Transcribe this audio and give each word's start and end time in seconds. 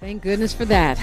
Thank 0.00 0.22
goodness 0.22 0.54
for 0.54 0.64
that. 0.64 0.96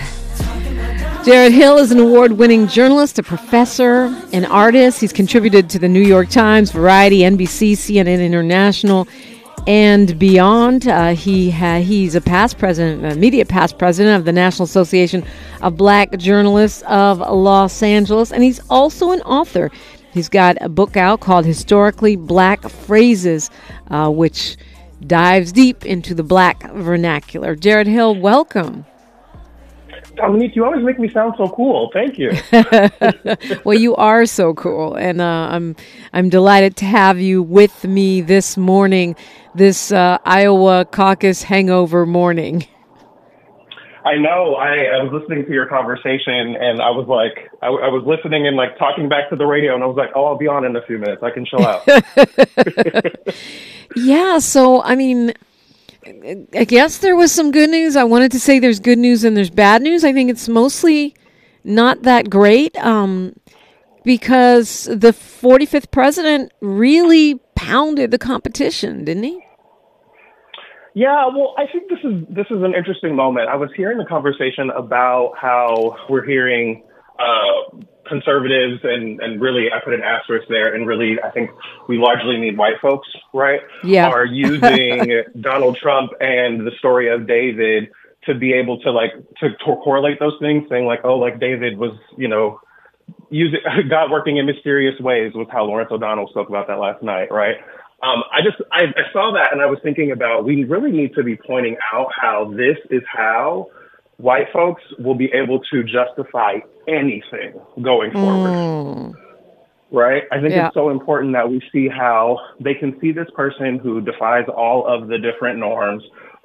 Jarrett 1.24 1.52
Hill 1.52 1.78
is 1.78 1.92
an 1.92 2.00
award 2.00 2.32
winning 2.32 2.68
journalist, 2.68 3.20
a 3.20 3.24
professor, 3.24 4.06
an 4.34 4.44
artist. 4.46 5.00
He's 5.00 5.14
contributed 5.14 5.70
to 5.70 5.78
the 5.78 5.88
New 5.88 6.02
York 6.02 6.30
Times, 6.30 6.72
Variety, 6.72 7.20
NBC, 7.20 7.74
CNN 7.74 8.26
International, 8.26 9.08
and 9.68 10.18
beyond. 10.18 10.88
Uh, 10.88 11.14
he 11.14 11.52
ha- 11.52 11.78
he's 11.78 12.16
a 12.16 12.22
past 12.22 12.58
president, 12.58 13.06
immediate 13.06 13.48
past 13.48 13.78
president 13.78 14.18
of 14.18 14.26
the 14.26 14.34
National 14.34 14.64
Association 14.64 15.24
of 15.62 15.78
Black 15.78 16.18
Journalists 16.18 16.82
of 16.88 17.20
Los 17.20 17.84
Angeles, 17.84 18.32
and 18.32 18.42
he's 18.42 18.60
also 18.68 19.12
an 19.12 19.22
author. 19.22 19.70
He's 20.12 20.28
got 20.28 20.58
a 20.60 20.70
book 20.70 20.98
out 20.98 21.20
called 21.20 21.46
Historically 21.46 22.16
Black 22.16 22.68
Phrases, 22.68 23.52
uh, 23.92 24.10
which 24.10 24.58
dives 25.06 25.52
deep 25.52 25.86
into 25.86 26.14
the 26.14 26.24
black 26.24 26.72
vernacular. 26.72 27.56
Jarrett 27.56 27.88
Hill, 27.88 28.16
welcome. 28.16 28.86
Dominique, 30.16 30.56
you 30.56 30.66
always 30.66 30.84
make 30.84 30.98
me 30.98 31.10
sound 31.10 31.36
so 31.38 31.48
cool. 31.48 31.92
Thank 31.94 32.18
you. 32.18 32.32
well, 33.64 33.78
you 33.78 33.96
are 33.96 34.26
so 34.26 34.54
cool, 34.54 34.96
and 34.96 35.22
uh, 35.22 35.50
I'm 35.52 35.76
I'm 36.12 36.30
delighted 36.30 36.76
to 36.78 36.86
have 36.86 37.20
you 37.20 37.44
with 37.44 37.84
me 37.84 38.22
this 38.22 38.58
morning, 38.58 39.16
this 39.54 39.92
uh, 39.92 40.18
Iowa 40.26 40.86
caucus 40.86 41.44
hangover 41.44 42.06
morning. 42.06 42.68
I 44.08 44.16
know. 44.16 44.56
I, 44.56 45.00
I 45.00 45.04
was 45.04 45.12
listening 45.12 45.46
to 45.46 45.52
your 45.52 45.66
conversation, 45.66 46.56
and 46.56 46.82
I 46.82 46.92
was 46.92 47.08
like, 47.10 47.52
I, 47.62 47.68
I, 47.68 47.90
was 47.90 48.06
listening 48.08 48.48
and 48.48 48.56
like 48.56 48.78
talking 48.78 49.10
back 49.10 49.30
to 49.32 49.36
the 49.36 49.46
radio, 49.46 49.76
and 49.76 49.84
I 49.84 49.86
was 49.86 49.98
like, 49.98 50.12
oh, 50.16 50.28
I'll 50.28 50.38
be 50.38 50.48
on 50.48 50.64
in 50.64 50.78
a 50.78 50.82
few 50.84 50.98
minutes. 50.98 51.24
I 51.24 51.32
can 51.32 51.46
chill 51.46 51.66
out. 51.66 51.86
yeah. 53.98 54.40
So, 54.40 54.82
I 54.82 54.96
mean, 54.96 55.34
I 56.54 56.64
guess 56.64 57.00
there 57.00 57.18
was 57.18 57.34
some 57.34 57.52
good 57.52 57.70
news. 57.70 57.98
I 57.98 58.06
wanted 58.06 58.32
to 58.32 58.40
say 58.40 58.60
there's 58.60 58.80
good 58.80 58.98
news 58.98 59.26
and 59.26 59.36
there's 59.36 59.50
bad 59.50 59.82
news. 59.82 60.06
I 60.06 60.14
think 60.14 60.30
it's 60.30 60.48
mostly 60.48 61.14
not 61.66 62.04
that 62.04 62.30
great 62.30 62.78
um, 62.78 63.36
because 64.06 64.86
the 64.86 65.12
45th 65.12 65.92
president 65.92 66.54
really 66.62 67.42
pounded 67.56 68.12
the 68.12 68.18
competition, 68.18 69.04
didn't 69.04 69.24
he? 69.24 69.47
Yeah, 70.98 71.28
well, 71.28 71.54
I 71.60 71.68
think 71.72 71.90
this 71.90 72.00
is 72.04 72.26
this 72.28 72.48
is 72.50 72.64
an 72.64 72.74
interesting 72.74 73.16
moment. 73.16 73.50
I 73.50 73.56
was 73.56 73.70
hearing 73.78 74.00
the 74.00 74.06
conversation 74.06 74.72
about 74.72 75.34
how 75.40 75.96
we're 76.10 76.26
hearing 76.26 76.84
uh, 77.20 77.78
conservatives 78.10 78.80
and 78.82 79.22
and 79.22 79.40
really 79.40 79.68
I 79.72 79.80
put 79.86 79.94
an 79.94 80.02
asterisk 80.02 80.48
there, 80.50 80.74
and 80.74 80.88
really 80.88 81.18
I 81.24 81.30
think 81.30 81.52
we 81.88 82.00
largely 82.00 82.38
need 82.38 82.58
white 82.58 82.82
folks, 82.82 83.08
right? 83.32 83.60
Yeah, 83.84 84.10
are 84.10 84.26
using 84.26 85.22
Donald 85.40 85.78
Trump 85.78 86.14
and 86.20 86.66
the 86.66 86.72
story 86.80 87.14
of 87.14 87.28
David 87.28 87.92
to 88.26 88.34
be 88.34 88.54
able 88.54 88.80
to 88.80 88.92
like 88.92 89.12
to, 89.42 89.50
to 89.52 89.76
correlate 89.84 90.20
those 90.20 90.38
things, 90.42 90.64
saying 90.68 90.88
like, 90.88 91.02
oh, 91.04 91.20
like 91.20 91.40
David 91.40 91.78
was, 91.78 91.96
you 92.18 92.28
know, 92.28 92.60
using 93.30 93.60
God 93.88 94.10
working 94.10 94.38
in 94.38 94.48
mysterious 94.48 95.00
ways 95.00 95.34
with 95.36 95.50
how 95.52 95.66
Lawrence 95.66 95.92
O'Donnell 95.92 96.28
spoke 96.30 96.50
about 96.50 96.66
that 96.70 96.80
last 96.80 97.04
night, 97.04 97.32
right? 97.32 97.58
Um, 98.04 98.24
I 98.32 98.42
just 98.44 98.58
I, 98.72 98.84
I 98.84 99.12
saw 99.12 99.34
that 99.34 99.52
and 99.52 99.62
I 99.62 99.66
was 99.66 99.80
thinking 99.82 100.12
about 100.12 100.46
we 100.46 100.64
really 100.66 100.92
need 100.92 101.16
to 101.16 101.24
be 101.24 101.36
pointing 101.36 101.78
out 101.94 102.10
how 102.16 102.54
this 102.56 102.78
is 102.92 103.02
how 103.12 103.68
white 104.18 104.48
folks 104.54 104.84
will 105.00 105.16
be 105.16 105.32
able 105.34 105.62
to 105.72 105.84
justify 105.84 106.60
anything 106.88 107.60
going 107.82 108.12
forward. 108.12 108.52
Mm. 108.52 109.14
Right? 109.90 110.24
I 110.32 110.42
think 110.42 110.52
yeah. 110.52 110.68
it's 110.68 110.74
so 110.74 110.90
important 110.90 111.34
that 111.34 111.50
we 111.50 111.62
see 111.72 111.88
how 111.88 112.40
they 112.60 112.74
can 112.74 113.00
see 113.00 113.14
this 113.14 113.30
person 113.36 113.80
who 113.80 114.02
defies 114.02 114.46
all 114.54 114.86
of 114.86 115.08
the 115.08 115.18
different 115.18 115.60
norms, 115.60 116.04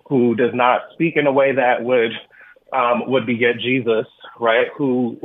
who 0.08 0.36
does 0.36 0.54
not 0.54 0.82
speak 0.92 1.16
in 1.16 1.26
a 1.26 1.32
way 1.32 1.52
that 1.54 1.82
would 1.82 2.12
um, 2.72 3.10
would 3.10 3.26
beget 3.26 3.58
Jesus, 3.58 4.06
right? 4.40 4.68
Who 4.78 5.18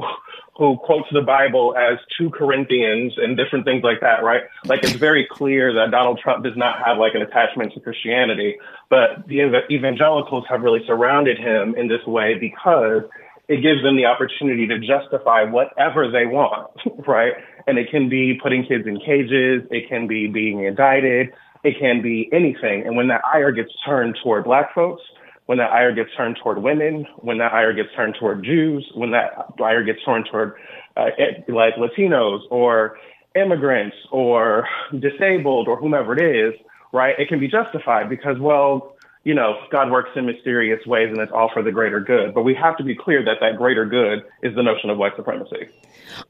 who 0.57 0.75
quotes 0.77 1.07
the 1.11 1.21
Bible 1.21 1.75
as 1.77 1.99
two 2.17 2.31
Corinthians 2.31 3.13
and 3.17 3.37
different 3.37 3.63
things 3.63 3.83
like 3.83 3.99
that, 4.01 4.23
right? 4.23 4.41
Like 4.65 4.83
it's 4.83 4.93
very 4.93 5.27
clear 5.29 5.71
that 5.73 5.91
Donald 5.91 6.19
Trump 6.19 6.43
does 6.43 6.57
not 6.57 6.83
have 6.83 6.97
like 6.97 7.13
an 7.13 7.21
attachment 7.21 7.73
to 7.73 7.79
Christianity, 7.79 8.57
but 8.89 9.27
the 9.27 9.61
evangelicals 9.69 10.45
have 10.49 10.61
really 10.61 10.81
surrounded 10.87 11.37
him 11.37 11.75
in 11.75 11.87
this 11.87 12.03
way 12.07 12.39
because 12.39 13.03
it 13.47 13.61
gives 13.61 13.83
them 13.83 13.95
the 13.95 14.05
opportunity 14.05 14.65
to 14.67 14.79
justify 14.79 15.43
whatever 15.43 16.09
they 16.09 16.25
want, 16.25 16.71
right? 17.07 17.33
And 17.67 17.77
it 17.77 17.91
can 17.91 18.09
be 18.09 18.39
putting 18.41 18.65
kids 18.65 18.87
in 18.87 18.99
cages. 18.99 19.61
It 19.69 19.87
can 19.87 20.07
be 20.07 20.27
being 20.27 20.63
indicted. 20.63 21.33
It 21.63 21.79
can 21.79 22.01
be 22.01 22.29
anything. 22.33 22.85
And 22.85 22.97
when 22.97 23.07
that 23.09 23.21
ire 23.31 23.51
gets 23.51 23.71
turned 23.85 24.17
toward 24.23 24.45
black 24.45 24.73
folks, 24.73 25.03
when 25.47 25.57
that 25.57 25.71
ire 25.71 25.93
gets 25.93 26.09
turned 26.15 26.37
toward 26.43 26.61
women, 26.61 27.07
when 27.17 27.39
that 27.39 27.53
ire 27.53 27.73
gets 27.73 27.89
turned 27.95 28.15
toward 28.19 28.43
Jews, 28.43 28.89
when 28.93 29.11
that 29.11 29.53
ire 29.63 29.83
gets 29.83 30.03
turned 30.03 30.27
toward 30.29 30.55
uh, 30.95 31.05
like 31.47 31.75
Latinos 31.75 32.41
or 32.51 32.97
immigrants 33.33 33.95
or 34.11 34.67
disabled 34.99 35.67
or 35.67 35.77
whomever 35.77 36.17
it 36.17 36.35
is, 36.35 36.53
right? 36.91 37.15
It 37.17 37.29
can 37.29 37.39
be 37.39 37.47
justified 37.47 38.09
because, 38.09 38.37
well, 38.39 38.97
you 39.23 39.33
know, 39.33 39.57
God 39.71 39.89
works 39.89 40.09
in 40.15 40.25
mysterious 40.25 40.85
ways 40.85 41.09
and 41.09 41.19
it's 41.19 41.31
all 41.31 41.49
for 41.53 41.63
the 41.63 41.71
greater 41.71 42.01
good. 42.01 42.33
But 42.33 42.43
we 42.43 42.53
have 42.55 42.75
to 42.77 42.83
be 42.83 42.95
clear 42.95 43.23
that 43.23 43.37
that 43.39 43.57
greater 43.57 43.85
good 43.85 44.23
is 44.41 44.53
the 44.53 44.63
notion 44.63 44.89
of 44.89 44.97
white 44.97 45.15
supremacy. 45.15 45.69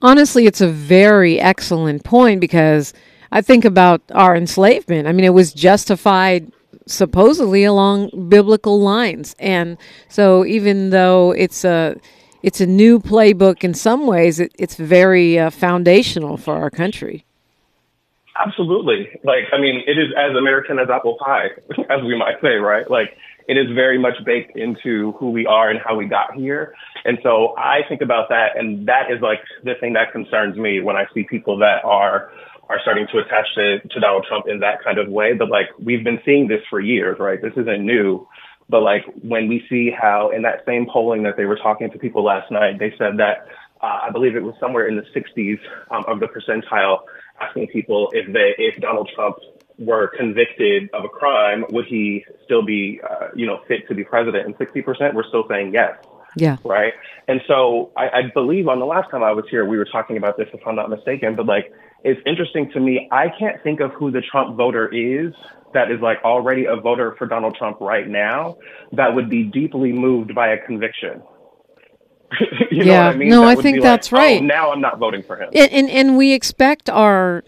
Honestly, 0.01 0.45
it's 0.45 0.61
a 0.61 0.67
very 0.67 1.39
excellent 1.39 2.03
point 2.03 2.39
because 2.39 2.93
I 3.31 3.41
think 3.41 3.65
about 3.65 4.01
our 4.13 4.35
enslavement. 4.35 5.07
I 5.07 5.11
mean, 5.11 5.25
it 5.25 5.33
was 5.33 5.53
justified 5.53 6.51
supposedly 6.87 7.63
along 7.63 8.29
biblical 8.29 8.79
lines. 8.79 9.35
And 9.39 9.77
so 10.09 10.45
even 10.45 10.89
though 10.89 11.31
it's 11.31 11.63
a 11.63 11.95
it's 12.43 12.61
a 12.61 12.65
new 12.65 12.99
playbook 12.99 13.63
in 13.63 13.73
some 13.73 14.07
ways, 14.07 14.39
it, 14.39 14.53
it's 14.57 14.75
very 14.75 15.39
uh, 15.39 15.49
foundational 15.49 16.37
for 16.37 16.55
our 16.55 16.69
country. 16.69 17.25
Absolutely. 18.39 19.09
Like, 19.23 19.45
I 19.51 19.59
mean, 19.59 19.83
it 19.87 19.97
is 19.97 20.09
as 20.17 20.35
American 20.35 20.79
as 20.79 20.89
apple 20.89 21.17
pie, 21.19 21.47
as 21.89 22.03
we 22.05 22.17
might 22.17 22.39
say, 22.41 22.55
right? 22.55 22.89
Like, 22.89 23.17
it 23.47 23.57
is 23.57 23.73
very 23.73 23.97
much 23.97 24.15
baked 24.25 24.57
into 24.57 25.13
who 25.13 25.31
we 25.31 25.45
are 25.45 25.69
and 25.69 25.79
how 25.79 25.95
we 25.95 26.05
got 26.05 26.35
here. 26.35 26.75
And 27.05 27.17
so 27.23 27.55
I 27.57 27.81
think 27.87 28.01
about 28.01 28.29
that, 28.29 28.57
and 28.57 28.87
that 28.87 29.09
is 29.09 29.21
like 29.21 29.39
the 29.63 29.73
thing 29.79 29.93
that 29.93 30.11
concerns 30.11 30.57
me 30.57 30.81
when 30.81 30.95
I 30.95 31.05
see 31.13 31.23
people 31.23 31.57
that 31.59 31.83
are 31.85 32.31
are 32.69 32.79
starting 32.81 33.07
to 33.11 33.19
attach 33.19 33.45
to, 33.55 33.79
to 33.79 33.99
Donald 33.99 34.25
Trump 34.27 34.45
in 34.47 34.59
that 34.59 34.83
kind 34.83 34.97
of 34.97 35.09
way. 35.09 35.33
But 35.33 35.49
like 35.49 35.67
we've 35.79 36.03
been 36.03 36.19
seeing 36.25 36.47
this 36.47 36.61
for 36.69 36.79
years, 36.79 37.17
right? 37.19 37.41
This 37.41 37.53
isn't 37.55 37.85
new. 37.85 38.27
But 38.69 38.81
like 38.81 39.05
when 39.21 39.47
we 39.47 39.65
see 39.69 39.91
how 39.91 40.31
in 40.31 40.41
that 40.41 40.63
same 40.65 40.87
polling 40.91 41.23
that 41.23 41.37
they 41.37 41.45
were 41.45 41.55
talking 41.55 41.89
to 41.91 41.97
people 41.97 42.23
last 42.23 42.51
night, 42.51 42.79
they 42.79 42.93
said 42.97 43.17
that 43.17 43.47
uh, 43.81 43.99
I 44.03 44.09
believe 44.11 44.35
it 44.35 44.43
was 44.43 44.55
somewhere 44.59 44.87
in 44.87 44.97
the 44.97 45.03
60s 45.15 45.59
um, 45.91 46.03
of 46.07 46.19
the 46.19 46.27
percentile 46.27 46.99
asking 47.39 47.67
people 47.67 48.09
if 48.13 48.31
they 48.33 48.55
if 48.57 48.81
Donald 48.81 49.09
Trump 49.15 49.37
were 49.77 50.11
convicted 50.17 50.89
of 50.93 51.05
a 51.05 51.09
crime, 51.09 51.63
would 51.69 51.85
he 51.85 52.25
still 52.43 52.65
be 52.65 52.99
uh, 53.07 53.27
you 53.35 53.45
know 53.45 53.61
fit 53.67 53.87
to 53.87 53.95
be 53.95 54.03
president? 54.03 54.45
And 54.45 54.57
60% 54.57 55.13
were 55.13 55.25
still 55.27 55.45
saying 55.47 55.73
yes. 55.73 55.95
Yeah. 56.35 56.57
Right. 56.63 56.93
And 57.27 57.41
so 57.47 57.91
I, 57.97 58.09
I 58.09 58.21
believe 58.33 58.67
on 58.67 58.79
the 58.79 58.85
last 58.85 59.09
time 59.09 59.23
I 59.23 59.31
was 59.31 59.45
here, 59.49 59.65
we 59.65 59.77
were 59.77 59.85
talking 59.85 60.17
about 60.17 60.37
this, 60.37 60.47
if 60.53 60.59
I'm 60.67 60.75
not 60.75 60.89
mistaken, 60.89 61.35
but 61.35 61.47
like 61.47 61.73
it's 62.03 62.21
interesting 62.25 62.69
to 62.71 62.79
me. 62.79 63.07
I 63.11 63.27
can't 63.39 63.61
think 63.63 63.79
of 63.79 63.91
who 63.91 64.11
the 64.11 64.21
Trump 64.21 64.55
voter 64.55 64.87
is 64.93 65.33
that 65.73 65.91
is 65.91 65.99
like 66.01 66.17
already 66.23 66.65
a 66.65 66.75
voter 66.75 67.15
for 67.17 67.27
Donald 67.27 67.55
Trump 67.55 67.79
right 67.79 68.07
now 68.07 68.57
that 68.93 69.13
would 69.13 69.29
be 69.29 69.43
deeply 69.43 69.91
moved 69.91 70.33
by 70.33 70.49
a 70.49 70.65
conviction. 70.65 71.21
you 72.71 72.83
know 72.83 72.91
yeah, 72.91 73.07
I 73.07 73.15
mean? 73.15 73.29
no, 73.29 73.41
that 73.41 73.57
I 73.57 73.61
think 73.61 73.81
that's 73.81 74.11
like, 74.11 74.19
right. 74.19 74.41
Oh, 74.41 74.45
now 74.45 74.71
I'm 74.71 74.81
not 74.81 74.99
voting 74.99 75.23
for 75.23 75.41
him. 75.41 75.49
And, 75.53 75.71
and 75.71 75.89
and 75.89 76.17
we 76.17 76.33
expect 76.33 76.89
our, 76.89 77.43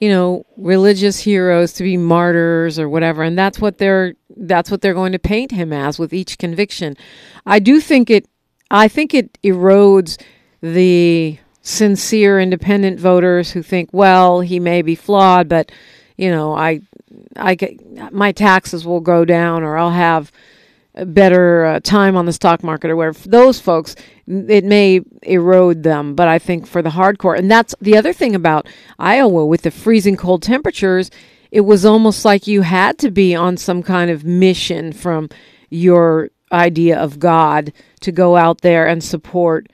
you 0.00 0.08
know, 0.08 0.46
religious 0.56 1.20
heroes 1.20 1.74
to 1.74 1.82
be 1.82 1.96
martyrs 1.96 2.78
or 2.78 2.88
whatever, 2.88 3.22
and 3.22 3.38
that's 3.38 3.60
what 3.60 3.78
they're 3.78 4.14
that's 4.36 4.70
what 4.70 4.80
they're 4.80 4.94
going 4.94 5.12
to 5.12 5.18
paint 5.18 5.50
him 5.50 5.72
as 5.72 5.98
with 5.98 6.12
each 6.14 6.38
conviction. 6.38 6.96
I 7.44 7.58
do 7.58 7.80
think 7.80 8.10
it. 8.10 8.26
I 8.70 8.88
think 8.88 9.12
it 9.12 9.38
erodes 9.42 10.18
the 10.62 11.38
sincere 11.62 12.40
independent 12.40 12.98
voters 13.00 13.52
who 13.52 13.62
think, 13.62 13.88
well, 13.92 14.40
he 14.40 14.60
may 14.60 14.82
be 14.82 14.94
flawed, 14.94 15.48
but 15.48 15.72
you 16.16 16.30
know, 16.30 16.54
I, 16.54 16.82
I 17.36 17.54
get, 17.54 18.12
my 18.12 18.32
taxes 18.32 18.86
will 18.86 19.00
go 19.00 19.24
down, 19.24 19.62
or 19.62 19.76
I'll 19.78 19.90
have 19.90 20.30
a 20.94 21.06
better 21.06 21.64
uh, 21.64 21.80
time 21.80 22.16
on 22.16 22.26
the 22.26 22.32
stock 22.32 22.62
market, 22.62 22.90
or 22.90 22.96
whatever. 22.96 23.28
Those 23.28 23.58
folks, 23.58 23.96
it 24.26 24.64
may 24.64 25.00
erode 25.22 25.82
them, 25.82 26.14
but 26.14 26.28
I 26.28 26.38
think 26.38 26.66
for 26.66 26.82
the 26.82 26.90
hardcore, 26.90 27.38
and 27.38 27.50
that's 27.50 27.74
the 27.80 27.96
other 27.96 28.12
thing 28.12 28.34
about 28.34 28.66
Iowa 28.98 29.46
with 29.46 29.62
the 29.62 29.70
freezing 29.70 30.16
cold 30.16 30.42
temperatures, 30.42 31.10
it 31.50 31.62
was 31.62 31.84
almost 31.84 32.24
like 32.24 32.46
you 32.46 32.62
had 32.62 32.98
to 32.98 33.10
be 33.10 33.34
on 33.34 33.56
some 33.56 33.82
kind 33.82 34.10
of 34.10 34.24
mission 34.24 34.92
from 34.92 35.28
your 35.70 36.30
idea 36.50 36.98
of 36.98 37.18
God 37.18 37.72
to 38.00 38.12
go 38.12 38.36
out 38.36 38.60
there 38.60 38.86
and 38.86 39.02
support 39.02 39.68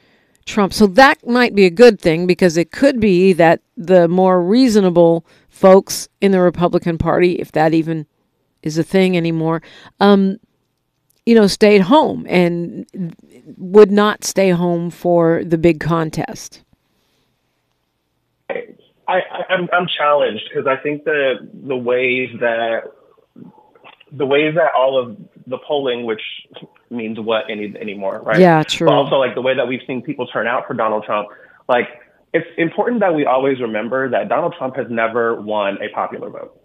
Trump. 0.49 0.73
So 0.73 0.87
that 0.89 1.27
might 1.27 1.55
be 1.55 1.67
a 1.67 1.71
good 1.71 2.01
thing 2.01 2.27
because 2.27 2.57
it 2.57 2.73
could 2.73 2.99
be 2.99 3.33
that 3.35 3.61
the 3.77 4.09
more 4.09 4.43
reasonable 4.43 5.25
folks 5.49 6.09
in 6.21 6.33
the 6.33 6.41
Republican 6.41 6.99
Party, 6.99 7.35
if 7.35 7.53
that 7.53 7.75
even 7.75 8.07
is 8.63 8.79
a 8.79 8.83
thing 8.83 9.17
anymore, 9.17 9.63
um, 10.01 10.39
you 11.27 11.35
know, 11.35 11.47
stayed 11.47 11.83
home 11.83 12.27
and 12.29 12.87
would 13.57 13.91
not 13.91 14.25
stay 14.25 14.51
home 14.51 14.91
for 14.91 15.45
the 15.45 15.59
big 15.59 15.79
contest. 15.79 16.63
I, 18.51 18.55
I 19.07 19.21
I'm, 19.51 19.69
I'm 19.73 19.87
challenged 19.87 20.45
because 20.49 20.67
I 20.67 20.83
think 20.83 21.05
the 21.05 21.49
the 21.67 21.77
ways 21.77 22.31
that 22.41 22.85
the 24.13 24.27
ways 24.27 24.55
that 24.55 24.71
all 24.77 25.01
of 25.01 25.17
the 25.47 25.59
polling, 25.59 26.05
which 26.05 26.23
means 26.91 27.19
what 27.21 27.45
any 27.51 27.75
anymore, 27.81 28.21
right? 28.23 28.39
Yeah, 28.39 28.63
true. 28.63 28.87
But 28.87 28.95
also 28.95 29.17
like 29.17 29.35
the 29.35 29.43
way 29.43 29.55
that 29.55 29.69
we've 29.69 29.83
seen 29.87 30.03
people 30.03 30.27
turn 30.27 30.47
out 30.47 30.67
for 30.67 30.75
Donald 30.75 31.05
Trump, 31.05 31.29
like 31.69 31.89
it's 32.33 32.47
important 32.57 33.01
that 33.01 33.15
we 33.15 33.27
always 33.27 33.61
remember 33.61 34.11
that 34.11 34.29
Donald 34.29 34.55
Trump 34.59 34.77
has 34.77 34.87
never 34.91 35.41
won 35.41 35.79
a 35.83 35.89
popular 35.95 36.31
vote. 36.31 36.61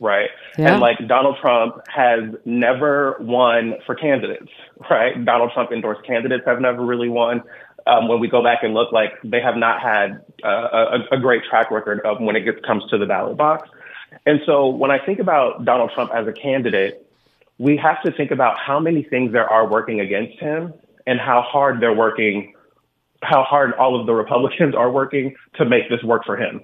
Right. 0.00 0.30
Yeah. 0.56 0.72
And 0.72 0.80
like 0.80 0.98
Donald 1.08 1.38
Trump 1.40 1.82
has 1.88 2.20
never 2.44 3.16
won 3.20 3.74
for 3.84 3.96
candidates, 3.96 4.50
right? 4.90 5.24
Donald 5.24 5.50
Trump 5.52 5.72
endorsed 5.72 6.06
candidates 6.06 6.44
have 6.46 6.60
never 6.60 6.84
really 6.84 7.08
won. 7.08 7.42
Um, 7.86 8.06
when 8.06 8.20
we 8.20 8.28
go 8.28 8.42
back 8.42 8.62
and 8.62 8.74
look, 8.74 8.92
like 8.92 9.12
they 9.24 9.40
have 9.40 9.56
not 9.56 9.80
had 9.80 10.22
uh, 10.44 10.98
a, 11.10 11.16
a 11.16 11.18
great 11.18 11.42
track 11.48 11.70
record 11.70 12.00
of 12.04 12.20
when 12.20 12.36
it 12.36 12.42
gets, 12.42 12.58
comes 12.64 12.84
to 12.90 12.98
the 12.98 13.06
ballot 13.06 13.36
box. 13.36 13.68
And 14.26 14.40
so 14.46 14.68
when 14.68 14.90
I 14.90 15.04
think 15.04 15.18
about 15.18 15.64
Donald 15.64 15.90
Trump 15.94 16.10
as 16.14 16.26
a 16.26 16.32
candidate, 16.32 17.06
we 17.58 17.76
have 17.76 18.02
to 18.02 18.12
think 18.12 18.30
about 18.30 18.58
how 18.58 18.78
many 18.78 19.02
things 19.02 19.32
there 19.32 19.48
are 19.48 19.68
working 19.68 20.00
against 20.00 20.38
him 20.38 20.74
and 21.06 21.18
how 21.18 21.42
hard 21.42 21.80
they're 21.80 21.94
working, 21.94 22.54
how 23.22 23.42
hard 23.42 23.72
all 23.74 23.98
of 24.00 24.06
the 24.06 24.14
Republicans 24.14 24.74
are 24.74 24.90
working 24.90 25.34
to 25.56 25.64
make 25.64 25.88
this 25.88 26.02
work 26.02 26.24
for 26.24 26.36
him. 26.36 26.62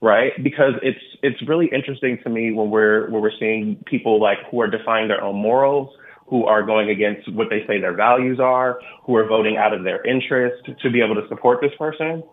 Right? 0.00 0.32
Because 0.42 0.74
it's 0.82 0.98
it's 1.22 1.40
really 1.46 1.68
interesting 1.72 2.18
to 2.24 2.28
me 2.28 2.50
when 2.50 2.70
we're 2.70 3.08
when 3.08 3.22
we're 3.22 3.38
seeing 3.38 3.76
people 3.86 4.20
like 4.20 4.38
who 4.50 4.60
are 4.60 4.66
defying 4.66 5.06
their 5.06 5.22
own 5.22 5.36
morals, 5.36 5.94
who 6.26 6.44
are 6.44 6.64
going 6.64 6.90
against 6.90 7.32
what 7.32 7.48
they 7.50 7.64
say 7.68 7.80
their 7.80 7.94
values 7.94 8.40
are, 8.40 8.80
who 9.04 9.14
are 9.14 9.26
voting 9.28 9.58
out 9.58 9.72
of 9.72 9.84
their 9.84 10.04
interest 10.04 10.68
to 10.82 10.90
be 10.90 11.00
able 11.00 11.14
to 11.14 11.28
support 11.28 11.60
this 11.60 11.70
person 11.78 12.24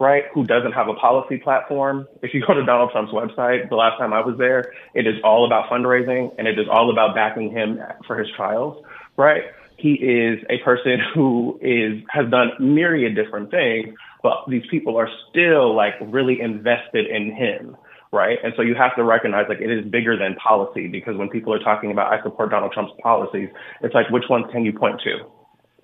right, 0.00 0.24
who 0.32 0.44
doesn't 0.44 0.72
have 0.72 0.88
a 0.88 0.94
policy 0.94 1.38
platform. 1.38 2.06
If 2.22 2.34
you 2.34 2.44
go 2.46 2.54
to 2.54 2.64
Donald 2.64 2.90
Trump's 2.92 3.12
website, 3.12 3.68
the 3.68 3.76
last 3.76 3.98
time 3.98 4.12
I 4.12 4.20
was 4.20 4.36
there, 4.38 4.72
it 4.94 5.06
is 5.06 5.14
all 5.22 5.46
about 5.46 5.70
fundraising 5.70 6.34
and 6.38 6.48
it 6.48 6.58
is 6.58 6.66
all 6.70 6.90
about 6.90 7.14
backing 7.14 7.50
him 7.50 7.78
for 8.06 8.18
his 8.18 8.28
trials, 8.36 8.82
right? 9.16 9.42
He 9.76 9.94
is 9.94 10.38
a 10.50 10.58
person 10.64 10.98
who 11.14 11.58
is 11.62 12.02
has 12.10 12.28
done 12.30 12.50
myriad 12.58 13.14
different 13.14 13.50
things, 13.50 13.94
but 14.22 14.44
these 14.48 14.64
people 14.70 14.96
are 14.96 15.08
still 15.30 15.74
like 15.74 15.94
really 16.00 16.40
invested 16.40 17.06
in 17.06 17.34
him, 17.34 17.76
right? 18.12 18.38
And 18.42 18.52
so 18.56 18.62
you 18.62 18.74
have 18.74 18.96
to 18.96 19.04
recognize 19.04 19.46
like 19.48 19.60
it 19.60 19.70
is 19.70 19.84
bigger 19.90 20.16
than 20.16 20.34
policy 20.36 20.88
because 20.88 21.16
when 21.16 21.28
people 21.28 21.52
are 21.52 21.60
talking 21.60 21.90
about 21.92 22.12
I 22.12 22.22
support 22.22 22.50
Donald 22.50 22.72
Trump's 22.72 22.92
policies, 23.02 23.48
it's 23.82 23.94
like 23.94 24.10
which 24.10 24.24
ones 24.28 24.46
can 24.50 24.64
you 24.64 24.72
point 24.72 25.00
to? 25.04 25.33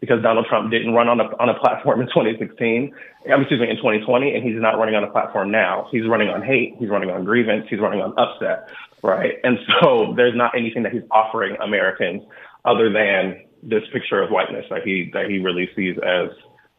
Because 0.01 0.23
Donald 0.23 0.47
Trump 0.47 0.71
didn't 0.71 0.95
run 0.95 1.09
on 1.09 1.21
a 1.21 1.25
on 1.37 1.49
a 1.49 1.59
platform 1.61 2.01
in 2.01 2.07
2016. 2.09 2.95
Excuse 3.27 3.61
me, 3.61 3.69
in 3.69 3.77
2020, 3.77 4.35
and 4.35 4.43
he's 4.43 4.61
not 4.61 4.79
running 4.79 4.95
on 4.95 5.05
a 5.05 5.11
platform 5.11 5.51
now. 5.51 5.89
He's 5.93 6.07
running 6.09 6.29
on 6.29 6.43
hate. 6.43 6.75
He's 6.79 6.89
running 6.89 7.11
on 7.11 7.25
grievance. 7.25 7.67
He's 7.69 7.81
running 7.81 8.01
on 8.01 8.15
upset, 8.19 8.71
right? 9.03 9.35
And 9.45 9.59
so 9.69 10.13
there's 10.17 10.35
not 10.35 10.57
anything 10.57 10.83
that 10.85 10.93
he's 10.93 11.03
offering 11.11 11.57
Americans 11.61 12.23
other 12.65 12.91
than 12.91 13.45
this 13.63 13.83
picture 13.93 14.23
of 14.23 14.31
whiteness 14.31 14.65
that 14.71 14.83
he 14.83 15.11
that 15.13 15.29
he 15.29 15.39
really 15.39 15.69
sees 15.77 15.97
as 15.99 16.31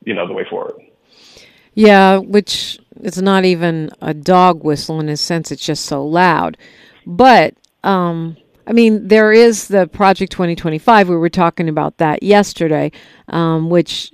you 0.03 0.15
know 0.15 0.27
the 0.27 0.33
way 0.33 0.45
forward. 0.49 0.73
Yeah, 1.75 2.17
which 2.17 2.79
it's 3.01 3.21
not 3.21 3.45
even 3.45 3.91
a 4.01 4.13
dog 4.13 4.63
whistle 4.63 4.99
in 4.99 5.07
a 5.09 5.15
sense. 5.15 5.51
It's 5.51 5.65
just 5.65 5.85
so 5.85 6.05
loud, 6.05 6.57
but. 7.05 7.53
Um, 7.83 8.37
I 8.67 8.73
mean, 8.73 9.07
there 9.07 9.31
is 9.31 9.67
the 9.67 9.87
Project 9.87 10.31
2025. 10.31 11.09
We 11.09 11.15
were 11.15 11.29
talking 11.29 11.67
about 11.67 11.97
that 11.97 12.21
yesterday, 12.21 12.91
um, 13.27 13.69
which, 13.69 14.13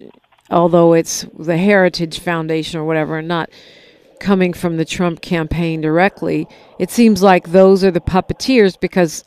although 0.50 0.94
it's 0.94 1.26
the 1.38 1.58
Heritage 1.58 2.20
Foundation 2.20 2.80
or 2.80 2.86
whatever, 2.86 3.22
not 3.22 3.50
coming 4.20 4.54
from 4.54 4.78
the 4.78 4.86
Trump 4.86 5.22
campaign 5.22 5.82
directly, 5.82 6.48
it 6.80 6.90
seems 6.90 7.22
like 7.22 7.52
those 7.52 7.84
are 7.84 7.92
the 7.92 8.00
puppeteers 8.02 8.80
because 8.80 9.24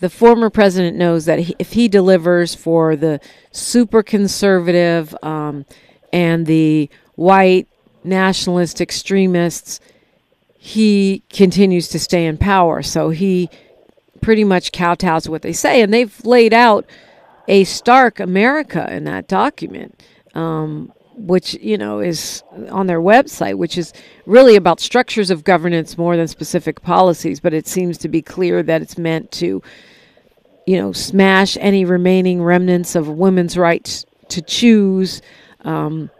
the 0.00 0.10
former 0.10 0.50
president 0.50 0.96
knows 0.96 1.24
that 1.24 1.38
he, 1.40 1.56
if 1.58 1.72
he 1.72 1.88
delivers 1.88 2.54
for 2.54 2.94
the 2.94 3.18
super 3.50 4.02
conservative 4.02 5.16
um, 5.22 5.64
and 6.12 6.46
the 6.46 6.90
white 7.14 7.66
nationalist 8.04 8.80
extremists, 8.80 9.80
he 10.58 11.22
continues 11.30 11.88
to 11.88 11.98
stay 11.98 12.26
in 12.26 12.36
power. 12.36 12.82
So 12.82 13.10
he 13.10 13.48
pretty 14.26 14.42
much 14.42 14.72
kowtows 14.72 15.28
what 15.28 15.42
they 15.42 15.52
say, 15.52 15.80
and 15.80 15.94
they've 15.94 16.24
laid 16.24 16.52
out 16.52 16.84
a 17.46 17.62
stark 17.62 18.18
America 18.18 18.92
in 18.92 19.04
that 19.04 19.28
document, 19.28 20.02
um, 20.34 20.92
which 21.14 21.54
you 21.62 21.78
know 21.78 22.00
is 22.00 22.42
on 22.68 22.88
their 22.88 23.00
website, 23.00 23.54
which 23.54 23.78
is 23.78 23.92
really 24.26 24.56
about 24.56 24.80
structures 24.80 25.30
of 25.30 25.44
governance 25.44 25.96
more 25.96 26.16
than 26.16 26.26
specific 26.26 26.82
policies. 26.82 27.38
But 27.38 27.54
it 27.54 27.68
seems 27.68 27.98
to 27.98 28.08
be 28.08 28.20
clear 28.20 28.64
that 28.64 28.82
it's 28.82 28.98
meant 28.98 29.30
to, 29.42 29.62
you 30.66 30.76
know, 30.76 30.90
smash 30.90 31.56
any 31.60 31.84
remaining 31.84 32.42
remnants 32.42 32.96
of 32.96 33.08
women's 33.08 33.56
rights 33.56 34.04
to 34.30 34.42
choose, 34.42 35.22
um, 35.60 36.10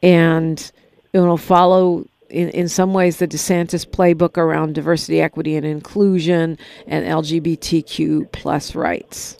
and 0.00 0.70
you 1.12 1.26
know 1.26 1.36
follow 1.36 2.06
in, 2.30 2.48
in 2.50 2.68
some 2.68 2.92
ways 2.92 3.18
the 3.18 3.28
DeSantis 3.28 3.86
playbook 3.86 4.36
around 4.36 4.74
diversity, 4.74 5.20
equity, 5.20 5.56
and 5.56 5.66
inclusion 5.66 6.58
and 6.86 7.06
LGBTQ 7.06 8.32
plus 8.32 8.74
rights? 8.74 9.38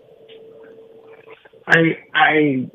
I 1.67 1.99
I 2.14 2.70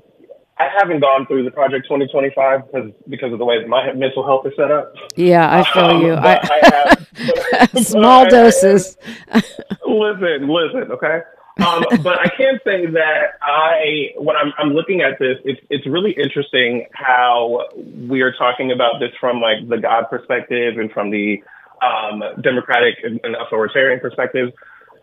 I 0.60 0.68
haven't 0.80 1.00
gone 1.00 1.26
through 1.26 1.44
the 1.44 1.52
Project 1.52 1.86
2025 1.86 2.68
because 2.68 2.92
because 3.10 3.34
of 3.34 3.40
the 3.40 3.46
way 3.46 3.60
that 3.60 3.68
my 3.68 3.92
mental 3.94 4.24
health 4.24 4.46
is 4.46 4.54
set 4.56 4.72
up. 4.72 4.94
Yeah, 5.16 5.52
I 5.52 5.64
feel 5.74 5.84
um, 5.84 6.02
you. 6.02 6.14
I, 6.14 6.40
I 6.42 7.68
have, 7.74 7.86
small 7.86 8.30
doses. 8.30 8.98
listen, 9.34 10.48
listen, 10.48 10.92
okay. 10.92 11.22
Um, 11.60 11.84
but 12.02 12.20
I 12.20 12.30
can 12.36 12.60
say 12.64 12.88
that 12.88 13.38
I, 13.42 14.14
when 14.18 14.36
I'm, 14.36 14.54
I'm 14.58 14.74
looking 14.74 15.02
at 15.02 15.20
this, 15.20 15.38
it's, 15.46 15.62
it's 15.70 15.86
really 15.86 16.12
interesting 16.12 16.88
how 16.94 17.68
we 17.76 18.22
are 18.22 18.34
talking 18.34 18.72
about 18.72 19.00
this 19.00 19.12
from 19.20 19.40
like 19.40 19.68
the 19.70 19.78
God 19.78 20.06
perspective 20.10 20.80
and 20.80 20.92
from 20.92 21.12
the 21.12 21.44
um, 21.84 22.24
democratic 22.42 22.96
and, 23.04 23.20
authoritarian 23.36 24.00
perspective. 24.00 24.52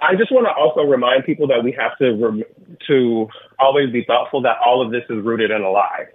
I 0.02 0.16
just 0.16 0.32
want 0.32 0.46
to 0.46 0.52
also 0.52 0.82
remind 0.82 1.24
people 1.24 1.46
that 1.48 1.62
we 1.62 1.72
have 1.72 1.96
to 1.98 2.12
rem- 2.14 2.44
to 2.88 3.28
always 3.58 3.92
be 3.92 4.02
thoughtful 4.04 4.42
that 4.42 4.56
all 4.64 4.84
of 4.84 4.90
this 4.90 5.04
is 5.10 5.22
rooted 5.22 5.50
in 5.50 5.62
a 5.62 5.70
lie, 5.70 6.06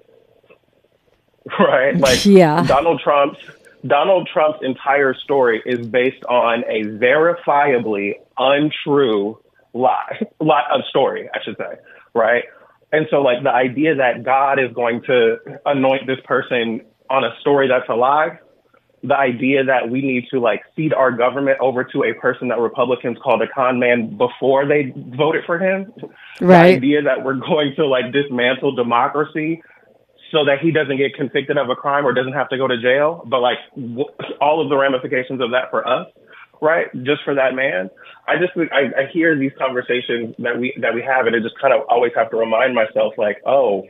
right? 1.60 1.96
Like 1.96 2.26
yeah. 2.26 2.66
Donald 2.66 3.00
Trump's 3.02 3.40
Donald 3.86 4.28
Trump's 4.34 4.60
entire 4.64 5.14
story 5.14 5.62
is 5.66 5.86
based 5.86 6.26
on 6.26 6.64
a 6.64 6.84
verifiably 6.98 8.16
untrue 8.38 9.38
lie, 9.76 10.20
lie, 10.40 10.64
of 10.74 10.82
story, 10.90 11.30
I 11.34 11.40
should 11.44 11.58
say, 11.58 11.78
right? 12.16 12.44
And 12.92 13.08
so, 13.12 13.18
like 13.18 13.44
the 13.44 13.52
idea 13.52 13.96
that 13.96 14.24
God 14.24 14.60
is 14.60 14.72
going 14.74 15.02
to 15.04 15.38
anoint 15.66 16.08
this 16.08 16.20
person 16.26 16.82
on 17.10 17.24
a 17.24 17.30
story 17.42 17.68
that's 17.68 17.90
a 17.90 17.96
lie, 17.96 18.40
the 19.04 19.16
idea 19.16 19.66
that 19.66 19.90
we 19.90 20.02
need 20.02 20.26
to 20.32 20.40
like 20.40 20.62
cede 20.76 20.94
our 20.94 21.12
government 21.12 21.58
over 21.60 21.84
to 21.84 22.04
a 22.04 22.14
person 22.20 22.48
that 22.48 22.60
Republicans 22.60 23.18
called 23.22 23.42
a 23.42 23.48
con 23.54 23.80
man 23.80 24.18
before 24.18 24.66
they 24.66 24.94
voted 25.18 25.44
for 25.46 25.60
him, 25.60 25.92
right? 26.40 26.72
The 26.72 26.78
idea 26.78 27.02
that 27.04 27.24
we're 27.24 27.36
going 27.36 27.74
to 27.76 27.86
like 27.86 28.14
dismantle 28.14 28.76
democracy 28.76 29.62
so 30.32 30.46
that 30.46 30.60
he 30.62 30.72
doesn't 30.72 30.98
get 30.98 31.14
convicted 31.16 31.58
of 31.58 31.70
a 31.70 31.76
crime 31.76 32.06
or 32.06 32.14
doesn't 32.14 32.34
have 32.34 32.50
to 32.50 32.58
go 32.58 32.68
to 32.68 32.82
jail, 32.82 33.24
but 33.26 33.42
like 33.42 33.58
w- 33.76 34.06
all 34.42 34.62
of 34.62 34.70
the 34.70 34.78
ramifications 34.78 35.42
of 35.42 35.52
that 35.52 35.70
for 35.70 35.88
us 35.88 36.08
right? 36.62 36.88
Just 37.04 37.24
for 37.24 37.36
that 37.36 37.56
man. 37.56 37.90
I 38.28 38.38
just 38.38 38.54
I, 38.72 39.02
I 39.02 39.12
hear 39.12 39.38
these 39.38 39.52
conversations 39.58 40.36
that 40.40 40.60
we 40.60 40.74
that 40.82 40.94
we 40.94 41.02
have, 41.02 41.28
and 41.28 41.36
I 41.36 41.40
just 41.40 41.60
kind 41.60 41.74
of 41.74 41.82
always 41.90 42.12
have 42.16 42.30
to 42.32 42.38
remind 42.38 42.74
myself, 42.74 43.14
like, 43.18 43.42
oh, 43.46 43.84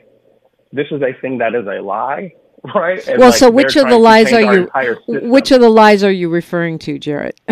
this 0.72 0.88
is 0.92 1.02
a 1.02 1.20
thing 1.22 1.38
that 1.40 1.56
is 1.56 1.66
a 1.66 1.82
lie, 1.82 2.34
right? 2.76 3.06
And 3.08 3.20
well, 3.20 3.30
like, 3.30 3.40
so 3.40 3.50
which 3.50 3.76
of 3.76 3.88
the 3.88 3.98
lies 3.98 4.34
are 4.34 4.42
you? 4.42 4.70
Which 5.08 5.52
of 5.52 5.62
the 5.62 5.70
lies 5.70 6.04
are 6.04 6.12
you 6.12 6.30
referring 6.30 6.80
to, 6.80 7.00
Jarrett? 7.00 7.40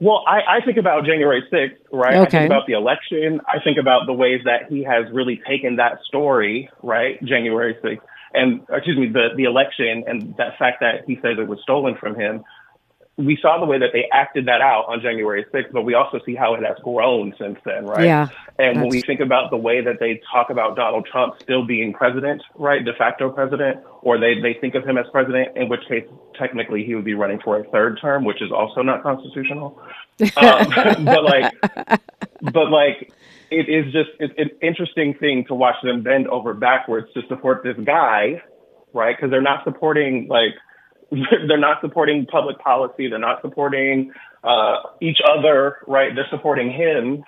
Well, 0.00 0.22
I, 0.28 0.58
I 0.58 0.64
think 0.64 0.78
about 0.78 1.04
January 1.06 1.42
6th, 1.52 1.74
right? 1.92 2.18
Okay. 2.18 2.38
I 2.38 2.40
think 2.42 2.52
about 2.52 2.66
the 2.68 2.74
election. 2.74 3.40
I 3.48 3.58
think 3.64 3.78
about 3.78 4.06
the 4.06 4.12
ways 4.12 4.40
that 4.44 4.70
he 4.70 4.84
has 4.84 5.12
really 5.12 5.40
taken 5.44 5.76
that 5.76 5.98
story, 6.06 6.70
right? 6.84 7.20
January 7.24 7.76
6th, 7.82 7.98
and 8.32 8.60
excuse 8.70 8.96
me, 8.96 9.08
the, 9.08 9.28
the 9.36 9.44
election 9.44 10.04
and 10.06 10.36
that 10.36 10.58
fact 10.58 10.78
that 10.80 11.04
he 11.06 11.16
says 11.16 11.38
it 11.38 11.48
was 11.48 11.58
stolen 11.62 11.96
from 11.98 12.14
him 12.14 12.44
we 13.18 13.36
saw 13.42 13.58
the 13.58 13.66
way 13.66 13.80
that 13.80 13.90
they 13.92 14.04
acted 14.12 14.46
that 14.46 14.60
out 14.60 14.84
on 14.86 15.00
January 15.00 15.44
6th, 15.52 15.72
but 15.72 15.82
we 15.82 15.94
also 15.94 16.20
see 16.24 16.36
how 16.36 16.54
it 16.54 16.62
has 16.62 16.76
grown 16.84 17.34
since 17.36 17.58
then, 17.64 17.84
right? 17.84 18.04
Yeah. 18.04 18.28
And 18.60 18.80
when 18.80 18.90
we 18.90 19.00
think 19.00 19.18
about 19.18 19.50
the 19.50 19.56
way 19.56 19.80
that 19.80 19.98
they 19.98 20.20
talk 20.32 20.50
about 20.50 20.76
Donald 20.76 21.04
Trump 21.10 21.34
still 21.42 21.66
being 21.66 21.92
president, 21.92 22.42
right, 22.54 22.84
de 22.84 22.92
facto 22.94 23.28
president, 23.28 23.80
or 24.02 24.20
they, 24.20 24.40
they 24.40 24.54
think 24.60 24.76
of 24.76 24.86
him 24.86 24.96
as 24.96 25.06
president, 25.10 25.56
in 25.56 25.68
which 25.68 25.80
case 25.88 26.04
technically 26.38 26.84
he 26.84 26.94
would 26.94 27.04
be 27.04 27.14
running 27.14 27.40
for 27.42 27.58
a 27.58 27.64
third 27.70 27.98
term, 28.00 28.24
which 28.24 28.40
is 28.40 28.52
also 28.52 28.82
not 28.82 29.02
constitutional. 29.02 29.80
Um, 30.36 31.04
but 31.04 31.22
like, 31.22 31.54
but 32.40 32.70
like, 32.72 33.12
it 33.52 33.68
is 33.68 33.92
just 33.92 34.10
it's 34.18 34.34
an 34.36 34.50
interesting 34.60 35.14
thing 35.14 35.44
to 35.46 35.54
watch 35.54 35.76
them 35.84 36.02
bend 36.02 36.26
over 36.26 36.54
backwards 36.54 37.06
to 37.14 37.22
support 37.28 37.62
this 37.62 37.76
guy, 37.84 38.42
right? 38.92 39.16
Because 39.16 39.30
they're 39.30 39.40
not 39.40 39.62
supporting 39.62 40.26
like 40.26 40.54
they're 41.48 41.58
not 41.58 41.80
supporting 41.80 42.26
public 42.26 42.58
policy. 42.58 43.08
They're 43.08 43.18
not 43.18 43.40
supporting 43.42 44.12
uh, 44.44 44.76
each 45.00 45.18
other, 45.24 45.78
right? 45.86 46.14
They're 46.14 46.28
supporting 46.30 46.70
him 46.70 47.24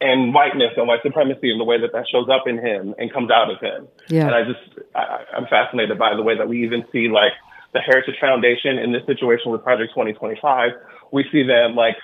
and 0.00 0.34
whiteness 0.34 0.72
and 0.76 0.88
white 0.88 1.00
supremacy 1.02 1.50
and 1.50 1.60
the 1.60 1.64
way 1.64 1.80
that 1.80 1.92
that 1.92 2.06
shows 2.10 2.28
up 2.28 2.46
in 2.46 2.58
him 2.58 2.94
and 2.98 3.12
comes 3.12 3.30
out 3.30 3.50
of 3.50 3.60
him. 3.60 3.88
Yeah. 4.08 4.26
And 4.26 4.34
I 4.34 4.44
just, 4.44 4.86
I, 4.94 5.24
I'm 5.36 5.46
fascinated 5.46 5.98
by 5.98 6.14
the 6.16 6.22
way 6.22 6.36
that 6.36 6.48
we 6.48 6.64
even 6.64 6.84
see 6.92 7.08
like 7.08 7.32
the 7.72 7.80
Heritage 7.80 8.16
Foundation 8.20 8.78
in 8.78 8.92
this 8.92 9.02
situation 9.06 9.52
with 9.52 9.62
Project 9.62 9.90
2025. 9.90 10.70
We 11.12 11.24
see 11.30 11.42
them 11.42 11.74
like 11.74 11.96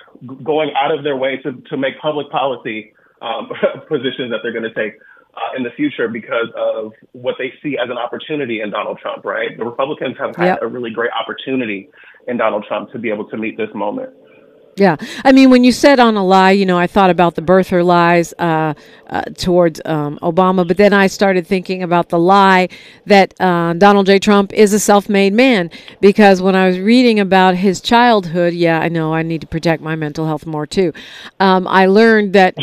going 0.43 0.71
out 0.79 0.97
of 0.97 1.03
their 1.03 1.17
way 1.17 1.37
to, 1.37 1.53
to 1.69 1.77
make 1.77 1.99
public 1.99 2.29
policy 2.29 2.93
um, 3.21 3.49
positions 3.87 4.31
that 4.31 4.39
they're 4.43 4.53
going 4.53 4.69
to 4.69 4.73
take 4.73 4.99
uh, 5.35 5.55
in 5.57 5.63
the 5.63 5.69
future 5.71 6.07
because 6.07 6.47
of 6.57 6.93
what 7.13 7.35
they 7.37 7.53
see 7.63 7.77
as 7.81 7.89
an 7.89 7.97
opportunity 7.97 8.61
in 8.61 8.69
Donald 8.71 8.99
Trump, 8.99 9.23
right? 9.25 9.57
The 9.57 9.65
Republicans 9.65 10.17
have 10.19 10.35
had 10.35 10.45
Yep. 10.45 10.59
a 10.61 10.67
really 10.67 10.91
great 10.91 11.11
opportunity 11.11 11.89
in 12.27 12.37
Donald 12.37 12.65
Trump 12.67 12.91
to 12.91 12.99
be 12.99 13.09
able 13.09 13.29
to 13.29 13.37
meet 13.37 13.57
this 13.57 13.69
moment. 13.73 14.11
Yeah, 14.81 14.95
I 15.23 15.31
mean, 15.31 15.51
when 15.51 15.63
you 15.63 15.71
said 15.71 15.99
on 15.99 16.17
a 16.17 16.25
lie, 16.25 16.49
you 16.53 16.65
know, 16.65 16.79
I 16.79 16.87
thought 16.87 17.11
about 17.11 17.35
the 17.35 17.43
birther 17.43 17.85
lies 17.85 18.33
uh, 18.39 18.73
uh, 19.11 19.21
towards 19.37 19.79
um, 19.85 20.17
Obama, 20.23 20.67
but 20.67 20.77
then 20.77 20.91
I 20.91 21.05
started 21.05 21.45
thinking 21.45 21.83
about 21.83 22.09
the 22.09 22.17
lie 22.17 22.67
that 23.05 23.39
uh, 23.39 23.73
Donald 23.73 24.07
J. 24.07 24.17
Trump 24.17 24.51
is 24.53 24.73
a 24.73 24.79
self-made 24.79 25.33
man 25.33 25.69
because 25.99 26.41
when 26.41 26.55
I 26.55 26.65
was 26.65 26.79
reading 26.79 27.19
about 27.19 27.53
his 27.53 27.79
childhood, 27.79 28.55
yeah, 28.55 28.79
I 28.79 28.89
know 28.89 29.13
I 29.13 29.21
need 29.21 29.41
to 29.41 29.47
protect 29.47 29.83
my 29.83 29.95
mental 29.95 30.25
health 30.25 30.47
more 30.47 30.65
too. 30.65 30.93
Um, 31.39 31.67
I 31.67 31.85
learned 31.85 32.33
that 32.33 32.55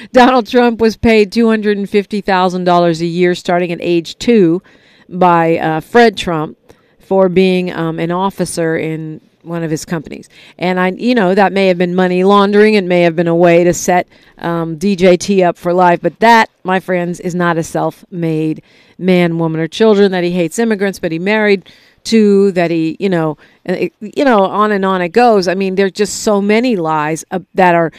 Donald 0.12 0.48
Trump 0.48 0.80
was 0.80 0.96
paid 0.96 1.30
two 1.30 1.48
hundred 1.48 1.78
and 1.78 1.88
fifty 1.88 2.22
thousand 2.22 2.64
dollars 2.64 3.00
a 3.00 3.06
year 3.06 3.36
starting 3.36 3.70
at 3.70 3.78
age 3.80 4.18
two 4.18 4.64
by 5.08 5.58
uh, 5.58 5.78
Fred 5.78 6.16
Trump 6.16 6.58
for 6.98 7.28
being 7.28 7.72
um, 7.72 8.00
an 8.00 8.10
officer 8.10 8.76
in 8.76 9.20
one 9.44 9.62
of 9.62 9.70
his 9.70 9.84
companies. 9.84 10.28
And 10.58 10.80
I, 10.80 10.88
you 10.90 11.14
know, 11.14 11.34
that 11.34 11.52
may 11.52 11.68
have 11.68 11.78
been 11.78 11.94
money 11.94 12.24
laundering. 12.24 12.74
It 12.74 12.84
may 12.84 13.02
have 13.02 13.16
been 13.16 13.28
a 13.28 13.34
way 13.34 13.64
to 13.64 13.74
set 13.74 14.08
um, 14.38 14.78
DJT 14.78 15.46
up 15.46 15.56
for 15.56 15.72
life. 15.72 16.00
But 16.00 16.20
that, 16.20 16.50
my 16.64 16.80
friends, 16.80 17.20
is 17.20 17.34
not 17.34 17.58
a 17.58 17.62
self-made 17.62 18.62
man, 18.98 19.38
woman, 19.38 19.60
or 19.60 19.68
children. 19.68 20.12
That 20.12 20.24
he 20.24 20.32
hates 20.32 20.58
immigrants, 20.58 20.98
but 20.98 21.12
he 21.12 21.18
married 21.18 21.68
two. 22.02 22.52
That 22.52 22.70
he, 22.70 22.96
you 22.98 23.08
know, 23.08 23.36
it, 23.64 23.92
you 24.00 24.24
know, 24.24 24.44
on 24.44 24.72
and 24.72 24.84
on 24.84 25.02
it 25.02 25.10
goes. 25.10 25.48
I 25.48 25.54
mean, 25.54 25.74
there's 25.74 25.92
just 25.92 26.22
so 26.22 26.40
many 26.40 26.76
lies 26.76 27.24
uh, 27.30 27.40
that 27.54 27.74
are 27.74 27.92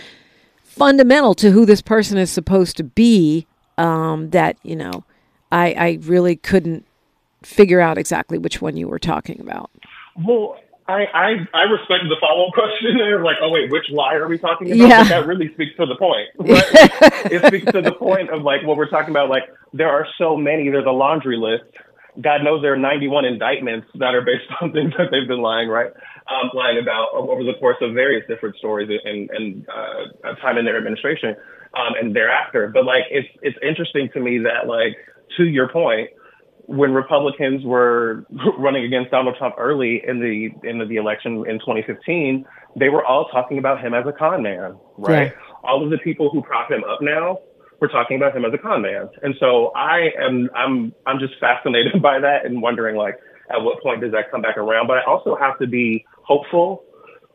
fundamental 0.64 1.34
to 1.36 1.52
who 1.52 1.66
this 1.66 1.82
person 1.82 2.18
is 2.18 2.30
supposed 2.30 2.78
to 2.78 2.84
be. 2.84 3.48
Um, 3.78 4.30
that 4.30 4.58
you 4.64 4.75
know, 4.75 5.04
I, 5.52 5.74
I 5.74 6.00
really 6.02 6.36
couldn't 6.36 6.86
figure 7.44 7.80
out 7.80 7.98
exactly 7.98 8.38
which 8.38 8.62
one 8.62 8.75
you 8.75 8.88
were 8.88 9.00
talking 9.00 9.40
about. 9.40 9.70
Well, 10.24 10.58
I, 10.88 11.06
I, 11.13 11.30
I 11.54 11.63
respect 11.63 12.06
the 12.10 12.18
follow 12.22 12.48
up 12.48 12.54
question 12.54 12.98
there. 12.98 13.24
Like, 13.24 13.38
oh, 13.42 13.50
wait, 13.50 13.72
which 13.72 13.89
lie 13.89 14.13
are 14.13 14.27
we 14.27 14.38
talking 14.38 14.68
about? 14.68 14.88
Yeah. 14.88 15.04
But 15.04 15.10
that 15.10 15.27
really 15.27 15.51
speaks 15.54 15.75
to 15.77 15.86
the 15.86 15.96
point. 15.96 16.30
Right? 16.39 17.32
it 17.32 17.46
speaks 17.48 17.72
to 17.72 17.82
the 17.82 17.92
point 17.92 18.30
of 18.30 18.44
like 18.44 18.63
what 18.63 18.77
we're 18.77 18.89
talking 18.89 19.10
about. 19.10 19.30
Like, 19.30 19.44
there 19.74 19.89
are 19.89 20.06
so 20.20 20.38
many, 20.38 20.70
there's 20.70 20.86
a 20.86 20.92
laundry 20.92 21.38
list. 21.38 21.65
God 22.22 22.44
knows 22.44 22.62
there 22.62 22.74
are 22.74 22.77
91 22.77 23.25
indictments 23.25 23.88
that 23.96 24.13
are 24.13 24.22
based 24.22 24.46
on 24.62 24.72
things 24.72 24.94
that 24.98 25.10
they've 25.12 25.27
been 25.27 25.42
lying, 25.42 25.70
right? 25.70 25.92
Um, 26.27 26.51
lying 26.54 26.77
about 26.77 27.10
over 27.13 27.44
the 27.44 27.54
course 27.60 27.77
of 27.82 27.94
various 27.94 28.24
different 28.27 28.56
stories 28.58 28.89
and, 29.04 29.30
and 29.32 29.68
uh, 29.68 30.36
time 30.36 30.58
in 30.58 30.65
their 30.65 30.77
administration 30.77 31.36
um, 31.74 31.94
and 32.00 32.15
thereafter. 32.15 32.70
But 32.74 32.86
like, 32.86 33.04
it's, 33.10 33.27
it's 33.42 33.58
interesting 33.62 34.10
to 34.13 34.20
me 34.20 34.39
that 34.39 34.68
like, 34.68 34.96
to 35.38 35.46
your 35.46 35.68
point, 35.68 36.12
when 36.67 36.93
Republicans 36.93 37.63
were 37.63 38.25
running 38.57 38.86
against 38.86 39.12
Donald 39.12 39.36
Trump 39.38 39.55
early 39.57 40.01
in 40.05 40.19
the 40.19 40.50
in 40.67 40.79
the, 40.79 40.95
election 40.95 41.43
in 41.48 41.60
2015, 41.60 42.45
they 42.75 42.89
were 42.89 43.05
all 43.05 43.27
talking 43.29 43.57
about 43.57 43.81
him 43.84 43.93
as 43.93 44.05
a 44.07 44.12
con 44.12 44.43
man, 44.43 44.77
right? 44.98 45.34
All 45.63 45.84
of 45.84 45.89
the 45.89 45.98
people 45.98 46.29
who 46.29 46.41
prop 46.41 46.72
him 46.72 46.84
up 46.84 47.00
now 47.01 47.39
were 47.79 47.88
talking 47.88 48.17
about 48.17 48.36
him 48.36 48.45
as 48.45 48.53
a 48.53 48.57
con 48.57 48.81
man, 48.81 49.10
and 49.22 49.36
so 49.39 49.72
I 49.75 50.10
am 50.19 50.50
I'm 50.55 50.93
I'm 51.05 51.19
just 51.19 51.34
fascinated 51.39 52.01
by 52.01 52.19
that 52.19 52.45
and 52.45 52.62
wondering 52.62 52.95
like 52.95 53.15
at 53.51 53.62
what 53.62 53.81
point 53.84 54.01
does 54.01 54.12
that 54.12 54.31
come 54.31 54.41
back 54.41 54.57
around? 54.57 54.88
But 54.88 54.98
I 54.98 55.03
also 55.03 55.36
have 55.36 55.60
to 55.60 55.67
be 55.67 56.05
hopeful 56.24 56.84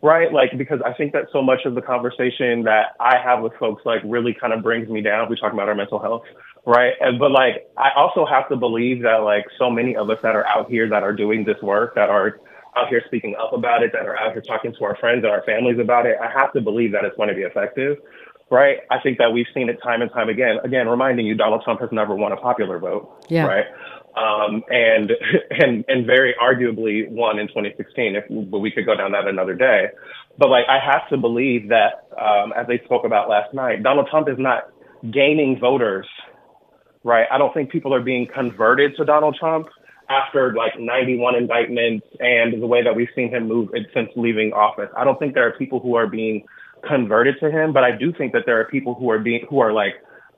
right? 0.02 0.32
Like, 0.32 0.56
because 0.56 0.80
I 0.84 0.92
think 0.94 1.12
that 1.12 1.26
so 1.32 1.42
much 1.42 1.60
of 1.64 1.74
the 1.74 1.82
conversation 1.82 2.62
that 2.64 2.96
I 3.00 3.16
have 3.22 3.42
with 3.42 3.52
folks, 3.58 3.82
like, 3.84 4.00
really 4.04 4.34
kind 4.38 4.52
of 4.52 4.62
brings 4.62 4.88
me 4.88 5.02
down. 5.02 5.28
We 5.28 5.36
talk 5.36 5.52
about 5.52 5.68
our 5.68 5.74
mental 5.74 5.98
health, 5.98 6.22
right? 6.66 6.92
And, 7.00 7.18
but 7.18 7.30
like, 7.30 7.68
I 7.76 7.90
also 7.96 8.26
have 8.26 8.48
to 8.48 8.56
believe 8.56 9.02
that, 9.02 9.18
like, 9.18 9.46
so 9.58 9.70
many 9.70 9.96
of 9.96 10.10
us 10.10 10.18
that 10.22 10.34
are 10.34 10.46
out 10.46 10.70
here 10.70 10.88
that 10.88 11.02
are 11.02 11.12
doing 11.12 11.44
this 11.44 11.60
work, 11.62 11.94
that 11.94 12.10
are 12.10 12.40
out 12.76 12.88
here 12.88 13.02
speaking 13.06 13.34
up 13.40 13.52
about 13.52 13.82
it, 13.82 13.92
that 13.92 14.06
are 14.06 14.16
out 14.16 14.32
here 14.32 14.42
talking 14.42 14.72
to 14.78 14.84
our 14.84 14.96
friends 14.96 15.24
and 15.24 15.32
our 15.32 15.42
families 15.44 15.78
about 15.78 16.06
it, 16.06 16.16
I 16.20 16.30
have 16.30 16.52
to 16.52 16.60
believe 16.60 16.92
that 16.92 17.04
it's 17.04 17.16
going 17.16 17.28
to 17.28 17.34
be 17.34 17.42
effective. 17.42 17.98
Right. 18.50 18.78
I 18.90 18.98
think 19.00 19.18
that 19.18 19.32
we've 19.32 19.46
seen 19.54 19.68
it 19.68 19.78
time 19.80 20.02
and 20.02 20.10
time 20.10 20.28
again. 20.28 20.58
Again, 20.64 20.88
reminding 20.88 21.24
you, 21.24 21.36
Donald 21.36 21.62
Trump 21.62 21.80
has 21.80 21.90
never 21.92 22.16
won 22.16 22.32
a 22.32 22.36
popular 22.36 22.80
vote. 22.80 23.24
Yeah. 23.28 23.46
Right 23.46 23.66
um, 24.16 24.62
and 24.68 25.12
and 25.50 25.84
and 25.88 26.06
very 26.06 26.34
arguably 26.40 27.08
won 27.08 27.38
in 27.38 27.48
2016. 27.48 28.16
If 28.16 28.24
but 28.50 28.58
we 28.58 28.70
could 28.70 28.86
go 28.86 28.96
down 28.96 29.12
that 29.12 29.26
another 29.26 29.54
day, 29.54 29.88
but 30.38 30.48
like 30.48 30.64
I 30.68 30.78
have 30.78 31.08
to 31.10 31.16
believe 31.16 31.68
that 31.68 32.08
um, 32.18 32.52
as 32.56 32.66
they 32.66 32.80
spoke 32.84 33.04
about 33.04 33.28
last 33.28 33.54
night, 33.54 33.82
Donald 33.82 34.08
Trump 34.10 34.28
is 34.28 34.38
not 34.38 34.68
gaining 35.10 35.58
voters, 35.58 36.06
right? 37.04 37.26
I 37.30 37.38
don't 37.38 37.52
think 37.54 37.70
people 37.70 37.94
are 37.94 38.02
being 38.02 38.26
converted 38.26 38.96
to 38.96 39.04
Donald 39.04 39.36
Trump 39.38 39.68
after 40.08 40.52
like 40.54 40.78
91 40.78 41.36
indictments 41.36 42.06
and 42.18 42.60
the 42.60 42.66
way 42.66 42.82
that 42.82 42.94
we've 42.94 43.08
seen 43.14 43.30
him 43.30 43.46
move 43.46 43.70
since 43.94 44.10
leaving 44.16 44.52
office. 44.52 44.90
I 44.96 45.04
don't 45.04 45.18
think 45.18 45.34
there 45.34 45.46
are 45.46 45.52
people 45.52 45.80
who 45.80 45.94
are 45.94 46.06
being 46.06 46.44
converted 46.86 47.36
to 47.40 47.50
him, 47.50 47.72
but 47.72 47.84
I 47.84 47.92
do 47.92 48.12
think 48.12 48.32
that 48.32 48.42
there 48.46 48.58
are 48.60 48.64
people 48.64 48.94
who 48.94 49.10
are 49.10 49.18
being 49.18 49.46
who 49.48 49.60
are 49.60 49.72
like 49.72 49.94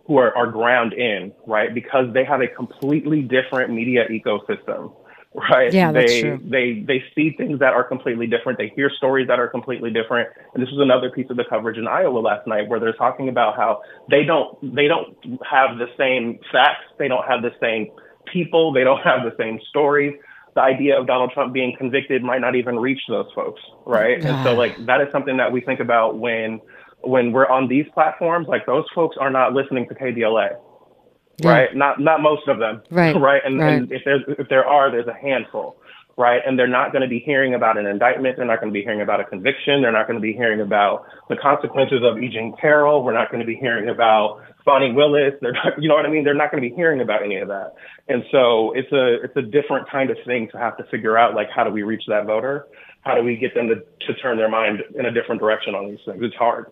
who 0.06 0.18
are, 0.18 0.36
are 0.36 0.48
ground 0.48 0.92
in, 0.92 1.32
right? 1.46 1.72
Because 1.72 2.12
they 2.12 2.24
have 2.24 2.40
a 2.40 2.48
completely 2.48 3.22
different 3.22 3.72
media 3.72 4.06
ecosystem, 4.08 4.92
right? 5.34 5.72
Yeah, 5.72 5.92
that's 5.92 6.12
they, 6.12 6.20
true. 6.20 6.40
They, 6.42 6.84
they 6.86 7.02
see 7.14 7.34
things 7.36 7.58
that 7.60 7.72
are 7.72 7.84
completely 7.84 8.26
different. 8.26 8.58
They 8.58 8.72
hear 8.74 8.90
stories 8.96 9.28
that 9.28 9.38
are 9.38 9.48
completely 9.48 9.90
different. 9.90 10.28
And 10.54 10.62
this 10.62 10.70
was 10.70 10.80
another 10.80 11.10
piece 11.10 11.30
of 11.30 11.36
the 11.36 11.44
coverage 11.48 11.78
in 11.78 11.86
Iowa 11.86 12.18
last 12.18 12.46
night 12.46 12.68
where 12.68 12.80
they're 12.80 12.92
talking 12.92 13.28
about 13.28 13.56
how 13.56 13.82
they 14.10 14.24
don't, 14.24 14.74
they 14.74 14.88
don't 14.88 15.16
have 15.48 15.78
the 15.78 15.86
same 15.96 16.38
facts. 16.50 16.84
They 16.98 17.08
don't 17.08 17.26
have 17.26 17.42
the 17.42 17.52
same 17.60 17.90
people. 18.30 18.72
They 18.72 18.84
don't 18.84 19.02
have 19.02 19.20
the 19.24 19.34
same 19.38 19.60
stories. 19.68 20.18
The 20.54 20.60
idea 20.60 21.00
of 21.00 21.06
Donald 21.06 21.30
Trump 21.32 21.54
being 21.54 21.74
convicted 21.78 22.22
might 22.22 22.40
not 22.42 22.54
even 22.54 22.78
reach 22.78 23.00
those 23.08 23.26
folks, 23.34 23.62
right? 23.86 24.22
And 24.22 24.44
so 24.44 24.52
like 24.52 24.84
that 24.84 25.00
is 25.00 25.08
something 25.10 25.38
that 25.38 25.50
we 25.50 25.62
think 25.62 25.80
about 25.80 26.18
when 26.18 26.60
when 27.04 27.32
we're 27.32 27.48
on 27.48 27.68
these 27.68 27.86
platforms, 27.94 28.48
like 28.48 28.66
those 28.66 28.84
folks 28.94 29.16
are 29.18 29.30
not 29.30 29.54
listening 29.54 29.88
to 29.88 29.94
KBLA, 29.94 30.56
Yeah. 31.38 31.50
right? 31.50 31.76
Not 31.76 32.00
not 32.00 32.20
most 32.20 32.46
of 32.48 32.58
them, 32.58 32.82
Right, 32.90 33.14
right? 33.20 33.42
And, 33.44 33.58
right. 33.58 33.72
and 33.74 33.92
if 33.92 34.02
there's 34.04 34.22
if 34.38 34.48
there 34.48 34.64
are, 34.66 34.90
there's 34.90 35.06
a 35.08 35.14
handful, 35.14 35.76
right? 36.16 36.40
And 36.46 36.58
they're 36.58 36.68
not 36.68 36.92
going 36.92 37.02
to 37.02 37.08
be 37.08 37.18
hearing 37.18 37.54
about 37.54 37.78
an 37.78 37.86
indictment. 37.86 38.36
They're 38.36 38.46
not 38.46 38.60
going 38.60 38.72
to 38.72 38.78
be 38.78 38.82
hearing 38.82 39.00
about 39.00 39.20
a 39.20 39.24
conviction. 39.24 39.82
They're 39.82 39.92
not 39.92 40.06
going 40.06 40.18
to 40.18 40.22
be 40.22 40.32
hearing 40.32 40.60
about 40.60 41.06
the 41.28 41.36
consequences 41.36 42.00
of 42.04 42.18
E. 42.22 42.28
Jean 42.28 42.54
Carroll. 42.60 43.02
We're 43.02 43.14
not 43.14 43.30
going 43.30 43.40
to 43.40 43.46
be 43.46 43.56
hearing 43.56 43.88
about 43.88 44.42
Fani 44.64 44.92
Willis. 44.92 45.34
They're 45.40 45.52
not, 45.52 45.80
you 45.80 45.88
know 45.88 45.94
what 45.94 46.06
I 46.06 46.10
mean? 46.10 46.24
They're 46.24 46.34
not 46.34 46.50
going 46.50 46.62
to 46.62 46.68
be 46.68 46.74
hearing 46.74 47.00
about 47.00 47.22
any 47.24 47.36
of 47.38 47.48
that. 47.48 47.74
And 48.08 48.22
so 48.30 48.72
it's 48.74 48.92
a 48.92 49.22
it's 49.24 49.36
a 49.36 49.42
different 49.42 49.90
kind 49.90 50.10
of 50.10 50.18
thing 50.26 50.48
to 50.52 50.58
have 50.58 50.76
to 50.76 50.84
figure 50.90 51.16
out 51.16 51.34
like 51.34 51.48
how 51.54 51.64
do 51.64 51.70
we 51.70 51.82
reach 51.82 52.04
that 52.08 52.26
voter? 52.26 52.66
How 53.02 53.16
do 53.16 53.22
we 53.24 53.36
get 53.36 53.52
them 53.54 53.66
to, 53.68 53.74
to 54.06 54.20
turn 54.20 54.36
their 54.36 54.48
mind 54.48 54.78
in 54.96 55.06
a 55.06 55.10
different 55.10 55.40
direction 55.40 55.74
on 55.74 55.90
these 55.90 55.98
things? 56.06 56.18
It's 56.22 56.36
hard. 56.36 56.66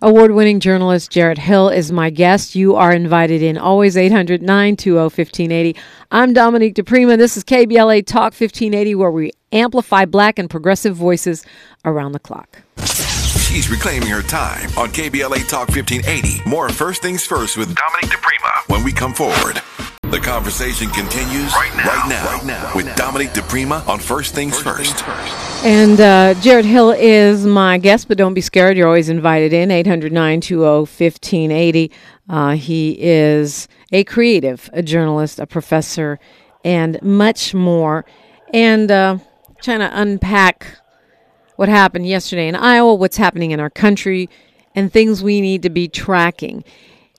Award 0.00 0.32
winning 0.32 0.60
journalist 0.60 1.10
Jarrett 1.10 1.38
Hill 1.38 1.68
is 1.68 1.92
my 1.92 2.10
guest. 2.10 2.54
You 2.54 2.76
are 2.76 2.92
invited 2.92 3.42
in 3.42 3.58
always 3.58 3.96
800 3.96 4.42
920 4.42 4.96
1580. 4.96 5.76
I'm 6.10 6.32
Dominique 6.32 6.74
DePrima. 6.74 7.18
This 7.18 7.36
is 7.36 7.44
KBLA 7.44 8.06
Talk 8.06 8.32
1580, 8.32 8.94
where 8.94 9.10
we 9.10 9.32
amplify 9.52 10.04
black 10.04 10.38
and 10.38 10.48
progressive 10.48 10.96
voices 10.96 11.44
around 11.84 12.12
the 12.12 12.18
clock. 12.18 12.62
She's 13.52 13.70
reclaiming 13.70 14.08
her 14.08 14.22
time 14.22 14.70
on 14.78 14.88
KBLA 14.88 15.48
Talk 15.48 15.68
1580. 15.68 16.48
More 16.48 16.68
First 16.70 17.02
Things 17.02 17.26
First 17.26 17.56
with 17.56 17.74
Dominique 17.74 18.18
DePrima 18.18 18.68
when 18.68 18.82
we 18.82 18.92
come 18.92 19.12
forward. 19.12 19.60
The 20.12 20.20
conversation 20.20 20.90
continues 20.90 21.54
right 21.54 21.72
now, 21.74 21.86
right 21.86 22.06
now, 22.06 22.26
right 22.26 22.44
now 22.44 22.72
with 22.74 22.94
Dominique 22.96 23.30
DePrima 23.30 23.88
on 23.88 23.98
First 23.98 24.34
Things 24.34 24.60
First. 24.60 25.02
And 25.64 25.98
uh, 25.98 26.34
Jarrett 26.42 26.66
Hill 26.66 26.90
is 26.90 27.46
my 27.46 27.78
guest, 27.78 28.08
but 28.08 28.18
don't 28.18 28.34
be 28.34 28.42
scared. 28.42 28.76
You're 28.76 28.88
always 28.88 29.08
invited 29.08 29.54
in 29.54 29.70
800 29.70 30.12
920 30.12 30.80
1580. 30.80 31.90
Uh, 32.28 32.50
He 32.56 32.94
is 33.00 33.68
a 33.90 34.04
creative, 34.04 34.68
a 34.74 34.82
journalist, 34.82 35.38
a 35.38 35.46
professor, 35.46 36.18
and 36.62 37.00
much 37.00 37.54
more. 37.54 38.04
And 38.52 38.90
uh, 38.90 39.16
trying 39.62 39.78
to 39.80 39.98
unpack 39.98 40.76
what 41.56 41.70
happened 41.70 42.06
yesterday 42.06 42.48
in 42.48 42.54
Iowa, 42.54 42.96
what's 42.96 43.16
happening 43.16 43.52
in 43.52 43.60
our 43.60 43.70
country, 43.70 44.28
and 44.74 44.92
things 44.92 45.22
we 45.22 45.40
need 45.40 45.62
to 45.62 45.70
be 45.70 45.88
tracking. 45.88 46.64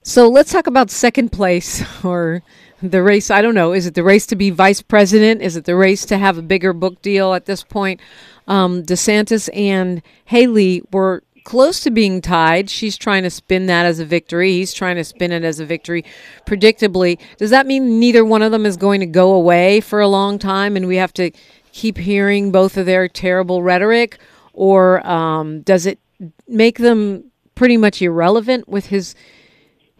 So 0.03 0.29
let's 0.29 0.51
talk 0.51 0.67
about 0.67 0.91
second 0.91 1.31
place 1.31 1.83
or 2.05 2.43
the 2.90 3.02
race. 3.02 3.32
I 3.32 3.42
don't 3.42 3.56
know. 3.56 3.72
Is 3.72 3.88
it 3.88 3.94
the 3.94 4.04
race 4.04 4.25
to 4.28 4.36
be 4.36 4.50
vice 4.50 4.82
president? 4.82 5.42
Is 5.42 5.56
it 5.56 5.66
the 5.66 5.75
race 5.75 6.06
to 6.06 6.18
have 6.18 6.38
a 6.38 6.42
bigger 6.42 6.74
book 6.74 7.02
deal 7.02 7.34
at 7.34 7.46
this 7.46 7.63
point? 7.63 8.02
Um, 8.48 8.84
DeSantis 8.84 9.50
and 9.56 10.02
Haley 10.25 10.84
were 10.92 11.24
close 11.46 11.80
to 11.82 11.92
being 11.92 12.22
tied. 12.22 12.70
She's 12.70 12.98
trying 12.98 13.24
to 13.24 13.30
spin 13.30 13.68
that 13.68 13.86
as 13.86 14.00
a 14.00 14.06
victory. 14.06 14.52
He's 14.52 14.74
trying 14.74 14.98
to 14.98 15.04
spin 15.04 15.32
it 15.32 15.44
as 15.44 15.60
a 15.60 15.66
victory. 15.66 16.04
Predictably, 16.46 17.20
does 17.38 17.52
that 17.52 17.68
mean 17.68 18.00
neither 18.00 18.25
one 18.25 18.42
of 18.42 18.52
them 18.52 18.66
is 18.66 18.75
going 18.78 19.00
to 19.00 19.06
go 19.06 19.34
away 19.34 19.80
for 19.80 20.02
a 20.02 20.08
long 20.08 20.38
time 20.38 20.75
and 20.75 20.88
we 20.88 20.98
have 20.98 21.13
to 21.13 21.32
keep 21.72 21.98
hearing 21.98 22.52
both 22.52 22.75
of 22.78 22.86
their 22.86 23.08
terrible 23.08 23.63
rhetoric? 23.63 24.18
Or 24.52 25.06
um, 25.08 25.62
does 25.62 25.86
it 25.86 26.00
make 26.48 26.80
them 26.80 27.32
pretty 27.56 27.78
much 27.78 28.02
irrelevant 28.02 28.68
with 28.68 28.88
his 28.88 29.16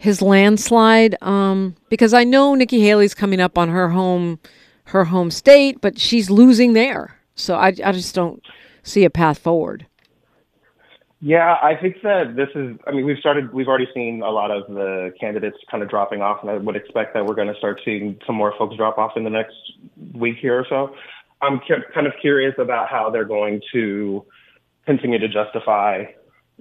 his 0.03 0.22
landslide? 0.22 1.15
Um, 1.22 1.75
because 1.88 2.13
I 2.13 2.25
know 2.25 2.55
Nikki 2.55 2.81
Haley's 2.81 3.13
coming 3.13 3.39
up 3.39 3.57
on 3.57 3.69
her 3.69 3.89
home 3.89 4.39
her 4.88 5.05
home 5.05 5.31
state, 5.31 5.79
but 5.79 5.98
she's 5.98 6.29
losing 6.29 6.74
there. 6.74 7.17
So 7.36 7.55
I, 7.55 7.67
I 7.67 7.93
just 7.93 8.13
don't 8.13 8.43
see 8.83 9.05
a 9.05 9.10
path 9.10 9.39
forward. 9.39 9.86
Yeah, 11.22 11.55
I 11.63 11.77
think 11.81 12.01
that 12.03 12.36
this 12.36 12.50
is, 12.53 12.75
I 12.86 12.91
mean, 12.91 13.05
we've 13.05 13.17
started, 13.17 13.53
we've 13.53 13.69
already 13.69 13.88
seen 13.93 14.22
a 14.22 14.29
lot 14.29 14.51
of 14.51 14.67
the 14.67 15.13
candidates 15.17 15.55
kind 15.72 15.81
of 15.81 15.89
dropping 15.89 16.22
off, 16.22 16.39
and 16.41 16.51
I 16.51 16.57
would 16.57 16.75
expect 16.75 17.13
that 17.13 17.25
we're 17.25 17.33
going 17.33 17.48
to 17.48 17.55
start 17.55 17.79
seeing 17.86 18.19
some 18.27 18.36
more 18.36 18.53
folks 18.57 18.75
drop 18.75 18.98
off 18.98 19.13
in 19.15 19.24
the 19.24 19.29
next 19.29 19.55
week 20.13 20.36
here 20.41 20.60
or 20.60 20.65
so. 20.67 20.93
I'm 21.41 21.62
kind 21.93 22.07
of 22.07 22.13
curious 22.19 22.55
about 22.57 22.89
how 22.89 23.10
they're 23.10 23.24
going 23.24 23.62
to 23.72 24.25
continue 24.86 25.17
to 25.17 25.29
justify, 25.29 26.03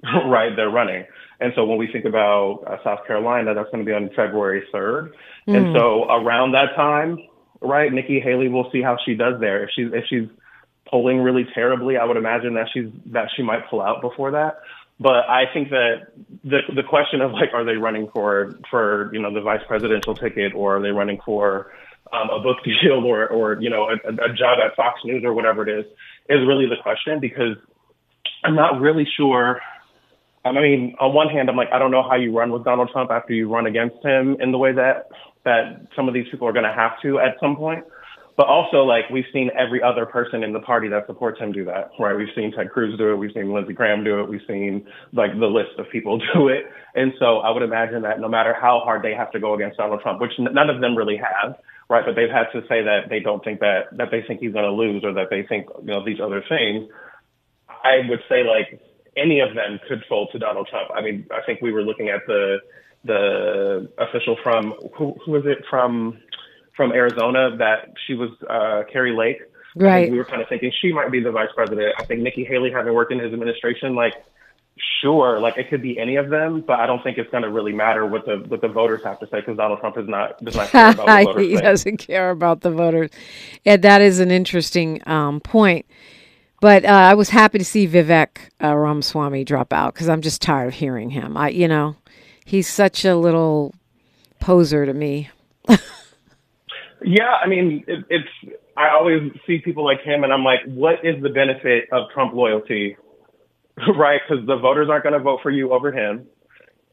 right, 0.27 0.55
they're 0.57 0.71
running. 0.71 1.05
And 1.41 1.53
so 1.57 1.65
when 1.65 1.79
we 1.79 1.91
think 1.91 2.05
about 2.05 2.63
uh, 2.67 2.77
South 2.85 3.07
Carolina, 3.07 3.55
that's 3.55 3.71
going 3.71 3.85
to 3.85 3.89
be 3.89 3.95
on 3.95 4.09
February 4.15 4.63
3rd. 4.73 5.11
Mm. 5.49 5.57
And 5.57 5.77
so 5.77 6.05
around 6.05 6.53
that 6.53 6.75
time, 6.77 7.19
right, 7.61 7.93
Nikki 7.93 8.21
Haley, 8.21 8.49
we'll 8.49 8.71
see 8.71 8.83
how 8.83 8.97
she 9.05 9.15
does 9.15 9.41
there. 9.41 9.65
If 9.65 9.71
she's, 9.75 9.89
if 9.93 10.05
she's, 10.09 10.29
polling 10.93 11.23
really 11.23 11.47
terribly, 11.55 11.97
I 11.97 12.05
would 12.05 12.19
imagine 12.19 12.55
that 12.55 12.67
she's 12.73 12.87
that 13.07 13.29
she 13.35 13.43
might 13.43 13.69
pull 13.69 13.81
out 13.81 14.03
before 14.03 14.31
that. 14.33 14.59
But 15.01 15.29
I 15.29 15.45
think 15.53 15.71
that 15.71 16.13
the 16.45 16.61
the 16.77 16.83
question 16.83 17.23
of 17.23 17.33
like, 17.33 17.49
are 17.55 17.65
they 17.65 17.77
running 17.77 18.09
for 18.13 18.53
for 18.71 19.11
you 19.13 19.21
know 19.21 19.33
the 19.33 19.41
vice 19.41 19.63
presidential 19.67 20.15
ticket, 20.15 20.53
or 20.55 20.77
are 20.77 20.83
they 20.83 20.91
running 20.91 21.19
for 21.25 21.73
um, 22.13 22.29
a 22.31 22.41
book 22.41 22.59
deal, 22.65 23.05
or 23.05 23.27
or 23.27 23.61
you 23.61 23.71
know 23.71 23.89
a, 23.89 23.95
a 23.95 24.33
job 24.35 24.59
at 24.65 24.77
Fox 24.77 25.01
News 25.05 25.25
or 25.25 25.33
whatever 25.33 25.67
it 25.67 25.81
is, 25.81 25.87
is 26.29 26.47
really 26.47 26.67
the 26.67 26.81
question 26.83 27.19
because 27.19 27.57
I'm 28.45 28.55
not 28.55 28.81
really 28.81 29.09
sure. 29.17 29.61
I 30.45 30.53
mean, 30.53 30.97
on 30.99 31.15
one 31.15 31.29
hand, 31.29 31.49
I'm 31.49 31.57
like, 31.57 31.69
I 31.73 31.79
don't 31.79 31.91
know 31.93 32.03
how 32.03 32.17
you 32.17 32.37
run 32.37 32.51
with 32.51 32.65
Donald 32.65 32.91
Trump 32.93 33.11
after 33.11 33.33
you 33.33 33.49
run 33.49 33.67
against 33.67 34.05
him 34.05 34.37
in 34.41 34.51
the 34.51 34.59
way 34.59 34.73
that 34.73 35.09
that 35.45 35.87
some 35.97 36.07
of 36.07 36.15
these 36.15 36.27
people 36.31 36.47
are 36.47 36.53
going 36.53 36.65
to 36.65 36.73
have 36.73 36.93
to 37.03 37.19
at 37.19 37.35
some 37.41 37.57
point. 37.57 37.85
But 38.37 38.47
also, 38.47 38.79
like, 38.85 39.11
we've 39.11 39.27
seen 39.33 39.51
every 39.59 39.83
other 39.83 40.07
person 40.07 40.43
in 40.43 40.53
the 40.55 40.61
party 40.61 40.89
that 40.89 41.07
supports 41.07 41.39
him 41.39 41.53
do 41.53 41.67
that, 41.67 41.91
right? 41.99 42.17
We've 42.17 42.33
seen 42.35 42.51
Ted 42.51 42.71
Cruz 42.71 42.97
do 42.97 43.13
it. 43.13 43.17
We've 43.17 43.33
seen 43.35 43.53
Lindsey 43.53 43.75
Graham 43.75 44.05
do 44.05 44.21
it. 44.21 44.29
We've 44.29 44.41
seen, 44.49 44.87
like, 45.13 45.39
the 45.39 45.47
list 45.47 45.79
of 45.79 45.87
people 45.91 46.19
do 46.35 46.49
it. 46.49 46.65
And 46.95 47.13
so 47.19 47.39
I 47.39 47.51
would 47.51 47.63
imagine 47.63 48.03
that 48.03 48.21
no 48.21 48.29
matter 48.29 48.55
how 48.59 48.81
hard 48.85 49.03
they 49.03 49.13
have 49.13 49.31
to 49.33 49.41
go 49.41 49.55
against 49.55 49.77
Donald 49.77 50.01
Trump, 50.01 50.21
which 50.21 50.33
none 50.39 50.71
of 50.71 50.81
them 50.81 50.97
really 50.97 51.19
have, 51.19 51.57
right? 51.91 52.05
But 52.07 52.17
they've 52.17 52.31
had 52.31 52.47
to 52.53 52.63
say 52.69 52.83
that 52.83 53.11
they 53.11 53.21
don't 53.21 53.45
think 53.45 53.61
that, 53.61 53.95
that 53.99 54.11
they 54.11 54.23
think 54.27 54.41
he's 54.41 54.53
going 54.53 54.65
to 54.65 54.73
lose 54.73 55.05
or 55.05 55.13
that 55.13 55.29
they 55.29 55.43
think, 55.43 55.67
you 55.81 55.93
know, 55.93 56.03
these 56.05 56.19
other 56.19 56.43
things. 56.49 56.89
I 57.69 58.09
would 58.09 58.21
say, 58.31 58.45
like, 58.45 58.81
any 59.17 59.41
of 59.41 59.55
them 59.55 59.79
could 59.89 60.05
fold 60.09 60.31
to 60.33 60.39
Donald 60.39 60.69
Trump. 60.69 60.91
I 60.95 61.03
mean, 61.03 61.27
I 61.31 61.41
think 61.45 61.61
we 61.61 61.73
were 61.73 61.83
looking 61.83 62.09
at 62.09 62.21
the, 62.27 62.59
the 63.05 63.91
official 63.99 64.37
from, 64.43 64.75
who, 64.97 65.17
who 65.25 65.33
was 65.33 65.45
it 65.47 65.65
from, 65.69 66.19
from 66.77 66.93
Arizona 66.93 67.57
that 67.59 67.93
she 68.07 68.15
was 68.15 68.31
uh, 68.49 68.83
Kari 68.91 69.17
Lake. 69.17 69.41
Right. 69.75 70.11
We 70.11 70.19
were 70.19 70.25
kind 70.25 70.43
of 70.43 70.49
thinking 70.49 70.71
she 70.81 70.93
might 70.93 71.11
be 71.11 71.21
the 71.21 71.31
vice 71.31 71.49
president. 71.55 71.95
I 71.99 72.05
think 72.05 72.21
Nikki 72.21 72.45
Haley, 72.45 72.71
having 72.71 72.93
worked 72.93 73.13
in 73.13 73.19
his 73.19 73.33
administration, 73.33 73.95
like 73.95 74.15
sure, 75.01 75.41
like 75.41 75.59
it 75.59 75.69
could 75.69 75.83
be 75.83 75.99
any 75.99 76.17
of 76.17 76.31
them, 76.31 76.63
but 76.67 76.79
I 76.79 76.87
don't 76.87 77.03
think 77.03 77.19
it's 77.19 77.31
going 77.31 77.43
to 77.43 77.51
really 77.51 77.73
matter 77.73 78.07
what 78.07 78.25
the 78.25 78.45
what 78.49 78.61
the 78.61 78.69
voters 78.69 79.03
have 79.05 79.19
to 79.21 79.27
say 79.27 79.41
because 79.41 79.57
Donald 79.57 79.81
Trump 79.81 79.99
is 79.99 80.09
not 80.09 80.43
does 80.45 80.57
not 80.57 80.69
care 80.69 80.91
about 80.91 81.07
what 81.07 81.25
voters 81.25 81.47
he 81.47 81.57
doesn't 81.57 81.97
care 81.99 82.31
about 82.31 82.61
the 82.61 82.71
voters. 82.71 83.11
Yeah, 83.65 83.77
that 83.79 84.01
is 84.01 84.21
an 84.21 84.31
interesting 84.31 85.01
um, 85.07 85.41
point. 85.41 85.87
But 86.63 86.85
uh, 86.85 86.89
I 86.89 87.15
was 87.15 87.29
happy 87.29 87.59
to 87.59 87.65
see 87.65 87.89
Vivek 87.89 88.39
uh, 88.63 88.77
Ramaswamy 88.77 89.45
drop 89.45 89.73
out 89.73 89.95
because 89.95 90.09
I'm 90.09 90.23
just 90.23 90.41
tired 90.41 90.69
of 90.69 90.75
hearing 90.75 91.11
him. 91.11 91.37
I, 91.37 91.49
you 91.49 91.67
know, 91.67 91.97
he's 92.45 92.69
such 92.69 93.05
a 93.05 93.17
little 93.17 93.75
poser 94.41 94.87
to 94.87 94.95
me. 94.95 95.29
Yeah, 97.05 97.33
I 97.33 97.49
mean, 97.49 97.85
it, 97.87 98.05
it's. 98.09 98.29
I 98.77 98.91
always 98.91 99.33
see 99.47 99.59
people 99.59 99.85
like 99.85 100.03
him, 100.03 100.25
and 100.25 100.33
I'm 100.33 100.45
like, 100.45 100.61
what 100.67 101.05
is 101.05 101.21
the 101.23 101.29
benefit 101.29 101.89
of 101.93 102.09
Trump 102.15 102.33
loyalty, 102.33 102.97
right? 103.97 104.21
Because 104.29 104.47
the 104.47 104.57
voters 104.57 104.89
aren't 104.89 105.03
going 105.03 105.15
to 105.15 105.19
vote 105.19 105.41
for 105.43 105.51
you 105.51 105.73
over 105.73 105.93
him. 105.93 106.27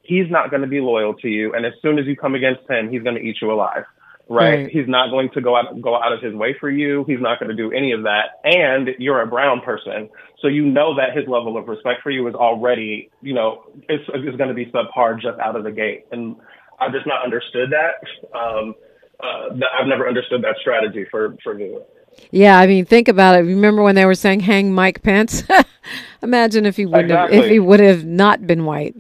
He's 0.01 0.29
not 0.29 0.49
going 0.49 0.61
to 0.63 0.67
be 0.67 0.79
loyal 0.79 1.13
to 1.15 1.27
you, 1.27 1.53
and 1.53 1.65
as 1.65 1.73
soon 1.81 1.99
as 1.99 2.07
you 2.07 2.15
come 2.15 2.35
against 2.35 2.69
him, 2.69 2.89
he's 2.89 3.03
going 3.03 3.15
to 3.15 3.21
eat 3.21 3.37
you 3.41 3.51
alive, 3.51 3.83
right? 4.29 4.63
right? 4.63 4.69
He's 4.71 4.87
not 4.87 5.09
going 5.09 5.29
to 5.33 5.41
go 5.41 5.55
out 5.55 5.81
go 5.81 5.95
out 5.95 6.13
of 6.13 6.21
his 6.21 6.33
way 6.33 6.55
for 6.59 6.69
you. 6.69 7.03
He's 7.07 7.19
not 7.19 7.39
going 7.39 7.49
to 7.49 7.55
do 7.55 7.71
any 7.71 7.91
of 7.91 8.03
that, 8.03 8.39
and 8.43 8.89
you're 8.99 9.21
a 9.21 9.27
brown 9.27 9.61
person, 9.61 10.09
so 10.41 10.47
you 10.47 10.65
know 10.65 10.95
that 10.95 11.17
his 11.17 11.27
level 11.27 11.57
of 11.57 11.67
respect 11.67 12.01
for 12.01 12.11
you 12.11 12.27
is 12.27 12.35
already, 12.35 13.09
you 13.21 13.33
know, 13.33 13.63
is 13.89 14.01
is 14.13 14.35
going 14.37 14.49
to 14.49 14.53
be 14.53 14.67
subpar 14.67 15.19
just 15.19 15.39
out 15.39 15.55
of 15.55 15.63
the 15.63 15.71
gate, 15.71 16.05
and 16.11 16.35
I've 16.79 16.93
just 16.93 17.07
not 17.07 17.23
understood 17.23 17.71
that. 17.71 18.37
Um, 18.37 18.75
uh, 19.21 19.55
I've 19.79 19.87
never 19.87 20.07
understood 20.07 20.43
that 20.43 20.55
strategy 20.61 21.05
for 21.09 21.35
for 21.43 21.53
New. 21.53 21.83
Yeah, 22.31 22.57
I 22.57 22.67
mean, 22.67 22.85
think 22.85 23.07
about 23.07 23.35
it. 23.35 23.39
Remember 23.39 23.81
when 23.81 23.95
they 23.95 24.05
were 24.05 24.15
saying 24.15 24.41
"hang 24.41 24.73
Mike 24.73 25.03
Pence"? 25.03 25.43
Imagine 26.23 26.65
if 26.65 26.77
he 26.77 26.85
would 26.85 27.05
exactly. 27.05 27.35
have 27.35 27.45
if 27.45 27.51
he 27.51 27.59
would 27.59 27.79
have 27.79 28.05
not 28.05 28.45
been 28.45 28.65
white. 28.65 28.95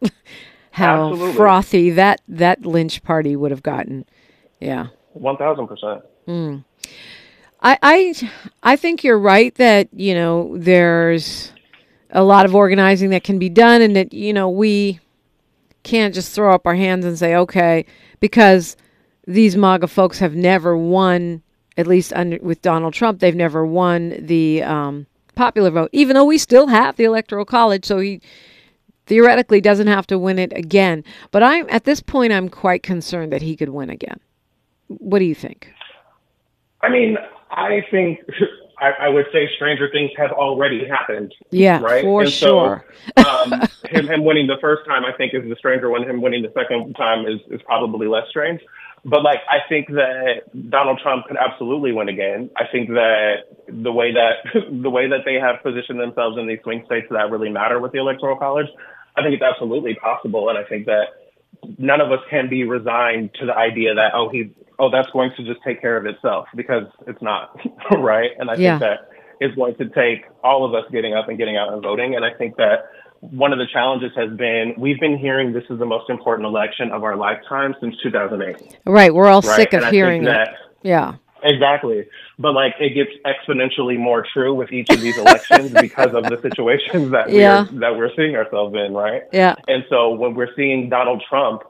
How 0.72 1.10
Absolutely. 1.10 1.36
frothy 1.36 1.90
that 1.90 2.20
that 2.26 2.66
lynch 2.66 3.02
party 3.04 3.36
would 3.36 3.52
have 3.52 3.62
gotten. 3.62 4.04
Yeah, 4.64 4.88
one 5.12 5.36
thousand 5.36 5.68
percent. 5.68 6.02
Hmm. 6.26 6.58
I 7.60 7.78
I 7.82 8.30
I 8.62 8.76
think 8.76 9.04
you're 9.04 9.18
right 9.18 9.54
that 9.56 9.88
you 9.92 10.14
know 10.14 10.56
there's 10.56 11.52
a 12.10 12.22
lot 12.22 12.46
of 12.46 12.54
organizing 12.54 13.10
that 13.10 13.24
can 13.24 13.38
be 13.38 13.48
done, 13.48 13.82
and 13.82 13.94
that 13.96 14.12
you 14.12 14.32
know 14.32 14.48
we 14.48 15.00
can't 15.82 16.14
just 16.14 16.34
throw 16.34 16.54
up 16.54 16.66
our 16.66 16.74
hands 16.74 17.04
and 17.04 17.18
say 17.18 17.36
okay 17.36 17.84
because 18.20 18.76
these 19.26 19.56
MAGA 19.56 19.86
folks 19.86 20.18
have 20.18 20.34
never 20.34 20.76
won, 20.76 21.42
at 21.76 21.86
least 21.86 22.12
under, 22.14 22.38
with 22.40 22.62
Donald 22.62 22.94
Trump, 22.94 23.20
they've 23.20 23.34
never 23.34 23.64
won 23.64 24.14
the 24.18 24.62
um, 24.62 25.06
popular 25.34 25.70
vote, 25.70 25.90
even 25.92 26.14
though 26.14 26.24
we 26.24 26.38
still 26.38 26.66
have 26.68 26.96
the 26.96 27.04
Electoral 27.04 27.44
College. 27.44 27.84
So 27.84 27.98
he 27.98 28.20
theoretically 29.06 29.60
doesn't 29.60 29.86
have 29.86 30.06
to 30.08 30.18
win 30.18 30.38
it 30.38 30.52
again. 30.56 31.04
But 31.30 31.42
I'm 31.42 31.66
at 31.68 31.84
this 31.84 32.00
point, 32.00 32.32
I'm 32.32 32.48
quite 32.48 32.82
concerned 32.82 33.32
that 33.32 33.42
he 33.42 33.56
could 33.56 33.70
win 33.70 33.90
again. 33.90 34.20
What 34.88 35.18
do 35.18 35.24
you 35.24 35.34
think? 35.34 35.72
I 36.82 36.88
mean, 36.90 37.16
I 37.50 37.82
think 37.90 38.20
I, 38.78 39.06
I 39.06 39.08
would 39.08 39.26
say 39.32 39.48
stranger 39.54 39.88
things 39.90 40.10
have 40.16 40.32
already 40.32 40.86
happened. 40.86 41.34
Yeah, 41.50 41.80
right. 41.80 42.02
For 42.02 42.22
and 42.22 42.30
sure. 42.30 42.84
So, 43.18 43.24
um, 43.24 43.52
him 43.88 44.06
him 44.08 44.24
winning 44.24 44.46
the 44.46 44.58
first 44.60 44.84
time, 44.86 45.04
I 45.04 45.12
think, 45.16 45.34
is 45.34 45.48
the 45.48 45.56
stranger 45.56 45.88
one. 45.90 46.02
Him 46.02 46.20
winning 46.20 46.42
the 46.42 46.52
second 46.54 46.94
time 46.94 47.26
is 47.26 47.40
is 47.50 47.60
probably 47.62 48.06
less 48.06 48.28
strange. 48.28 48.60
But 49.06 49.22
like, 49.22 49.40
I 49.50 49.58
think 49.68 49.88
that 49.88 50.70
Donald 50.70 50.98
Trump 51.02 51.26
could 51.26 51.36
absolutely 51.36 51.92
win 51.92 52.08
again. 52.08 52.50
I 52.56 52.64
think 52.70 52.88
that 52.88 53.44
the 53.68 53.92
way 53.92 54.12
that 54.12 54.44
the 54.82 54.90
way 54.90 55.08
that 55.08 55.20
they 55.24 55.34
have 55.34 55.62
positioned 55.62 56.00
themselves 56.00 56.38
in 56.38 56.46
these 56.46 56.60
swing 56.62 56.82
states 56.86 57.06
that 57.10 57.30
really 57.30 57.50
matter 57.50 57.80
with 57.80 57.92
the 57.92 57.98
electoral 57.98 58.36
college, 58.36 58.68
I 59.16 59.22
think 59.22 59.34
it's 59.34 59.42
absolutely 59.42 59.94
possible. 59.94 60.48
And 60.48 60.58
I 60.58 60.64
think 60.64 60.86
that 60.86 61.23
none 61.78 62.00
of 62.00 62.12
us 62.12 62.20
can 62.30 62.48
be 62.48 62.64
resigned 62.64 63.34
to 63.34 63.46
the 63.46 63.54
idea 63.54 63.94
that 63.94 64.12
oh 64.14 64.28
he 64.28 64.54
oh 64.78 64.90
that's 64.90 65.10
going 65.10 65.30
to 65.36 65.44
just 65.44 65.60
take 65.64 65.80
care 65.80 65.96
of 65.96 66.06
itself 66.06 66.46
because 66.54 66.84
it's 67.06 67.22
not 67.22 67.58
right. 67.98 68.30
And 68.38 68.50
I 68.50 68.54
yeah. 68.54 68.78
think 68.78 68.80
that 68.80 68.98
is 69.40 69.50
it's 69.50 69.56
going 69.56 69.74
to 69.76 69.88
take 69.90 70.26
all 70.42 70.64
of 70.64 70.74
us 70.74 70.90
getting 70.92 71.14
up 71.14 71.28
and 71.28 71.38
getting 71.38 71.56
out 71.56 71.72
and 71.72 71.82
voting. 71.82 72.14
And 72.14 72.24
I 72.24 72.32
think 72.34 72.56
that 72.56 72.90
one 73.20 73.52
of 73.52 73.58
the 73.58 73.66
challenges 73.72 74.10
has 74.16 74.30
been 74.36 74.74
we've 74.78 75.00
been 75.00 75.18
hearing 75.18 75.52
this 75.52 75.64
is 75.70 75.78
the 75.78 75.86
most 75.86 76.10
important 76.10 76.46
election 76.46 76.90
of 76.92 77.04
our 77.04 77.16
lifetime 77.16 77.74
since 77.80 77.94
2008. 78.02 78.78
Right. 78.84 79.14
We're 79.14 79.28
all 79.28 79.40
right? 79.40 79.56
sick 79.56 79.72
of 79.72 79.82
and 79.82 79.94
hearing 79.94 80.24
that. 80.24 80.48
Yeah. 80.82 81.16
Exactly. 81.44 82.06
But 82.38 82.52
like 82.52 82.74
it 82.80 82.94
gets 82.94 83.10
exponentially 83.24 83.98
more 83.98 84.26
true 84.32 84.54
with 84.54 84.72
each 84.72 84.88
of 84.90 85.00
these 85.00 85.18
elections 85.18 85.70
because 85.80 86.14
of 86.14 86.24
the 86.24 86.40
situations 86.40 87.10
that 87.12 87.30
yeah. 87.30 87.66
we're 87.70 87.80
that 87.80 87.96
we're 87.96 88.14
seeing 88.16 88.34
ourselves 88.34 88.74
in, 88.74 88.94
right? 88.94 89.22
Yeah. 89.32 89.54
And 89.68 89.84
so 89.90 90.10
when 90.14 90.34
we're 90.34 90.54
seeing 90.56 90.88
Donald 90.88 91.22
Trump 91.28 91.62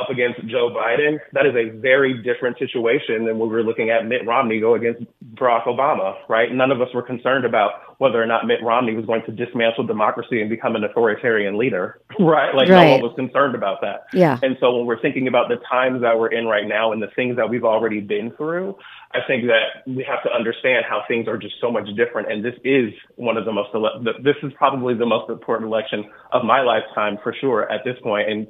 up 0.00 0.10
against 0.10 0.40
Joe 0.46 0.70
Biden, 0.70 1.18
that 1.32 1.46
is 1.46 1.54
a 1.54 1.70
very 1.78 2.22
different 2.22 2.58
situation 2.58 3.24
than 3.24 3.38
when 3.38 3.48
we 3.48 3.54
were 3.56 3.62
looking 3.62 3.90
at 3.90 4.06
Mitt 4.06 4.26
Romney 4.26 4.60
go 4.60 4.74
against 4.74 5.02
Barack 5.34 5.64
Obama, 5.64 6.14
right? 6.28 6.52
None 6.52 6.70
of 6.70 6.80
us 6.80 6.88
were 6.94 7.02
concerned 7.02 7.44
about 7.44 7.72
whether 7.98 8.22
or 8.22 8.26
not 8.26 8.46
Mitt 8.46 8.62
Romney 8.62 8.94
was 8.94 9.06
going 9.06 9.22
to 9.24 9.32
dismantle 9.32 9.86
democracy 9.86 10.40
and 10.40 10.50
become 10.50 10.76
an 10.76 10.84
authoritarian 10.84 11.56
leader, 11.56 11.98
right? 12.20 12.54
Like 12.54 12.68
Right. 12.68 12.84
no 12.84 12.92
one 12.92 13.00
was 13.02 13.12
concerned 13.16 13.54
about 13.54 13.80
that. 13.80 14.06
Yeah. 14.12 14.38
And 14.42 14.56
so 14.60 14.76
when 14.76 14.86
we're 14.86 15.00
thinking 15.00 15.28
about 15.28 15.48
the 15.48 15.56
times 15.70 16.02
that 16.02 16.18
we're 16.18 16.28
in 16.28 16.46
right 16.46 16.66
now 16.66 16.92
and 16.92 17.02
the 17.02 17.08
things 17.16 17.36
that 17.36 17.48
we've 17.48 17.64
already 17.64 18.00
been 18.00 18.32
through, 18.32 18.76
I 19.12 19.20
think 19.26 19.44
that 19.46 19.86
we 19.86 20.04
have 20.04 20.22
to 20.24 20.30
understand 20.30 20.84
how 20.88 21.04
things 21.08 21.26
are 21.26 21.38
just 21.38 21.54
so 21.60 21.70
much 21.70 21.88
different. 21.96 22.30
And 22.30 22.44
this 22.44 22.54
is 22.64 22.92
one 23.14 23.38
of 23.38 23.46
the 23.46 23.52
most, 23.52 23.70
ele- 23.74 24.04
this 24.22 24.36
is 24.42 24.52
probably 24.58 24.94
the 24.94 25.06
most 25.06 25.30
important 25.30 25.68
election 25.68 26.04
of 26.32 26.44
my 26.44 26.60
lifetime 26.60 27.16
for 27.22 27.32
sure 27.40 27.70
at 27.72 27.82
this 27.84 27.96
point. 28.02 28.28
And 28.28 28.46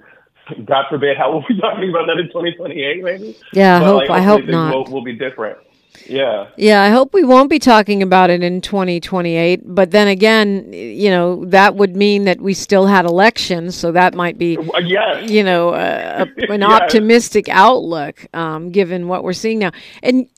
God 0.65 0.85
forbid, 0.89 1.17
how 1.17 1.33
will 1.33 1.41
we 1.49 1.55
be 1.57 1.61
talking 1.61 1.91
about 1.91 2.07
that 2.07 2.19
in 2.19 2.27
2028 2.29 3.03
maybe? 3.03 3.37
Yeah, 3.53 3.77
I 3.77 3.85
hope- 3.85 4.01
like, 4.01 4.11
I 4.11 4.21
hope 4.21 4.45
not. 4.45 4.75
Will, 4.75 4.85
will 4.93 5.05
be 5.05 5.15
different. 5.15 5.59
Yeah. 6.07 6.49
Yeah, 6.59 6.83
I 6.83 6.91
hope 6.91 7.15
we 7.15 7.25
won't 7.25 7.49
be 7.49 7.59
talking 7.59 8.03
about 8.03 8.29
it 8.29 8.43
in 8.43 8.61
2028. 8.61 9.63
But 9.65 9.93
then 9.93 10.09
again, 10.09 10.71
you 10.73 11.09
know, 11.09 11.45
that 11.47 11.75
would 11.77 11.97
mean 11.97 12.25
that 12.25 12.39
we 12.41 12.53
still 12.53 12.87
had 12.87 13.07
elections, 13.07 13.75
so 13.75 13.93
that 13.93 14.15
might 14.15 14.37
be, 14.37 14.59
yes. 14.85 15.31
you 15.31 15.43
know, 15.43 15.71
uh, 15.71 16.27
a, 16.39 16.43
an 16.53 16.61
Yes. 16.61 16.71
optimistic 16.71 17.49
outlook 17.49 18.27
um, 18.35 18.71
given 18.71 19.09
what 19.09 19.25
we're 19.25 19.33
seeing 19.33 19.59
now. 19.59 19.71
And 20.03 20.29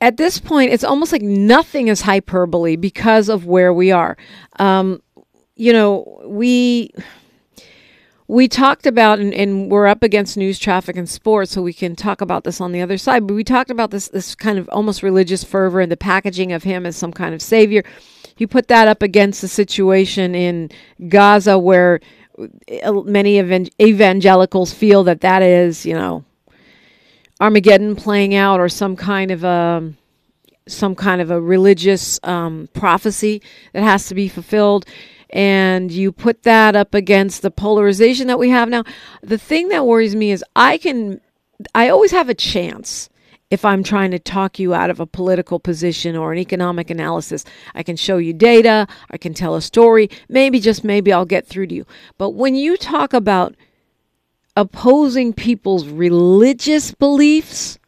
at 0.00 0.16
this 0.18 0.38
point, 0.38 0.72
it's 0.72 0.84
almost 0.84 1.10
like 1.10 1.22
nothing 1.22 1.88
is 1.88 2.02
hyperbole 2.02 2.76
because 2.76 3.28
of 3.28 3.46
where 3.46 3.72
we 3.74 3.90
are. 3.90 4.16
Um, 4.60 5.02
you 5.56 5.72
know, 5.72 6.22
we 6.26 6.92
we 8.30 8.46
talked 8.46 8.86
about 8.86 9.18
and, 9.18 9.34
and 9.34 9.68
we're 9.72 9.88
up 9.88 10.04
against 10.04 10.36
news 10.36 10.56
traffic 10.56 10.96
and 10.96 11.08
sports 11.08 11.50
so 11.50 11.60
we 11.60 11.72
can 11.72 11.96
talk 11.96 12.20
about 12.20 12.44
this 12.44 12.60
on 12.60 12.70
the 12.70 12.80
other 12.80 12.96
side 12.96 13.26
but 13.26 13.34
we 13.34 13.42
talked 13.42 13.70
about 13.70 13.90
this 13.90 14.06
this 14.08 14.36
kind 14.36 14.56
of 14.56 14.68
almost 14.68 15.02
religious 15.02 15.42
fervor 15.42 15.80
and 15.80 15.90
the 15.90 15.96
packaging 15.96 16.52
of 16.52 16.62
him 16.62 16.86
as 16.86 16.96
some 16.96 17.12
kind 17.12 17.34
of 17.34 17.42
savior. 17.42 17.82
You 18.38 18.46
put 18.46 18.68
that 18.68 18.86
up 18.86 19.02
against 19.02 19.40
the 19.40 19.48
situation 19.48 20.36
in 20.36 20.70
gaza 21.08 21.58
where 21.58 21.98
uh, 22.38 22.92
many 23.04 23.38
evangelicals 23.80 24.72
feel 24.72 25.02
that 25.04 25.22
that 25.22 25.42
is 25.42 25.84
you 25.84 25.94
know 25.94 26.24
armageddon 27.40 27.96
playing 27.96 28.36
out 28.36 28.60
or 28.60 28.68
some 28.68 28.94
kind 28.94 29.32
of 29.32 29.42
a 29.42 29.92
some 30.68 30.94
kind 30.94 31.20
of 31.20 31.32
a 31.32 31.40
religious 31.40 32.20
um, 32.22 32.68
prophecy 32.74 33.42
that 33.72 33.82
has 33.82 34.06
to 34.06 34.14
be 34.14 34.28
fulfilled 34.28 34.86
and 35.30 35.90
you 35.92 36.12
put 36.12 36.42
that 36.42 36.76
up 36.76 36.94
against 36.94 37.42
the 37.42 37.50
polarization 37.50 38.26
that 38.26 38.38
we 38.38 38.50
have 38.50 38.68
now. 38.68 38.84
The 39.22 39.38
thing 39.38 39.68
that 39.68 39.86
worries 39.86 40.16
me 40.16 40.30
is 40.30 40.44
i 40.56 40.78
can 40.78 41.20
i 41.74 41.88
always 41.88 42.10
have 42.10 42.28
a 42.28 42.34
chance 42.34 43.08
if 43.50 43.64
i'm 43.64 43.82
trying 43.82 44.10
to 44.10 44.18
talk 44.18 44.58
you 44.58 44.74
out 44.74 44.90
of 44.90 45.00
a 45.00 45.06
political 45.06 45.58
position 45.58 46.16
or 46.16 46.32
an 46.32 46.38
economic 46.38 46.90
analysis. 46.90 47.44
I 47.74 47.82
can 47.82 47.96
show 47.96 48.18
you 48.18 48.32
data 48.32 48.86
i 49.10 49.18
can 49.18 49.34
tell 49.34 49.54
a 49.54 49.62
story 49.62 50.10
maybe 50.28 50.60
just 50.60 50.84
maybe 50.84 51.12
i'll 51.12 51.24
get 51.24 51.46
through 51.46 51.68
to 51.68 51.74
you. 51.74 51.86
But 52.18 52.30
when 52.30 52.54
you 52.54 52.76
talk 52.76 53.12
about 53.12 53.54
opposing 54.56 55.32
people's 55.32 55.86
religious 55.86 56.92
beliefs 56.92 57.78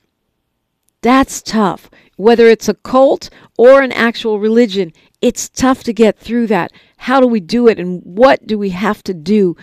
that's 1.02 1.42
tough. 1.42 1.90
Whether 2.16 2.46
it's 2.46 2.68
a 2.68 2.74
cult 2.74 3.28
or 3.59 3.83
an 3.83 3.92
actual 3.92 4.38
religion, 4.38 4.92
it's 5.23 5.49
tough 5.49 5.85
to 5.85 5.93
get 5.93 6.19
through 6.19 6.49
that. 6.49 6.73
How 6.99 7.21
do 7.21 7.27
we 7.27 7.41
do 7.41 7.69
it 7.69 7.79
and 7.79 8.03
what 8.05 8.47
do 8.47 8.59
we 8.59 8.71
have 8.71 9.03
to 9.05 9.15
do 9.15 9.57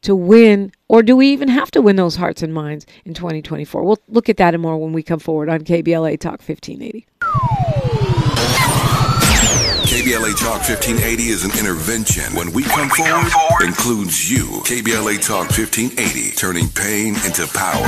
to 0.00 0.16
win 0.16 0.72
or 0.88 1.02
do 1.02 1.14
we 1.14 1.28
even 1.28 1.48
have 1.48 1.70
to 1.72 1.82
win 1.82 1.96
those 1.96 2.16
hearts 2.16 2.42
and 2.42 2.52
minds 2.52 2.86
in 3.04 3.14
2024? 3.14 3.84
We'll 3.84 3.98
look 4.08 4.28
at 4.28 4.38
that 4.38 4.54
and 4.54 4.62
more 4.62 4.78
when 4.78 4.92
we 4.92 5.02
come 5.02 5.20
forward 5.20 5.48
on 5.48 5.60
KBLA 5.60 6.18
Talk 6.18 6.40
1580. 6.40 7.06
KBLA 9.92 10.36
Talk 10.40 10.66
1580 10.66 11.22
is 11.28 11.44
an 11.44 11.52
intervention. 11.60 12.24
When 12.34 12.50
we 12.52 12.64
come 12.64 12.88
forward, 12.88 13.30
includes 13.62 14.30
you. 14.30 14.46
KBLA 14.64 15.24
Talk 15.24 15.50
1580, 15.56 16.30
turning 16.32 16.68
pain 16.70 17.14
into 17.24 17.46
power. 17.54 17.86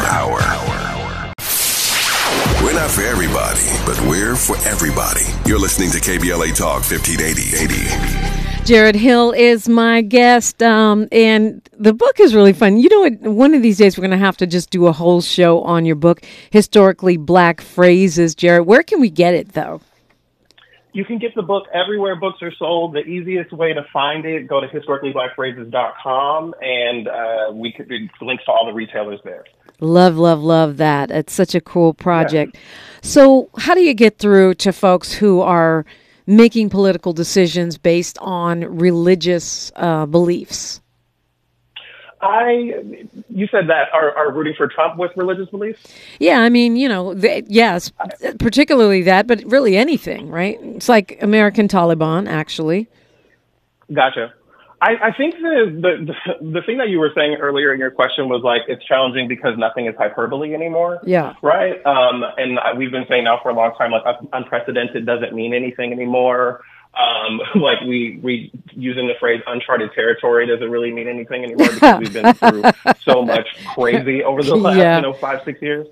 We're 2.62 2.74
not 2.74 2.90
for 2.90 3.02
everybody, 3.02 3.60
we're 4.08 4.36
for 4.36 4.56
everybody. 4.68 5.24
You're 5.46 5.58
listening 5.58 5.90
to 5.92 5.98
KBLA 5.98 6.54
Talk 6.56 6.82
1580. 6.82 8.64
Jarrett 8.64 8.96
Hill 8.96 9.32
is 9.32 9.68
my 9.68 10.00
guest, 10.00 10.62
um, 10.62 11.06
and 11.12 11.60
the 11.78 11.92
book 11.92 12.18
is 12.18 12.34
really 12.34 12.54
fun. 12.54 12.78
You 12.78 12.88
know 12.88 13.00
what? 13.00 13.20
One 13.20 13.54
of 13.54 13.62
these 13.62 13.76
days, 13.78 13.98
we're 13.98 14.02
going 14.02 14.18
to 14.18 14.24
have 14.24 14.38
to 14.38 14.46
just 14.46 14.70
do 14.70 14.86
a 14.86 14.92
whole 14.92 15.20
show 15.20 15.60
on 15.62 15.84
your 15.84 15.96
book, 15.96 16.24
Historically 16.50 17.16
Black 17.16 17.60
Phrases. 17.60 18.34
Jarrett, 18.34 18.66
where 18.66 18.82
can 18.82 19.00
we 19.00 19.10
get 19.10 19.34
it, 19.34 19.52
though? 19.52 19.80
You 20.94 21.04
can 21.04 21.18
get 21.18 21.34
the 21.34 21.42
book 21.42 21.64
everywhere 21.74 22.16
books 22.16 22.38
are 22.40 22.52
sold. 22.58 22.94
The 22.94 23.00
easiest 23.00 23.52
way 23.52 23.72
to 23.72 23.84
find 23.92 24.24
it, 24.24 24.48
go 24.48 24.60
to 24.60 24.68
historicallyblackphrases.com, 24.68 26.54
and 26.62 27.08
uh, 27.08 27.52
we 27.52 27.72
could 27.72 27.90
it 27.90 28.10
links 28.22 28.44
to 28.44 28.52
all 28.52 28.64
the 28.64 28.72
retailers 28.72 29.20
there. 29.24 29.44
Love, 29.80 30.16
love, 30.16 30.40
love 30.40 30.76
that. 30.76 31.10
It's 31.10 31.32
such 31.32 31.54
a 31.54 31.60
cool 31.60 31.94
project. 31.94 32.56
So, 33.04 33.50
how 33.58 33.74
do 33.74 33.82
you 33.82 33.92
get 33.92 34.18
through 34.18 34.54
to 34.54 34.72
folks 34.72 35.12
who 35.12 35.42
are 35.42 35.84
making 36.26 36.70
political 36.70 37.12
decisions 37.12 37.76
based 37.76 38.16
on 38.22 38.62
religious 38.64 39.70
uh, 39.76 40.06
beliefs? 40.06 40.80
I, 42.22 42.72
you 43.28 43.46
said 43.48 43.68
that 43.68 43.88
are, 43.92 44.16
are 44.16 44.32
rooting 44.32 44.54
for 44.56 44.68
Trump 44.68 44.98
with 44.98 45.10
religious 45.16 45.50
beliefs. 45.50 45.82
Yeah, 46.18 46.40
I 46.40 46.48
mean, 46.48 46.76
you 46.76 46.88
know, 46.88 47.12
th- 47.12 47.44
yes, 47.46 47.92
particularly 48.38 49.02
that, 49.02 49.26
but 49.26 49.44
really 49.44 49.76
anything, 49.76 50.30
right? 50.30 50.58
It's 50.62 50.88
like 50.88 51.22
American 51.22 51.68
Taliban, 51.68 52.26
actually. 52.26 52.88
Gotcha. 53.92 54.32
I, 54.80 55.08
I 55.08 55.12
think 55.16 55.34
the, 55.36 55.78
the 55.80 56.50
the 56.52 56.62
thing 56.62 56.78
that 56.78 56.88
you 56.88 56.98
were 56.98 57.10
saying 57.14 57.36
earlier 57.40 57.72
in 57.72 57.78
your 57.80 57.90
question 57.90 58.28
was 58.28 58.42
like 58.42 58.62
it's 58.68 58.84
challenging 58.84 59.28
because 59.28 59.56
nothing 59.56 59.86
is 59.86 59.94
hyperbole 59.96 60.52
anymore. 60.54 61.00
Yeah. 61.04 61.34
Right. 61.42 61.84
Um, 61.86 62.24
and 62.36 62.58
we've 62.76 62.90
been 62.90 63.06
saying 63.08 63.24
now 63.24 63.38
for 63.42 63.50
a 63.50 63.54
long 63.54 63.74
time 63.76 63.92
like 63.92 64.02
unprecedented 64.32 65.06
doesn't 65.06 65.32
mean 65.32 65.54
anything 65.54 65.92
anymore. 65.92 66.62
Um, 66.94 67.40
like 67.60 67.80
we 67.82 68.20
we 68.22 68.52
using 68.72 69.06
the 69.06 69.14
phrase 69.18 69.42
uncharted 69.46 69.92
territory 69.94 70.46
doesn't 70.46 70.70
really 70.70 70.92
mean 70.92 71.08
anything 71.08 71.44
anymore 71.44 71.68
because 71.74 72.00
we've 72.00 72.12
been 72.12 72.34
through 72.34 72.62
so 73.00 73.22
much 73.22 73.46
crazy 73.74 74.22
over 74.22 74.42
the 74.42 74.54
last 74.54 74.76
Yeah. 74.76 74.96
you 74.96 75.02
know 75.02 75.12
five 75.14 75.42
six 75.44 75.62
years. 75.62 75.86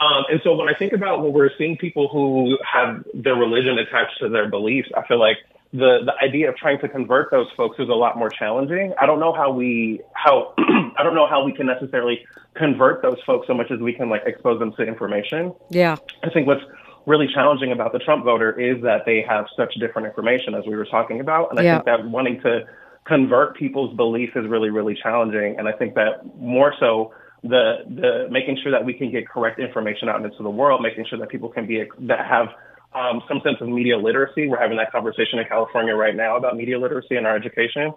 Um, 0.00 0.24
and 0.30 0.40
so 0.44 0.54
when 0.54 0.68
I 0.68 0.74
think 0.78 0.92
about 0.92 1.22
when 1.24 1.32
we're 1.32 1.50
seeing 1.58 1.76
people 1.76 2.08
who 2.08 2.56
have 2.64 3.04
their 3.14 3.34
religion 3.34 3.78
attached 3.78 4.20
to 4.20 4.28
their 4.28 4.48
beliefs, 4.48 4.88
I 4.96 5.04
feel 5.08 5.18
like 5.18 5.38
the 5.72 5.98
the 6.04 6.14
idea 6.24 6.48
of 6.48 6.56
trying 6.56 6.78
to 6.80 6.88
convert 6.88 7.30
those 7.30 7.46
folks 7.56 7.78
is 7.78 7.88
a 7.88 7.94
lot 7.94 8.16
more 8.16 8.30
challenging. 8.30 8.94
I 9.00 9.06
don't 9.06 9.20
know 9.20 9.32
how 9.32 9.52
we 9.52 10.00
how 10.14 10.54
I 10.58 11.02
don't 11.02 11.14
know 11.14 11.26
how 11.28 11.44
we 11.44 11.52
can 11.52 11.66
necessarily 11.66 12.24
convert 12.54 13.02
those 13.02 13.18
folks 13.26 13.46
so 13.46 13.54
much 13.54 13.70
as 13.70 13.78
we 13.78 13.92
can 13.92 14.08
like 14.08 14.22
expose 14.26 14.58
them 14.58 14.72
to 14.76 14.82
information. 14.82 15.52
Yeah. 15.70 15.96
I 16.22 16.30
think 16.30 16.46
what's 16.46 16.62
really 17.06 17.28
challenging 17.32 17.72
about 17.72 17.92
the 17.92 17.98
Trump 17.98 18.24
voter 18.24 18.58
is 18.58 18.82
that 18.82 19.04
they 19.04 19.24
have 19.28 19.46
such 19.56 19.74
different 19.74 20.08
information 20.08 20.54
as 20.54 20.64
we 20.66 20.74
were 20.76 20.86
talking 20.86 21.20
about, 21.20 21.50
and 21.50 21.60
I 21.60 21.62
Yeah. 21.62 21.74
think 21.76 21.84
that 21.86 22.04
wanting 22.08 22.40
to 22.42 22.66
convert 23.04 23.56
people's 23.56 23.94
beliefs 23.96 24.32
is 24.36 24.46
really 24.46 24.70
really 24.70 24.94
challenging. 24.94 25.58
And 25.58 25.68
I 25.68 25.72
think 25.72 25.94
that 25.94 26.24
more 26.38 26.72
so 26.80 27.12
the 27.42 27.84
the 27.86 28.28
making 28.30 28.56
sure 28.62 28.72
that 28.72 28.84
we 28.84 28.94
can 28.94 29.10
get 29.10 29.28
correct 29.28 29.60
information 29.60 30.08
out 30.08 30.24
into 30.24 30.42
the 30.42 30.50
world, 30.50 30.80
making 30.82 31.04
sure 31.04 31.18
that 31.18 31.28
people 31.28 31.50
can 31.50 31.66
be 31.66 31.84
that 32.00 32.26
have 32.26 32.48
um, 32.94 33.22
some 33.28 33.40
sense 33.44 33.56
of 33.60 33.68
media 33.68 33.96
literacy. 33.98 34.48
We're 34.48 34.60
having 34.60 34.78
that 34.78 34.90
conversation 34.92 35.38
in 35.38 35.44
California 35.46 35.94
right 35.94 36.16
now 36.16 36.36
about 36.36 36.56
media 36.56 36.78
literacy 36.78 37.16
in 37.16 37.26
our 37.26 37.36
education. 37.36 37.92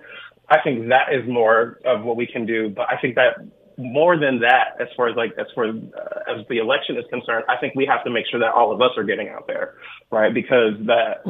I 0.50 0.58
think 0.64 0.90
that 0.90 1.14
is 1.14 1.28
more 1.28 1.80
of 1.86 2.04
what 2.04 2.18
we 2.18 2.28
can 2.28 2.46
do, 2.46 2.70
but 2.70 2.88
I 2.92 2.98
think 3.00 3.16
that 3.16 3.36
more 3.78 4.20
than 4.20 4.40
that, 4.42 4.76
as 4.80 4.88
far 4.98 5.08
as 5.08 5.16
like 5.16 5.32
as 5.40 5.48
far 5.56 5.70
uh, 5.70 5.72
as 6.40 6.46
the 6.50 6.58
election 6.58 6.98
is 6.98 7.06
concerned, 7.10 7.46
I 7.48 7.58
think 7.58 7.74
we 7.74 7.86
have 7.86 8.04
to 8.04 8.10
make 8.12 8.26
sure 8.30 8.40
that 8.42 8.52
all 8.54 8.72
of 8.72 8.82
us 8.82 8.92
are 8.98 9.04
getting 9.04 9.30
out 9.30 9.48
there, 9.48 9.76
right? 10.12 10.34
Because 10.34 10.74
that 10.88 11.24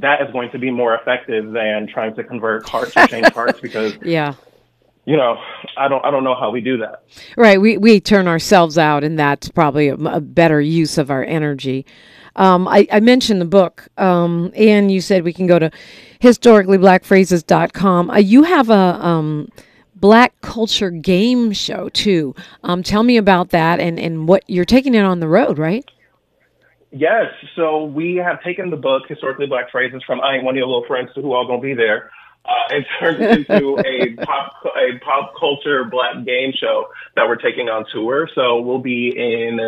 that 0.00 0.22
is 0.26 0.32
going 0.32 0.50
to 0.52 0.58
be 0.58 0.70
more 0.70 0.94
effective 0.94 1.52
than 1.52 1.86
trying 1.92 2.14
to 2.16 2.24
convert 2.24 2.66
hearts 2.68 2.96
or 2.96 3.06
change 3.06 3.28
hearts. 3.32 3.60
Because 3.60 3.94
Yeah. 4.02 4.34
you 5.04 5.16
know, 5.18 5.36
I 5.76 5.86
don't 5.88 6.04
I 6.04 6.10
don't 6.10 6.24
know 6.24 6.34
how 6.34 6.50
we 6.50 6.62
do 6.62 6.78
that. 6.78 7.04
Right. 7.36 7.60
We, 7.60 7.76
we 7.76 8.00
turn 8.00 8.26
ourselves 8.26 8.78
out, 8.78 9.04
and 9.04 9.18
that's 9.18 9.50
probably 9.50 9.88
a, 9.88 9.94
a 9.96 10.20
better 10.20 10.60
use 10.62 10.96
of 10.98 11.10
our 11.10 11.22
energy. 11.24 11.84
Um, 12.36 12.68
I, 12.68 12.86
I 12.92 13.00
mentioned 13.00 13.40
the 13.40 13.46
book, 13.46 13.88
um, 13.96 14.52
and 14.54 14.90
you 14.90 15.00
said 15.00 15.24
we 15.24 15.32
can 15.32 15.46
go 15.46 15.58
to 15.58 15.70
historicallyblackphrases.com. 16.20 18.10
Uh, 18.10 18.16
you 18.18 18.44
have 18.44 18.70
a 18.70 18.74
um, 18.74 19.48
black 19.94 20.40
culture 20.42 20.90
game 20.90 21.52
show, 21.52 21.88
too. 21.90 22.34
Um, 22.62 22.82
tell 22.82 23.02
me 23.02 23.16
about 23.16 23.50
that 23.50 23.80
and, 23.80 23.98
and 23.98 24.28
what 24.28 24.44
you're 24.46 24.64
taking 24.64 24.94
it 24.94 25.04
on 25.04 25.20
the 25.20 25.28
road, 25.28 25.58
right? 25.58 25.84
Yes. 26.92 27.26
So 27.56 27.84
we 27.84 28.16
have 28.16 28.42
taken 28.42 28.70
the 28.70 28.76
book, 28.76 29.02
Historically 29.08 29.46
Black 29.46 29.70
Phrases, 29.70 30.02
from 30.06 30.20
I 30.20 30.36
Ain't 30.36 30.44
One 30.44 30.54
of 30.54 30.58
Your 30.58 30.66
Little 30.66 30.86
Friends 30.86 31.10
to 31.14 31.22
Who 31.22 31.32
All 31.32 31.46
Gonna 31.46 31.60
Be 31.60 31.74
There, 31.74 32.10
uh, 32.46 32.74
and 32.74 32.86
turned 33.00 33.22
into 33.22 33.78
a 33.78 34.14
pop 34.24 34.52
a 34.64 34.98
pop 35.04 35.34
culture 35.38 35.84
black 35.84 36.24
game 36.24 36.52
show 36.58 36.86
that 37.16 37.26
we're 37.26 37.36
taking 37.36 37.68
on 37.68 37.84
tour. 37.92 38.28
So 38.34 38.60
we'll 38.60 38.78
be 38.78 39.12
in 39.16 39.58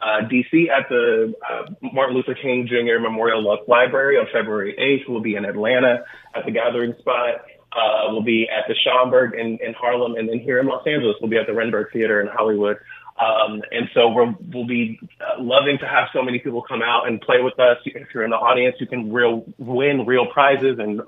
uh, 0.00 0.28
DC 0.28 0.68
at 0.68 0.88
the 0.88 1.34
uh, 1.50 1.64
Martin 1.92 2.14
Luther 2.14 2.34
King 2.34 2.66
Jr. 2.68 3.00
Memorial 3.00 3.42
Luck 3.42 3.66
Library 3.66 4.16
on 4.16 4.26
February 4.32 4.74
8th. 4.78 5.10
We'll 5.10 5.20
be 5.20 5.34
in 5.34 5.44
Atlanta 5.44 6.04
at 6.34 6.44
the 6.44 6.52
Gathering 6.52 6.94
Spot 7.00 7.40
uh, 7.72 8.10
will 8.12 8.22
be 8.22 8.48
at 8.48 8.64
the 8.68 8.74
Schomburg 8.74 9.38
in, 9.38 9.58
in 9.58 9.74
Harlem, 9.74 10.14
and 10.16 10.28
then 10.28 10.38
here 10.38 10.58
in 10.58 10.66
Los 10.66 10.86
Angeles, 10.86 11.16
we'll 11.20 11.30
be 11.30 11.36
at 11.36 11.46
the 11.46 11.52
Renberg 11.52 11.92
Theater 11.92 12.20
in 12.20 12.28
Hollywood. 12.28 12.78
Um, 13.18 13.62
and 13.72 13.88
so 13.94 14.08
we're, 14.10 14.34
we'll 14.52 14.66
be 14.66 14.98
uh, 15.20 15.42
loving 15.42 15.78
to 15.78 15.86
have 15.86 16.08
so 16.12 16.22
many 16.22 16.38
people 16.38 16.62
come 16.62 16.82
out 16.82 17.08
and 17.08 17.20
play 17.20 17.40
with 17.42 17.58
us. 17.58 17.78
If 17.84 18.08
you're 18.14 18.24
in 18.24 18.30
the 18.30 18.36
audience, 18.36 18.76
you 18.78 18.86
can 18.86 19.12
real 19.12 19.44
win 19.58 20.06
real 20.06 20.26
prizes, 20.26 20.78
and 20.78 21.02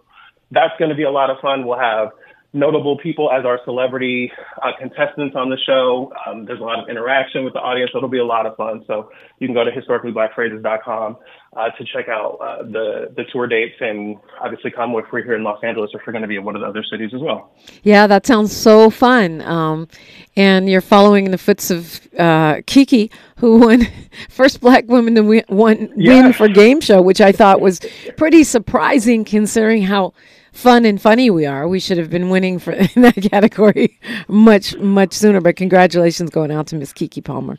that's 0.51 0.75
going 0.79 0.91
to 0.91 0.97
be 0.97 1.05
a 1.05 1.11
lot 1.11 1.31
of 1.31 1.39
fun. 1.41 1.67
We'll 1.67 1.79
have 1.79 2.11
notable 2.53 2.99
people 2.99 3.31
as 3.31 3.45
our 3.45 3.61
celebrity 3.65 4.33
uh, 4.61 4.73
contestants 4.79 5.37
on 5.37 5.51
the 5.51 5.59
show. 5.65 6.13
Um, 6.27 6.45
there's 6.47 6.59
a 6.59 6.65
lot 6.65 6.81
of 6.83 6.89
interaction 6.89 7.45
with 7.45 7.53
the 7.53 7.61
audience. 7.61 7.91
So 7.93 7.99
it'll 7.99 8.09
be 8.09 8.19
a 8.19 8.25
lot 8.25 8.45
of 8.45 8.57
fun. 8.57 8.83
So 8.87 9.11
you 9.39 9.47
can 9.47 9.55
go 9.55 9.65
to 9.65 9.71
historicallyblackphrases.com 9.71 11.17
uh, 11.57 11.71
to 11.71 11.85
check 11.85 12.09
out 12.09 12.39
uh, 12.41 12.63
the 12.63 13.13
the 13.17 13.25
tour 13.33 13.47
dates 13.47 13.75
and 13.81 14.17
obviously 14.41 14.71
come 14.71 14.93
if 14.95 15.07
we're 15.13 15.23
here 15.23 15.35
in 15.35 15.45
Los 15.45 15.63
Angeles 15.63 15.91
or 15.95 16.01
if 16.01 16.07
we're 16.07 16.13
going 16.13 16.23
to 16.23 16.29
be 16.29 16.37
in 16.37 16.45
one 16.45 16.57
of 16.57 16.63
the 16.63 16.67
other 16.67 16.85
cities 16.89 17.11
as 17.15 17.21
well. 17.21 17.53
Yeah, 17.83 18.07
that 18.07 18.27
sounds 18.27 18.57
so 18.57 18.91
fun. 18.91 19.43
Um, 19.43 19.89
and 20.37 20.69
you're 20.69 20.81
following 20.81 21.27
in 21.27 21.33
the 21.33 21.39
footsteps 21.39 21.71
of 21.71 22.15
uh, 22.19 22.55
Keke, 22.63 23.13
who 23.37 23.59
won 23.59 23.87
first 24.29 24.61
black 24.61 24.89
woman 24.89 25.15
to 25.15 25.23
win, 25.23 25.45
won, 25.49 25.93
win 25.95 26.33
for 26.33 26.49
game 26.49 26.81
show, 26.81 27.01
which 27.01 27.21
I 27.21 27.31
thought 27.33 27.61
was 27.61 27.81
pretty 28.17 28.45
surprising 28.45 29.25
considering 29.25 29.83
how 29.83 30.15
fun 30.53 30.85
and 30.85 31.01
funny 31.01 31.31
we 31.31 31.47
are. 31.47 31.67
We 31.69 31.81
should 31.81 31.99
have 31.99 32.11
been 32.11 32.29
winning 32.31 32.59
for 32.59 32.73
in 32.95 33.03
that 33.03 33.15
category 33.31 33.99
much 34.29 34.77
much 34.79 35.13
sooner. 35.13 35.41
But 35.41 35.57
congratulations 35.57 36.31
going 36.31 36.51
out 36.51 36.67
to 36.69 36.77
Miss 36.77 36.93
Keke 36.93 37.23
Palmer. 37.25 37.59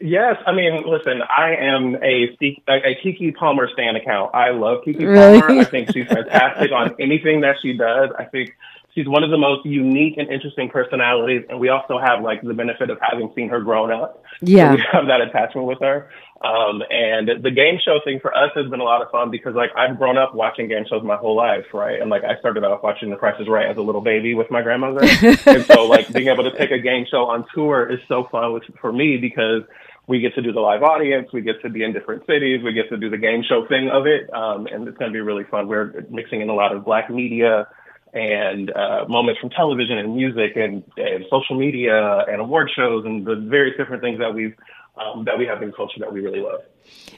Yes, 0.00 0.36
I 0.46 0.52
mean, 0.52 0.82
listen, 0.86 1.22
I 1.22 1.54
am 1.54 1.94
a, 2.02 2.36
a 2.68 2.94
Keke 3.02 3.34
Palmer 3.36 3.70
stan 3.72 3.96
account. 3.96 4.34
I 4.34 4.50
love 4.50 4.80
Keke 4.86 4.98
Really? 5.00 5.40
Palmer. 5.40 5.60
I 5.60 5.64
think 5.64 5.92
she's 5.92 6.06
fantastic 6.06 6.72
on 6.72 6.94
anything 7.00 7.40
that 7.40 7.56
she 7.62 7.72
does. 7.72 8.10
I 8.18 8.24
think 8.24 8.54
she's 8.94 9.08
one 9.08 9.22
of 9.24 9.30
the 9.30 9.38
most 9.38 9.64
unique 9.64 10.18
and 10.18 10.28
interesting 10.28 10.68
personalities, 10.68 11.44
and 11.48 11.58
we 11.58 11.68
also 11.70 11.98
have 11.98 12.22
like 12.22 12.42
the 12.42 12.52
benefit 12.52 12.90
of 12.90 12.98
having 13.00 13.32
seen 13.34 13.48
her 13.48 13.60
grown 13.60 13.92
up. 13.92 14.22
So 14.40 14.46
Yeah. 14.50 14.74
we 14.74 14.82
have 14.92 15.06
that 15.06 15.22
attachment 15.22 15.66
with 15.66 15.78
her. 15.80 16.10
Um, 16.42 16.82
and 16.90 17.42
the 17.42 17.50
game 17.50 17.78
show 17.82 18.00
thing 18.04 18.18
for 18.20 18.36
us 18.36 18.50
has 18.56 18.68
been 18.68 18.80
a 18.80 18.84
lot 18.84 19.02
of 19.02 19.10
fun 19.10 19.30
because 19.30 19.54
like 19.54 19.70
I've 19.76 19.96
grown 19.96 20.18
up 20.18 20.34
watching 20.34 20.68
game 20.68 20.84
shows 20.88 21.02
my 21.02 21.16
whole 21.16 21.36
life, 21.36 21.64
right? 21.72 22.00
And 22.00 22.10
like 22.10 22.24
I 22.24 22.38
started 22.40 22.64
off 22.64 22.82
watching 22.82 23.10
The 23.10 23.16
Price 23.16 23.40
is 23.40 23.48
Right 23.48 23.66
as 23.66 23.76
a 23.76 23.80
little 23.80 24.00
baby 24.00 24.34
with 24.34 24.50
my 24.50 24.60
grandmother. 24.60 25.02
and 25.46 25.64
so 25.64 25.86
like 25.86 26.12
being 26.12 26.28
able 26.28 26.44
to 26.44 26.56
take 26.58 26.72
a 26.72 26.78
game 26.78 27.06
show 27.08 27.26
on 27.26 27.46
tour 27.54 27.90
is 27.90 28.00
so 28.08 28.24
fun 28.30 28.52
with, 28.52 28.64
for 28.80 28.92
me 28.92 29.16
because 29.16 29.62
we 30.06 30.20
get 30.20 30.34
to 30.34 30.42
do 30.42 30.52
the 30.52 30.60
live 30.60 30.82
audience, 30.82 31.28
we 31.32 31.40
get 31.40 31.62
to 31.62 31.70
be 31.70 31.82
in 31.82 31.92
different 31.92 32.26
cities, 32.26 32.62
we 32.62 32.72
get 32.72 32.88
to 32.90 32.96
do 32.96 33.08
the 33.08 33.16
game 33.16 33.42
show 33.48 33.66
thing 33.66 33.88
of 33.88 34.06
it. 34.06 34.28
Um, 34.34 34.66
and 34.66 34.86
it's 34.88 34.98
going 34.98 35.12
to 35.12 35.16
be 35.16 35.20
really 35.20 35.44
fun. 35.44 35.68
We're 35.68 36.04
mixing 36.10 36.40
in 36.40 36.48
a 36.48 36.54
lot 36.54 36.74
of 36.74 36.84
black 36.84 37.10
media 37.10 37.68
and 38.12 38.70
uh, 38.70 39.06
moments 39.08 39.40
from 39.40 39.50
television 39.50 39.98
and 39.98 40.14
music 40.14 40.56
and, 40.56 40.84
and 40.96 41.24
social 41.30 41.58
media 41.58 42.24
and 42.28 42.40
award 42.40 42.70
shows 42.74 43.04
and 43.06 43.24
the 43.24 43.36
various 43.36 43.76
different 43.76 44.02
things 44.02 44.18
that 44.18 44.34
we've 44.34 44.54
um, 44.96 45.24
that 45.24 45.36
we 45.38 45.46
have 45.46 45.62
in 45.62 45.72
culture 45.72 46.00
that 46.00 46.12
we 46.12 46.20
really 46.20 46.40
love. 46.40 46.60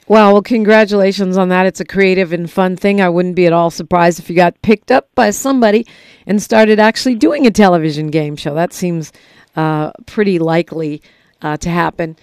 Wow, 0.07 0.33
well, 0.33 0.41
congratulations 0.41 1.37
on 1.37 1.49
that. 1.49 1.65
It's 1.65 1.79
a 1.79 1.85
creative 1.85 2.31
and 2.31 2.49
fun 2.49 2.77
thing. 2.77 3.01
I 3.01 3.09
wouldn't 3.09 3.35
be 3.35 3.45
at 3.45 3.53
all 3.53 3.69
surprised 3.69 4.19
if 4.19 4.29
you 4.29 4.35
got 4.35 4.61
picked 4.61 4.91
up 4.91 5.09
by 5.15 5.31
somebody 5.31 5.85
and 6.25 6.41
started 6.41 6.79
actually 6.79 7.15
doing 7.15 7.45
a 7.45 7.51
television 7.51 8.07
game 8.07 8.37
show. 8.37 8.53
That 8.53 8.71
seems 8.71 9.11
uh, 9.55 9.91
pretty 10.05 10.39
likely 10.39 11.01
uh, 11.41 11.57
to 11.57 11.69
happen. 11.69 12.15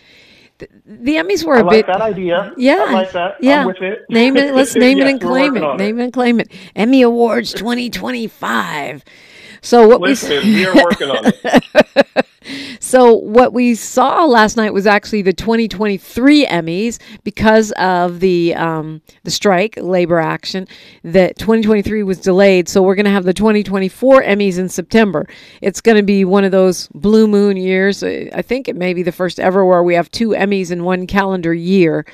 The, 0.59 0.69
the 0.87 1.17
Emmys 1.17 1.45
were 1.45 1.57
a 1.57 1.59
I 1.59 1.63
like 1.63 1.71
bit. 1.71 1.87
that 1.89 2.01
idea. 2.01 2.55
Yeah, 2.57 2.87
I 2.89 2.93
like 2.93 3.13
that. 3.13 3.37
Yeah, 3.41 3.69
it. 3.69 3.99
name 4.09 4.37
it. 4.37 4.55
Let's 4.55 4.75
name 4.77 4.99
it 4.99 5.07
and 5.07 5.21
claim 5.21 5.57
it. 5.57 5.77
Name 5.77 5.99
it 6.01 6.05
and 6.05 6.13
claim 6.13 6.41
it. 6.41 6.51
Emmy 6.75 7.03
Awards 7.03 7.53
2025. 7.53 9.05
So 9.61 9.89
what 9.89 10.01
Listen, 10.01 10.45
we 10.45 10.55
we 10.55 10.67
are 10.67 10.75
working 10.75 11.11
on 11.11 11.25
it. 11.27 12.04
so 12.95 13.13
what 13.13 13.53
we 13.53 13.75
saw 13.75 14.25
last 14.25 14.57
night 14.57 14.73
was 14.73 14.87
actually 14.87 15.23
the 15.23 15.33
2023 15.33 16.47
Emmys 16.47 17.01
because 17.25 17.73
of 17.73 18.21
the 18.21 18.55
um, 18.55 19.03
the 19.25 19.33
strike, 19.33 19.77
labor 19.79 20.21
action. 20.21 20.69
That 21.03 21.37
2023 21.37 22.05
was 22.05 22.19
delayed, 22.19 22.69
so 22.69 22.83
we're 22.83 22.95
going 22.95 23.07
to 23.07 23.11
have 23.11 23.25
the 23.25 23.35
2024 23.35 24.23
Emmys 24.23 24.59
in 24.59 24.69
September. 24.69 25.27
It's 25.61 25.81
going 25.81 25.97
to 25.97 26.05
be 26.05 26.25
one 26.25 26.45
of 26.45 26.53
those 26.53 26.87
blue 26.95 27.27
moon 27.27 27.57
years. 27.57 28.05
I 28.05 28.43
think 28.43 28.69
it 28.69 28.77
may 28.77 28.95
be 28.95 29.03
the 29.03 29.11
first 29.11 29.41
ever 29.41 29.65
where 29.65 29.83
we 29.83 29.95
have 29.95 30.09
two 30.13 30.29
Emmys 30.29 30.71
in 30.71 30.85
one 30.85 31.09
calendar 31.09 31.53
year 31.53 32.07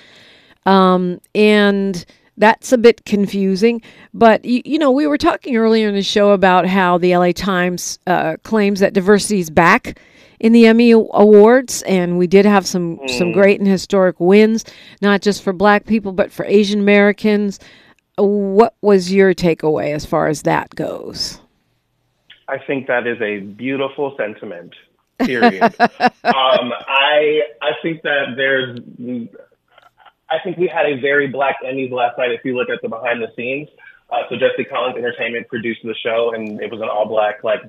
Um, 0.64 1.20
and 1.34 2.02
that's 2.38 2.72
a 2.72 2.78
bit 2.78 3.04
confusing. 3.04 3.82
But 4.14 4.46
you, 4.46 4.62
you 4.64 4.78
know, 4.78 4.92
we 4.92 5.06
were 5.06 5.18
talking 5.18 5.58
earlier 5.58 5.90
in 5.90 5.94
the 5.94 6.02
show 6.02 6.30
about 6.30 6.66
how 6.66 6.96
the 6.96 7.14
LA 7.14 7.32
Times 7.32 7.98
uh, 8.06 8.38
claims 8.44 8.80
that 8.80 8.94
diversity 8.94 9.40
is 9.40 9.50
back 9.50 10.00
in 10.40 10.52
the 10.52 10.66
Emmy 10.66 10.90
Awards, 10.90 11.82
and 11.82 12.18
we 12.18 12.26
did 12.26 12.46
have 12.46 12.66
some 12.66 12.98
some 13.06 13.32
great 13.32 13.60
and 13.60 13.68
historic 13.68 14.18
wins, 14.18 14.64
not 15.00 15.20
just 15.20 15.42
for 15.42 15.52
Black 15.52 15.86
people 15.86 16.12
but 16.12 16.32
for 16.32 16.44
Asian 16.46 16.80
Americans. 16.80 17.60
What 18.16 18.74
was 18.82 19.12
your 19.12 19.34
takeaway 19.34 19.94
as 19.94 20.04
far 20.04 20.28
as 20.28 20.42
that 20.42 20.74
goes? 20.74 21.40
I 22.48 22.58
think 22.58 22.88
that 22.88 23.06
is 23.06 23.20
a 23.20 23.40
beautiful 23.40 24.16
sentiment. 24.16 24.74
Period. 25.18 25.62
um, 25.80 26.12
I 26.24 27.42
I 27.62 27.72
think 27.82 28.02
that 28.02 28.34
there's 28.36 28.80
I 30.30 30.38
think 30.42 30.56
we 30.56 30.68
had 30.68 30.86
a 30.86 30.98
very 31.00 31.28
black 31.28 31.56
Emmys 31.64 31.92
last 31.92 32.16
night. 32.16 32.30
If 32.32 32.44
you 32.44 32.56
look 32.56 32.70
at 32.70 32.80
the 32.82 32.88
behind 32.88 33.22
the 33.22 33.28
scenes, 33.36 33.68
uh, 34.10 34.22
so 34.28 34.36
Jesse 34.36 34.64
Collins 34.64 34.96
Entertainment 34.96 35.48
produced 35.48 35.80
the 35.84 35.94
show, 36.02 36.32
and 36.34 36.60
it 36.60 36.70
was 36.70 36.80
an 36.80 36.88
all 36.88 37.06
black 37.06 37.44
like 37.44 37.60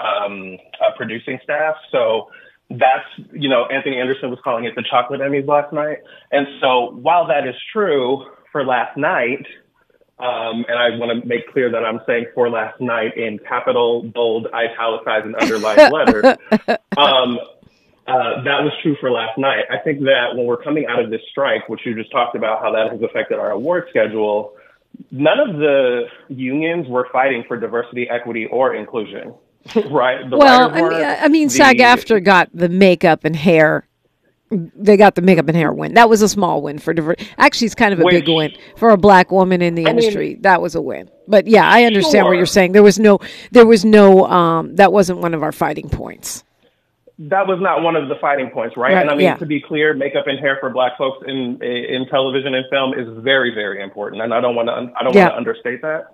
um, 0.00 0.58
uh, 0.80 0.96
producing 0.96 1.38
staff. 1.42 1.76
So 1.90 2.28
that's 2.70 3.08
you 3.32 3.48
know 3.48 3.66
Anthony 3.66 3.98
Anderson 3.98 4.30
was 4.30 4.38
calling 4.44 4.64
it 4.64 4.74
the 4.74 4.84
chocolate 4.88 5.20
Emmys 5.20 5.46
last 5.46 5.72
night. 5.72 5.98
And 6.30 6.46
so 6.60 6.90
while 6.92 7.26
that 7.28 7.46
is 7.46 7.54
true 7.72 8.26
for 8.52 8.64
last 8.64 8.96
night, 8.96 9.46
um, 10.18 10.64
and 10.68 10.78
I 10.78 10.98
want 10.98 11.22
to 11.22 11.26
make 11.26 11.50
clear 11.52 11.70
that 11.70 11.84
I'm 11.84 12.00
saying 12.06 12.26
for 12.34 12.50
last 12.50 12.80
night 12.80 13.16
in 13.16 13.38
capital, 13.38 14.02
bold, 14.02 14.48
italicized, 14.52 15.26
and 15.26 15.36
underlined 15.36 15.92
letters. 15.92 16.36
Um, 16.96 17.38
uh, 18.08 18.42
that 18.42 18.64
was 18.64 18.72
true 18.82 18.96
for 19.00 19.10
last 19.10 19.38
night. 19.38 19.64
I 19.70 19.78
think 19.78 20.00
that 20.00 20.34
when 20.34 20.46
we're 20.46 20.62
coming 20.62 20.86
out 20.88 20.98
of 20.98 21.10
this 21.10 21.20
strike, 21.30 21.68
which 21.68 21.82
you 21.84 21.94
just 21.94 22.10
talked 22.10 22.34
about, 22.34 22.62
how 22.62 22.72
that 22.72 22.90
has 22.90 23.02
affected 23.02 23.38
our 23.38 23.50
award 23.50 23.84
schedule, 23.90 24.54
none 25.10 25.38
of 25.38 25.56
the 25.58 26.06
unions 26.28 26.86
were 26.88 27.06
fighting 27.12 27.44
for 27.46 27.58
diversity, 27.58 28.08
equity, 28.08 28.46
or 28.50 28.74
inclusion. 28.74 29.34
right? 29.90 30.28
Well, 30.30 30.70
I 30.70 30.80
mean, 30.80 30.92
I 31.02 31.28
mean 31.28 31.48
the- 31.48 31.54
SAG-AFTRA 31.54 32.24
got 32.24 32.50
the 32.54 32.68
makeup 32.68 33.24
and 33.24 33.34
hair. 33.36 33.84
They 34.50 34.96
got 34.96 35.14
the 35.14 35.20
makeup 35.20 35.46
and 35.48 35.56
hair 35.56 35.72
win. 35.72 35.92
That 35.94 36.08
was 36.08 36.22
a 36.22 36.28
small 36.28 36.62
win 36.62 36.78
for 36.78 36.94
diver. 36.94 37.16
Actually, 37.36 37.66
it's 37.66 37.74
kind 37.74 37.92
of 37.92 38.00
a 38.00 38.04
big 38.06 38.26
win 38.28 38.52
for 38.78 38.88
a 38.90 38.96
black 38.96 39.30
woman 39.30 39.60
in 39.60 39.74
the 39.74 39.82
I 39.86 39.92
mean- 39.92 39.98
industry. 39.98 40.34
that 40.40 40.62
was 40.62 40.74
a 40.74 40.80
win. 40.80 41.10
But 41.26 41.46
yeah, 41.46 41.68
I 41.68 41.84
understand 41.84 42.24
what 42.26 42.36
you're 42.38 42.46
saying. 42.46 42.72
There 42.72 42.82
was 42.82 42.98
no, 42.98 43.18
there 43.50 43.66
was 43.66 43.84
no, 43.84 44.24
um, 44.26 44.76
that 44.76 44.90
wasn't 44.92 45.18
one 45.18 45.34
of 45.34 45.42
our 45.42 45.52
fighting 45.52 45.90
points. 45.90 46.44
that 47.18 47.46
was 47.46 47.58
not 47.60 47.82
one 47.82 47.96
of 47.96 48.08
the 48.08 48.14
fighting 48.14 48.48
points, 48.48 48.74
right? 48.78 48.94
Right, 48.94 49.00
and 49.02 49.10
I 49.10 49.14
mean, 49.14 49.24
yeah. 49.24 49.34
to 49.36 49.44
be 49.44 49.60
clear, 49.60 49.92
makeup 49.92 50.26
and 50.26 50.38
hair 50.38 50.56
for 50.60 50.70
black 50.70 50.96
folks 50.96 51.18
in 51.28 51.62
in 51.62 52.06
television 52.08 52.54
and 52.54 52.64
film 52.70 52.94
is 52.94 53.06
very, 53.22 53.52
very 53.52 53.82
important, 53.82 54.22
and 54.22 54.32
I 54.32 54.40
don't 54.40 54.54
want 54.54 54.68
to 54.68 54.72
I 54.98 55.02
don't 55.04 55.14
Yeah. 55.14 55.24
want 55.24 55.32
to 55.34 55.36
understate 55.36 55.82
that. 55.82 56.06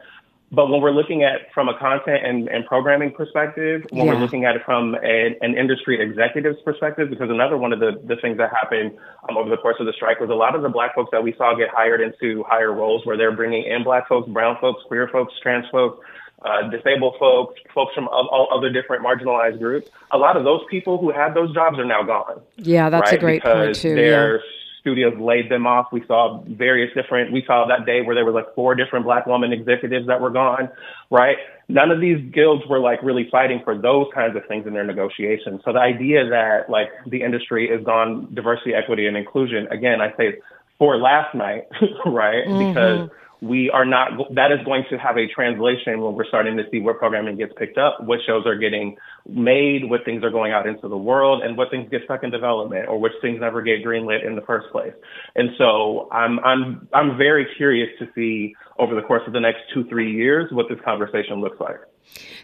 But 0.55 0.69
when 0.71 0.81
we're 0.81 0.93
looking 0.93 1.25
at 1.25 1.53
from 1.53 1.69
a 1.69 1.77
content 1.79 2.25
and, 2.25 2.49
and 2.49 2.65
programming 2.67 3.11
perspective, 3.13 3.85
when 3.91 4.07
Yeah. 4.07 4.13
we're 4.15 4.21
looking 4.21 4.45
at 4.45 4.55
it 4.55 4.63
from 4.65 4.95
a, 4.95 5.37
an 5.41 5.57
industry 5.57 6.01
executive's 6.01 6.61
perspective, 6.63 7.11
because 7.11 7.29
another 7.31 7.57
one 7.57 7.73
of 7.73 7.81
the, 7.81 8.01
the 8.07 8.17
things 8.17 8.39
that 8.39 8.51
happened 8.51 8.93
um, 9.29 9.37
over 9.37 9.51
the 9.51 9.57
course 9.57 9.77
of 9.81 9.87
the 9.87 9.93
strike 9.93 10.21
was 10.21 10.31
a 10.31 10.35
lot 10.35 10.55
of 10.55 10.63
the 10.63 10.69
black 10.69 10.95
folks 10.95 11.11
that 11.13 11.23
we 11.23 11.35
saw 11.37 11.55
get 11.57 11.69
hired 11.71 12.01
into 12.01 12.45
higher 12.45 12.73
roles 12.73 13.05
where 13.05 13.17
they're 13.17 13.35
bringing 13.35 13.65
in 13.65 13.83
black 13.83 14.07
folks, 14.09 14.29
brown 14.29 14.57
folks, 14.61 14.83
queer 14.87 15.09
folks, 15.09 15.33
trans 15.43 15.67
folks, 15.73 15.99
uh, 16.43 16.69
disabled 16.69 17.15
folks, 17.19 17.59
folks 17.75 17.95
from 17.95 18.07
all, 18.09 18.29
all 18.31 18.49
other 18.57 18.71
different 18.71 19.03
marginalized 19.05 19.59
groups. 19.59 19.89
A 20.13 20.19
lot 20.19 20.37
of 20.37 20.45
those 20.45 20.61
people 20.71 20.99
who 20.99 21.11
had 21.11 21.35
those 21.35 21.53
jobs 21.55 21.79
are 21.79 21.85
now 21.87 22.03
gone 22.03 22.41
Yeah, 22.57 22.91
that's 22.91 23.11
right? 23.11 23.19
a 23.19 23.21
great 23.21 23.43
because 23.43 23.67
point 23.67 23.77
too. 23.77 23.95
Their 23.95 24.35
Yeah. 24.37 24.43
Studios 24.85 25.15
laid 25.19 25.51
them 25.51 25.67
off. 25.67 25.87
We 25.91 26.05
saw 26.07 26.43
various 26.47 26.93
different. 26.95 27.33
We 27.33 27.43
saw 27.47 27.67
that 27.67 27.87
day 27.87 28.03
where 28.03 28.15
there 28.15 28.25
were 28.25 28.33
like 28.33 28.55
four 28.55 28.75
different 28.75 29.07
black 29.07 29.27
woman 29.27 29.51
executives 29.51 30.07
that 30.09 30.21
were 30.21 30.31
gone. 30.31 30.69
Right? 31.11 31.39
None 31.69 31.91
of 31.91 32.03
these 32.03 32.21
guilds 32.33 32.63
were 32.69 32.79
like 32.79 33.03
really 33.03 33.27
fighting 33.33 33.63
for 33.65 33.77
those 33.77 34.07
kinds 34.15 34.37
of 34.37 34.43
things 34.47 34.67
in 34.67 34.75
their 34.75 34.85
negotiations. 34.85 35.63
So 35.65 35.73
the 35.73 35.81
idea 35.81 36.29
that 36.29 36.69
like 36.69 36.89
the 37.07 37.23
industry 37.23 37.71
is 37.71 37.83
gone 37.83 38.29
diversity, 38.35 38.75
equity, 38.75 39.07
and 39.07 39.17
inclusion. 39.17 39.67
Again, 39.71 40.03
I 40.03 40.15
say 40.19 40.35
for 40.79 40.99
last 40.99 41.35
night, 41.35 41.67
right? 42.05 42.47
Mm-hmm. 42.47 42.69
Because 42.69 43.11
we 43.45 43.69
are 43.71 43.85
not, 43.85 44.35
that 44.35 44.51
is 44.53 44.59
going 44.65 44.85
to 44.91 44.97
have 44.97 45.19
a 45.19 45.27
translation 45.27 46.01
when 46.01 46.15
we're 46.15 46.27
starting 46.27 46.57
to 46.57 46.65
see 46.71 46.81
where 46.81 46.95
programming 46.95 47.37
gets 47.37 47.53
picked 47.59 47.77
up, 47.77 48.03
what 48.03 48.19
shows 48.27 48.47
are 48.47 48.57
getting 48.57 48.97
made, 49.29 49.89
what 49.89 50.05
things 50.05 50.25
are 50.25 50.31
going 50.31 50.53
out 50.53 50.67
into 50.67 50.89
the 50.89 50.97
world, 50.97 51.43
and 51.43 51.57
what 51.57 51.71
things 51.71 51.87
get 51.91 52.01
stuck 52.05 52.25
in 52.25 52.31
development, 52.31 52.89
or 52.89 52.99
which 52.99 53.13
things 53.21 53.39
never 53.41 53.61
get 53.61 53.85
greenlit 53.85 54.27
in 54.27 54.35
the 54.35 54.41
first 54.43 54.71
place. 54.73 54.95
And 55.37 55.51
so 55.59 56.09
I'm, 56.11 56.39
I'm, 56.41 56.89
I'm 56.95 57.19
very 57.19 57.47
curious 57.57 57.91
to 57.99 58.09
see 58.15 58.55
over 58.79 58.95
the 58.95 59.03
course 59.03 59.23
of 59.27 59.35
the 59.35 59.41
next 59.41 59.61
two, 59.73 59.85
three 59.89 60.13
years 60.13 60.51
what 60.51 60.67
this 60.69 60.79
conversation 60.85 61.41
looks 61.41 61.61
like. 61.61 61.81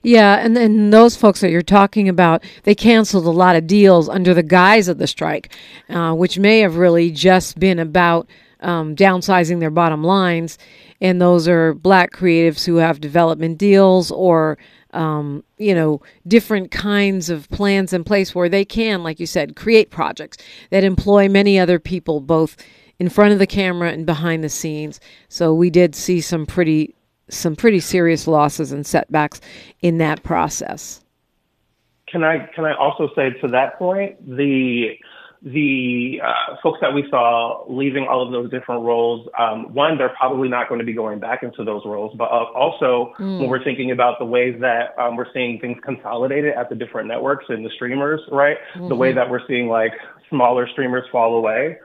Yeah, 0.02 0.36
and 0.36 0.56
then 0.56 0.90
those 0.90 1.16
folks 1.16 1.40
that 1.40 1.50
you're 1.50 1.62
talking 1.62 2.08
about, 2.08 2.44
they 2.64 2.74
canceled 2.74 3.26
a 3.26 3.30
lot 3.30 3.56
of 3.56 3.66
deals 3.66 4.08
under 4.08 4.34
the 4.34 4.42
guise 4.42 4.88
of 4.88 4.98
the 4.98 5.06
strike, 5.06 5.54
uh, 5.88 6.14
which 6.14 6.38
may 6.38 6.60
have 6.60 6.76
really 6.76 7.10
just 7.10 7.58
been 7.58 7.78
about 7.78 8.28
um, 8.60 8.94
downsizing 8.96 9.60
their 9.60 9.70
bottom 9.70 10.04
lines. 10.04 10.58
And 11.00 11.20
those 11.20 11.48
are 11.48 11.74
black 11.74 12.12
creatives 12.12 12.66
who 12.66 12.76
have 12.76 13.00
development 13.00 13.58
deals 13.58 14.10
or, 14.10 14.58
um, 14.92 15.42
you 15.56 15.74
know, 15.74 16.02
different 16.26 16.70
kinds 16.70 17.30
of 17.30 17.48
plans 17.50 17.92
in 17.92 18.04
place 18.04 18.34
where 18.34 18.48
they 18.48 18.64
can, 18.64 19.02
like 19.02 19.18
you 19.18 19.26
said, 19.26 19.56
create 19.56 19.90
projects 19.90 20.36
that 20.70 20.84
employ 20.84 21.28
many 21.28 21.58
other 21.58 21.78
people, 21.78 22.20
both 22.20 22.56
in 22.98 23.08
front 23.08 23.32
of 23.32 23.38
the 23.38 23.46
camera 23.46 23.90
and 23.90 24.04
behind 24.04 24.44
the 24.44 24.48
scenes. 24.48 25.00
So 25.28 25.54
we 25.54 25.70
did 25.70 25.94
see 25.94 26.20
some 26.20 26.46
pretty 26.46 26.94
some 27.28 27.54
pretty 27.54 27.80
serious 27.80 28.26
losses 28.26 28.72
and 28.72 28.84
setbacks 28.84 29.40
in 29.82 29.98
that 29.98 30.22
process. 30.22 31.00
Can 32.08 32.24
I 32.24 32.46
can 32.54 32.64
I 32.64 32.74
also 32.74 33.08
say 33.14 33.30
to 33.40 33.48
that 33.48 33.78
point 33.78 34.16
the 34.36 34.98
the 35.42 36.20
uh, 36.22 36.56
folks 36.62 36.78
that 36.82 36.92
we 36.92 37.06
saw 37.08 37.64
leaving 37.66 38.06
all 38.06 38.24
of 38.24 38.30
those 38.30 38.50
different 38.50 38.82
roles, 38.82 39.26
um, 39.38 39.72
one, 39.72 39.96
they're 39.96 40.14
probably 40.18 40.48
not 40.48 40.68
going 40.68 40.80
to 40.80 40.84
be 40.84 40.92
going 40.92 41.18
back 41.18 41.42
into 41.42 41.64
those 41.64 41.82
roles. 41.86 42.14
But 42.16 42.24
uh, 42.24 42.44
also, 42.54 43.14
mm. 43.18 43.40
when 43.40 43.48
we're 43.48 43.64
thinking 43.64 43.90
about 43.90 44.18
the 44.18 44.26
ways 44.26 44.56
that 44.60 44.98
um, 44.98 45.16
we're 45.16 45.32
seeing 45.32 45.58
things 45.58 45.78
consolidated 45.82 46.54
at 46.54 46.68
the 46.68 46.74
different 46.74 47.08
networks 47.08 47.46
and 47.48 47.64
the 47.64 47.70
streamers, 47.74 48.20
right? 48.30 48.58
Mm-hmm. 48.74 48.88
The 48.88 48.94
way 48.94 49.08
mm-hmm. 49.08 49.18
that 49.18 49.30
we're 49.30 49.46
seeing 49.48 49.68
like 49.68 49.92
smaller 50.28 50.68
streamers 50.68 51.04
fall 51.10 51.34
away, 51.36 51.78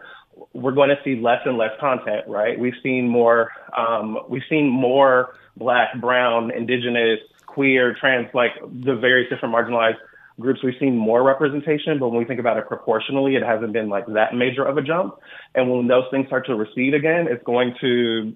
we're 0.52 0.74
going 0.74 0.89
to 0.89 0.98
see 1.06 1.15
less 1.22 1.39
and 1.46 1.58
less 1.58 1.72
content, 1.80 2.28
right? 2.28 2.60
We've 2.60 2.74
seen 2.84 3.08
more, 3.08 3.52
um, 3.78 4.20
we've 4.28 4.44
seen 4.50 4.68
more 4.68 5.36
black, 5.56 6.00
brown, 6.02 6.52
indigenous, 6.52 7.20
queer, 7.46 7.96
trans, 7.98 8.28
like 8.34 8.52
the 8.62 8.96
various 8.96 9.30
different 9.30 9.56
marginalized 9.56 9.96
groups 10.39 10.62
we've 10.63 10.76
seen 10.80 10.98
more 10.98 11.24
representation, 11.24 12.00
but 12.00 12.10
when 12.10 12.19
we 12.19 12.26
think 12.26 12.39
about 12.39 12.58
it 12.58 12.67
proportionally, 12.67 13.36
it 13.36 13.43
hasn't 13.43 13.74
been 13.74 13.89
like 13.89 14.06
that 14.08 14.34
major 14.34 14.63
of 14.63 14.78
a 14.78 14.82
jump. 14.82 15.15
And 15.54 15.71
when 15.71 15.88
those 15.88 16.06
things 16.12 16.28
start 16.28 16.45
to 16.48 16.56
recede 16.56 16.93
again, 16.93 17.28
it's 17.30 17.43
going 17.43 17.76
to, 17.82 18.36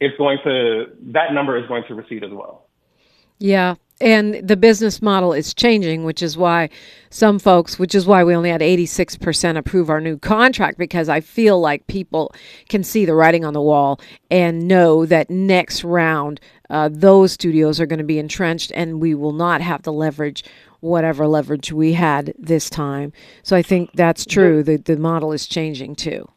it's 0.00 0.16
going 0.18 0.38
to, 0.44 0.86
that 1.12 1.32
number 1.32 1.56
is 1.56 1.66
going 1.66 1.84
to 1.88 1.94
recede 1.94 2.22
as 2.22 2.30
well. 2.30 2.68
Yeah. 3.38 3.74
And 3.98 4.46
the 4.46 4.58
business 4.58 5.00
model 5.00 5.32
is 5.32 5.54
changing, 5.54 6.04
which 6.04 6.22
is 6.22 6.36
why 6.36 6.68
some 7.08 7.38
folks, 7.38 7.78
which 7.78 7.94
is 7.94 8.06
why 8.06 8.24
we 8.24 8.34
only 8.34 8.50
had 8.50 8.60
86% 8.60 9.56
approve 9.56 9.88
our 9.88 10.02
new 10.02 10.18
contract, 10.18 10.76
because 10.76 11.08
I 11.08 11.20
feel 11.20 11.58
like 11.60 11.86
people 11.86 12.34
can 12.68 12.82
see 12.82 13.06
the 13.06 13.14
writing 13.14 13.44
on 13.44 13.54
the 13.54 13.62
wall 13.62 13.98
and 14.30 14.68
know 14.68 15.06
that 15.06 15.30
next 15.30 15.82
round, 15.82 16.40
uh, 16.68 16.90
those 16.92 17.32
studios 17.32 17.80
are 17.80 17.86
going 17.86 17.98
to 17.98 18.04
be 18.04 18.18
entrenched 18.18 18.70
and 18.74 19.00
we 19.00 19.14
will 19.14 19.32
not 19.32 19.62
have 19.62 19.82
the 19.82 19.92
leverage 19.92 20.44
whatever 20.86 21.26
leverage 21.26 21.72
we 21.72 21.92
had 21.92 22.34
this 22.38 22.70
time. 22.70 23.12
So 23.42 23.56
I 23.56 23.62
think 23.62 23.90
that's 23.94 24.24
true. 24.24 24.62
The 24.62 24.76
the 24.76 24.96
model 24.96 25.32
is 25.32 25.46
changing 25.46 25.96
too. 25.96 26.28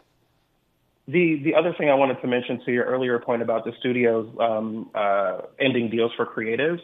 The 1.07 1.41
the 1.43 1.55
other 1.55 1.73
thing 1.77 1.89
I 1.89 1.95
wanted 1.95 2.21
to 2.21 2.27
mention 2.27 2.61
to 2.65 2.71
your 2.71 2.85
earlier 2.85 3.19
point 3.19 3.41
about 3.41 3.65
the 3.65 3.73
studios 3.79 4.27
um, 4.39 4.89
uh, 4.93 5.41
ending 5.59 5.89
deals 5.89 6.11
for 6.15 6.25
creatives. 6.25 6.81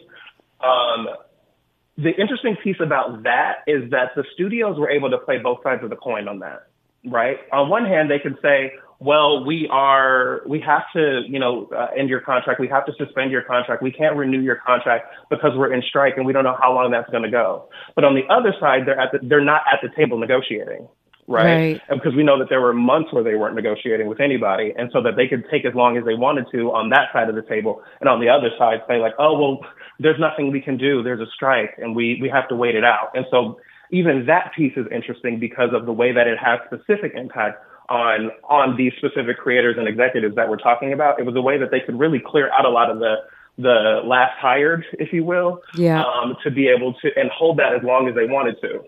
Um, 0.60 1.08
the 1.98 2.10
interesting 2.10 2.56
piece 2.62 2.76
about 2.80 3.22
that 3.22 3.58
is 3.66 3.90
that 3.90 4.14
the 4.16 4.24
studios 4.34 4.78
were 4.78 4.90
able 4.90 5.10
to 5.10 5.18
play 5.18 5.38
both 5.38 5.62
sides 5.62 5.82
of 5.82 5.90
the 5.90 5.96
coin 5.96 6.28
on 6.28 6.40
that, 6.40 6.68
right? 7.06 7.38
On 7.52 7.70
one 7.70 7.86
hand, 7.86 8.10
they 8.10 8.18
can 8.18 8.36
say, 8.42 8.72
well, 8.98 9.44
we 9.44 9.68
are, 9.70 10.42
we 10.46 10.60
have 10.60 10.82
to, 10.94 11.22
you 11.28 11.38
know, 11.38 11.68
uh, 11.76 11.88
end 11.98 12.08
your 12.08 12.20
contract. 12.20 12.60
We 12.60 12.68
have 12.68 12.86
to 12.86 12.92
suspend 12.96 13.30
your 13.30 13.42
contract. 13.42 13.82
We 13.82 13.92
can't 13.92 14.16
renew 14.16 14.40
your 14.40 14.56
contract 14.56 15.06
because 15.28 15.50
we're 15.54 15.72
in 15.72 15.82
strike 15.88 16.14
and 16.16 16.24
we 16.24 16.32
don't 16.32 16.44
know 16.44 16.56
how 16.58 16.72
long 16.74 16.90
that's 16.90 17.10
going 17.10 17.22
to 17.22 17.30
go. 17.30 17.68
But 17.94 18.04
on 18.04 18.14
the 18.14 18.22
other 18.32 18.54
side, 18.58 18.82
they're 18.86 18.98
at 18.98 19.12
the, 19.12 19.18
they're 19.22 19.44
not 19.44 19.62
at 19.70 19.80
the 19.82 19.94
table 19.94 20.18
negotiating. 20.18 20.88
Right? 21.28 21.44
right. 21.44 21.80
And 21.88 22.00
because 22.00 22.16
we 22.16 22.22
know 22.22 22.38
that 22.38 22.48
there 22.48 22.60
were 22.60 22.72
months 22.72 23.12
where 23.12 23.24
they 23.24 23.34
weren't 23.34 23.56
negotiating 23.56 24.06
with 24.06 24.20
anybody. 24.20 24.72
And 24.78 24.90
so 24.92 25.02
that 25.02 25.16
they 25.16 25.26
could 25.26 25.44
take 25.50 25.66
as 25.66 25.74
long 25.74 25.98
as 25.98 26.04
they 26.04 26.14
wanted 26.14 26.46
to 26.52 26.72
on 26.72 26.88
that 26.90 27.12
side 27.12 27.28
of 27.28 27.34
the 27.34 27.42
table. 27.42 27.82
And 28.00 28.08
on 28.08 28.20
the 28.20 28.28
other 28.28 28.48
side, 28.56 28.78
say 28.88 28.98
like, 28.98 29.14
oh, 29.18 29.38
well, 29.38 29.60
there's 29.98 30.20
nothing 30.20 30.52
we 30.52 30.60
can 30.60 30.78
do. 30.78 31.02
There's 31.02 31.20
a 31.20 31.30
strike 31.34 31.74
and 31.78 31.94
we, 31.94 32.18
we 32.22 32.30
have 32.30 32.48
to 32.48 32.56
wait 32.56 32.76
it 32.76 32.84
out. 32.84 33.10
And 33.14 33.26
so 33.30 33.58
even 33.90 34.26
that 34.26 34.52
piece 34.56 34.72
is 34.76 34.86
interesting 34.90 35.38
because 35.38 35.70
of 35.72 35.84
the 35.84 35.92
way 35.92 36.12
that 36.12 36.26
it 36.26 36.38
has 36.38 36.60
specific 36.66 37.12
impact 37.14 37.58
on 37.88 38.30
on 38.44 38.76
these 38.76 38.92
specific 38.98 39.38
creators 39.38 39.76
and 39.78 39.88
executives 39.88 40.34
that 40.36 40.48
we're 40.48 40.56
talking 40.56 40.92
about. 40.92 41.18
It 41.18 41.26
was 41.26 41.36
a 41.36 41.40
way 41.40 41.58
that 41.58 41.70
they 41.70 41.80
could 41.80 41.98
really 41.98 42.20
clear 42.24 42.50
out 42.52 42.64
a 42.64 42.70
lot 42.70 42.90
of 42.90 42.98
the 42.98 43.16
the 43.58 44.02
last 44.04 44.38
hired, 44.38 44.84
if 44.94 45.12
you 45.12 45.24
will, 45.24 45.62
yeah. 45.76 46.02
um, 46.02 46.36
to 46.44 46.50
be 46.50 46.68
able 46.68 46.92
to 46.94 47.10
and 47.16 47.30
hold 47.30 47.58
that 47.58 47.74
as 47.74 47.82
long 47.82 48.08
as 48.08 48.14
they 48.14 48.26
wanted 48.26 48.60
to. 48.60 48.84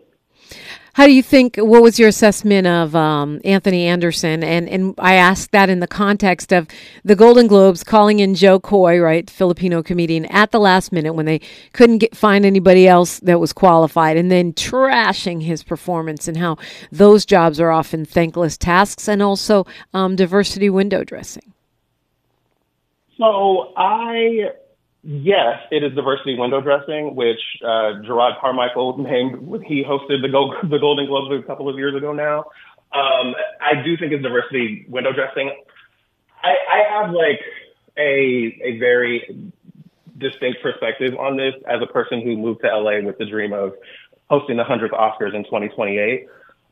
How 0.99 1.07
do 1.07 1.13
you 1.13 1.23
think? 1.23 1.55
What 1.59 1.81
was 1.81 2.01
your 2.01 2.09
assessment 2.09 2.67
of 2.67 2.97
um, 2.97 3.41
Anthony 3.45 3.87
Anderson? 3.87 4.43
And 4.43 4.69
and 4.69 4.97
I 4.99 5.15
asked 5.15 5.53
that 5.53 5.71
in 5.71 5.79
the 5.79 5.87
context 5.87 6.53
of 6.53 6.67
the 7.05 7.15
Golden 7.15 7.47
Globes 7.47 7.85
calling 7.85 8.19
in 8.19 8.35
Jo 8.35 8.59
Koy, 8.59 8.99
right, 8.99 9.31
Filipino 9.31 9.81
comedian, 9.81 10.25
at 10.25 10.51
the 10.51 10.59
last 10.59 10.91
minute 10.91 11.13
when 11.13 11.25
they 11.25 11.41
couldn't 11.73 11.99
get, 11.99 12.17
find 12.17 12.45
anybody 12.45 12.89
else 12.89 13.21
that 13.21 13.39
was 13.39 13.53
qualified, 13.53 14.17
and 14.17 14.29
then 14.29 14.53
trashing 14.53 15.45
his 15.45 15.63
performance 15.63 16.27
and 16.27 16.37
how 16.37 16.57
those 16.91 17.25
jobs 17.25 17.61
are 17.61 17.71
often 17.71 18.05
thankless 18.05 18.59
tasks, 18.59 19.09
and 19.09 19.23
also 19.23 19.69
um, 19.95 20.17
diversity 20.17 20.69
window 20.69 21.05
dressing. 21.05 21.55
So 23.17 23.73
I 23.77 24.51
Yes, 25.11 25.61
it 25.71 25.83
is 25.83 25.95
diversity 25.95 26.39
window 26.39 26.61
dressing, 26.61 27.15
which 27.15 27.41
uh, 27.65 28.05
Jerrod 28.05 28.39
Carmichael 28.43 28.99
named. 28.99 29.65
He 29.65 29.83
hosted 29.83 30.21
the, 30.21 30.29
Go- 30.29 30.53
the 30.69 30.79
Golden 30.79 31.07
Globes 31.07 31.43
a 31.43 31.47
couple 31.47 31.67
of 31.67 31.79
years 31.79 31.97
ago 31.97 32.13
now. 32.13 32.41
Um, 32.93 33.35
I 33.59 33.83
do 33.83 33.97
think 33.97 34.13
it's 34.13 34.23
diversity 34.23 34.85
window 34.87 35.15
dressing. 35.15 35.51
I, 36.45 36.51
I 36.51 36.93
have 36.93 37.15
like 37.15 37.41
a 37.97 38.61
a 38.63 38.79
very 38.79 39.51
distinct 40.19 40.61
perspective 40.63 41.15
on 41.19 41.39
this 41.39 41.55
as 41.67 41.81
a 41.83 41.91
person 41.91 42.21
who 42.21 42.37
moved 42.37 42.61
to 42.61 42.69
LA 42.69 43.01
with 43.01 43.17
the 43.17 43.25
dream 43.25 43.55
of 43.55 43.73
hosting 44.29 44.59
the 44.59 44.65
100th 44.65 44.91
Oscars 44.91 45.35
in 45.35 45.43
2028. 45.45 46.27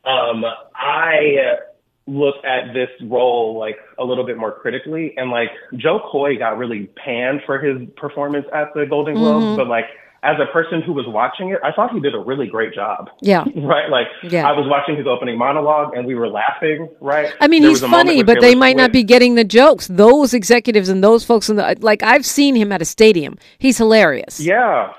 Um, 0.04 0.44
I 0.74 1.56
look 2.06 2.36
at 2.44 2.72
this 2.72 2.88
role 3.02 3.58
like 3.58 3.76
a 3.98 4.04
little 4.04 4.24
bit 4.24 4.38
more 4.38 4.52
critically 4.52 5.12
and 5.16 5.30
like 5.30 5.48
Jo 5.76 6.00
Koy 6.10 6.38
got 6.38 6.56
really 6.56 6.88
panned 7.04 7.40
for 7.44 7.58
his 7.58 7.88
performance 7.96 8.46
at 8.54 8.72
the 8.74 8.86
Golden 8.86 9.14
Globes, 9.14 9.44
mm-hmm. 9.44 9.56
but 9.56 9.66
like 9.66 9.86
as 10.22 10.36
a 10.40 10.52
person 10.52 10.82
who 10.82 10.92
was 10.92 11.04
watching 11.06 11.50
it, 11.50 11.58
I 11.62 11.72
thought 11.72 11.92
he 11.92 12.00
did 12.00 12.14
a 12.14 12.18
really 12.18 12.46
great 12.46 12.74
job. 12.74 13.10
Yeah. 13.20 13.44
right? 13.56 13.88
Like 13.88 14.06
yeah. 14.22 14.48
I 14.48 14.52
was 14.52 14.66
watching 14.68 14.96
his 14.96 15.06
opening 15.06 15.38
monologue 15.38 15.94
and 15.94 16.06
we 16.06 16.14
were 16.14 16.28
laughing, 16.28 16.88
right? 17.00 17.32
I 17.40 17.48
mean, 17.48 17.62
there 17.62 17.70
he's 17.70 17.80
funny, 17.80 18.22
but 18.22 18.40
they 18.40 18.54
might 18.54 18.76
not 18.76 18.92
be 18.92 19.02
getting 19.02 19.34
the 19.34 19.44
jokes. 19.44 19.88
Those 19.88 20.34
executives 20.34 20.88
and 20.88 21.02
those 21.02 21.24
folks 21.24 21.48
in 21.48 21.56
the 21.56 21.76
like 21.80 22.02
I've 22.02 22.26
seen 22.26 22.56
him 22.56 22.72
at 22.72 22.82
a 22.82 22.84
stadium. 22.84 23.36
He's 23.58 23.78
hilarious. 23.78 24.40
Yeah. 24.40 24.92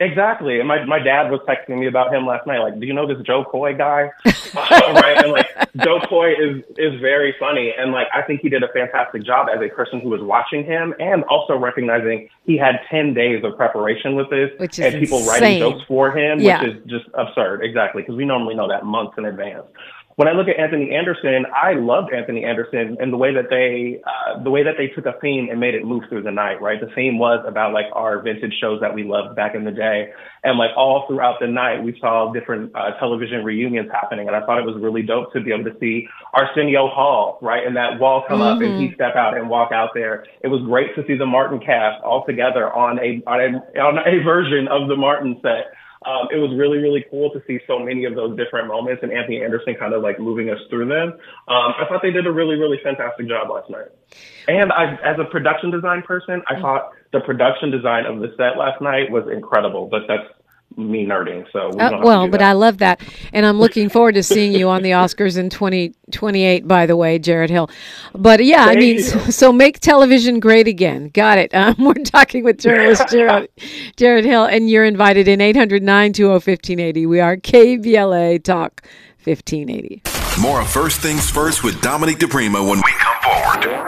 Exactly. 0.00 0.58
And 0.58 0.68
my, 0.68 0.84
my 0.84 0.98
dad 0.98 1.30
was 1.30 1.40
texting 1.48 1.78
me 1.78 1.86
about 1.86 2.12
him 2.12 2.26
last 2.26 2.46
night. 2.46 2.58
Like, 2.58 2.78
do 2.80 2.86
you 2.86 2.92
know 2.92 3.06
this 3.06 3.24
Jo 3.24 3.44
Koy 3.44 3.74
guy? 3.74 4.10
right. 4.54 5.22
And 5.22 5.32
like, 5.32 5.46
Jo 5.82 6.00
Koy 6.08 6.32
is, 6.32 6.64
is 6.76 7.00
very 7.00 7.34
funny. 7.38 7.72
And 7.76 7.92
like, 7.92 8.08
I 8.12 8.22
think 8.22 8.40
he 8.40 8.48
did 8.48 8.62
a 8.62 8.68
fantastic 8.68 9.24
job 9.24 9.48
as 9.54 9.60
a 9.62 9.68
person 9.68 10.00
who 10.00 10.08
was 10.08 10.20
watching 10.20 10.64
him 10.64 10.94
and 10.98 11.24
also 11.24 11.56
recognizing 11.56 12.28
he 12.44 12.56
had 12.56 12.80
10 12.90 13.14
days 13.14 13.44
of 13.44 13.56
preparation 13.56 14.14
with 14.14 14.30
this 14.30 14.50
which 14.58 14.78
and 14.78 14.94
people 14.98 15.18
insane. 15.18 15.42
writing 15.42 15.58
jokes 15.58 15.84
for 15.86 16.16
him, 16.16 16.40
yeah. 16.40 16.62
which 16.62 16.74
is 16.74 16.82
just 16.86 17.06
absurd. 17.14 17.62
Exactly. 17.62 18.02
Cause 18.02 18.16
we 18.16 18.24
normally 18.24 18.54
know 18.54 18.68
that 18.68 18.84
months 18.84 19.14
in 19.16 19.24
advance 19.24 19.66
when 20.16 20.28
I 20.28 20.32
look 20.32 20.46
at 20.46 20.58
Anthony 20.58 20.94
Anderson, 20.94 21.44
I 21.54 21.74
loved 21.74 22.12
Anthony 22.12 22.44
Anderson 22.44 22.96
and 23.00 23.12
the 23.12 23.16
way 23.16 23.34
that 23.34 23.50
they, 23.50 24.00
uh, 24.06 24.42
the 24.42 24.50
way 24.50 24.62
that 24.62 24.74
they 24.78 24.86
took 24.88 25.06
a 25.06 25.18
theme 25.20 25.48
and 25.50 25.58
made 25.58 25.74
it 25.74 25.84
move 25.84 26.04
through 26.08 26.22
the 26.22 26.30
night, 26.30 26.62
right? 26.62 26.80
The 26.80 26.92
theme 26.94 27.18
was 27.18 27.44
about 27.46 27.72
like 27.72 27.86
our 27.92 28.22
vintage 28.22 28.54
shows 28.60 28.80
that 28.80 28.94
we 28.94 29.02
loved 29.02 29.34
back 29.34 29.54
in 29.54 29.64
the 29.64 29.72
day. 29.72 30.12
And 30.44 30.58
like 30.58 30.70
all 30.76 31.04
throughout 31.08 31.40
the 31.40 31.48
night, 31.48 31.82
we 31.82 31.98
saw 32.00 32.32
different 32.32 32.70
uh, 32.76 32.92
television 33.00 33.42
reunions 33.42 33.90
happening. 33.90 34.28
And 34.28 34.36
I 34.36 34.46
thought 34.46 34.58
it 34.58 34.66
was 34.66 34.76
really 34.80 35.02
dope 35.02 35.32
to 35.32 35.40
be 35.40 35.52
able 35.52 35.64
to 35.64 35.76
see 35.80 36.06
Arsenio 36.32 36.88
Hall, 36.88 37.38
right? 37.42 37.66
And 37.66 37.76
that 37.76 37.98
wall 37.98 38.24
come 38.28 38.38
mm-hmm. 38.38 38.56
up 38.56 38.62
and 38.62 38.80
he 38.80 38.86
mm-hmm. 38.86 38.94
step 38.94 39.16
out 39.16 39.36
and 39.36 39.50
walk 39.50 39.72
out 39.72 39.90
there. 39.94 40.26
It 40.42 40.48
was 40.48 40.62
great 40.62 40.94
to 40.94 41.04
see 41.08 41.16
the 41.16 41.26
Martin 41.26 41.58
cast 41.58 42.04
all 42.04 42.24
together 42.24 42.72
on 42.72 42.98
a, 43.00 43.22
on 43.26 43.40
a, 43.40 43.80
on 43.80 43.98
a 43.98 44.22
version 44.22 44.68
of 44.68 44.88
the 44.88 44.96
Martin 44.96 45.40
set 45.42 45.74
Um, 46.04 46.28
it 46.30 46.36
was 46.36 46.52
really, 46.56 46.78
really 46.78 47.04
cool 47.10 47.30
to 47.30 47.42
see 47.46 47.58
so 47.66 47.78
many 47.78 48.04
of 48.04 48.14
those 48.14 48.36
different 48.36 48.68
moments 48.68 49.02
and 49.02 49.12
Anthony 49.12 49.42
Anderson 49.42 49.74
kind 49.78 49.94
of 49.94 50.02
like 50.02 50.18
moving 50.20 50.50
us 50.50 50.58
through 50.68 50.88
them. 50.88 51.16
Um, 51.48 51.70
I 51.80 51.86
thought 51.88 52.02
they 52.02 52.10
did 52.10 52.26
a 52.26 52.32
really, 52.32 52.56
really 52.56 52.78
fantastic 52.82 53.28
job 53.28 53.48
last 53.50 53.70
night. 53.70 53.88
And 54.46 54.72
I, 54.72 54.94
as 55.04 55.18
a 55.18 55.24
production 55.24 55.70
design 55.70 56.02
person, 56.02 56.42
I 56.46 56.60
thought 56.60 56.92
the 57.12 57.20
production 57.20 57.70
design 57.70 58.04
of 58.04 58.20
the 58.20 58.34
set 58.36 58.58
last 58.58 58.82
night 58.82 59.10
was 59.10 59.24
incredible, 59.32 59.86
but 59.86 60.02
that's 60.06 60.28
me 60.76 61.06
nerding. 61.06 61.46
So 61.52 61.70
we 61.72 61.80
uh, 61.80 62.00
well, 62.02 62.28
but 62.28 62.40
that. 62.40 62.50
I 62.50 62.52
love 62.52 62.78
that, 62.78 63.00
and 63.32 63.46
I'm 63.46 63.58
looking 63.58 63.88
forward 63.88 64.14
to 64.14 64.22
seeing 64.22 64.52
you 64.52 64.68
on 64.68 64.82
the 64.82 64.90
Oscars 64.90 65.36
in 65.38 65.50
2028. 65.50 66.66
By 66.66 66.86
the 66.86 66.96
way, 66.96 67.18
Jarrett 67.18 67.50
Hill. 67.50 67.70
But 68.14 68.44
yeah, 68.44 68.66
Thank 68.66 68.76
I 68.76 68.80
mean, 68.80 69.02
so, 69.02 69.18
so, 69.30 69.52
make 69.52 69.80
television 69.80 70.40
great 70.40 70.68
again. 70.68 71.08
Got 71.08 71.38
it. 71.38 71.54
Um, 71.54 71.76
we're 71.78 71.94
talking 71.94 72.44
with 72.44 72.58
journalist 72.58 73.04
Jarrett, 73.10 73.50
Jarrett 73.96 74.24
Hill, 74.24 74.44
and 74.44 74.68
you're 74.68 74.84
invited 74.84 75.28
in 75.28 75.40
809 75.40 76.12
1580. 76.12 77.06
We 77.06 77.20
are 77.20 77.36
KBLA 77.36 78.42
Talk 78.42 78.82
1580. 79.24 80.02
More 80.40 80.64
first 80.64 81.00
things 81.00 81.30
first 81.30 81.62
with 81.62 81.80
Dominique 81.80 82.18
DePrima 82.18 82.68
when 82.68 82.78
we 82.78 82.92
come 82.98 83.22
forward. 83.22 83.83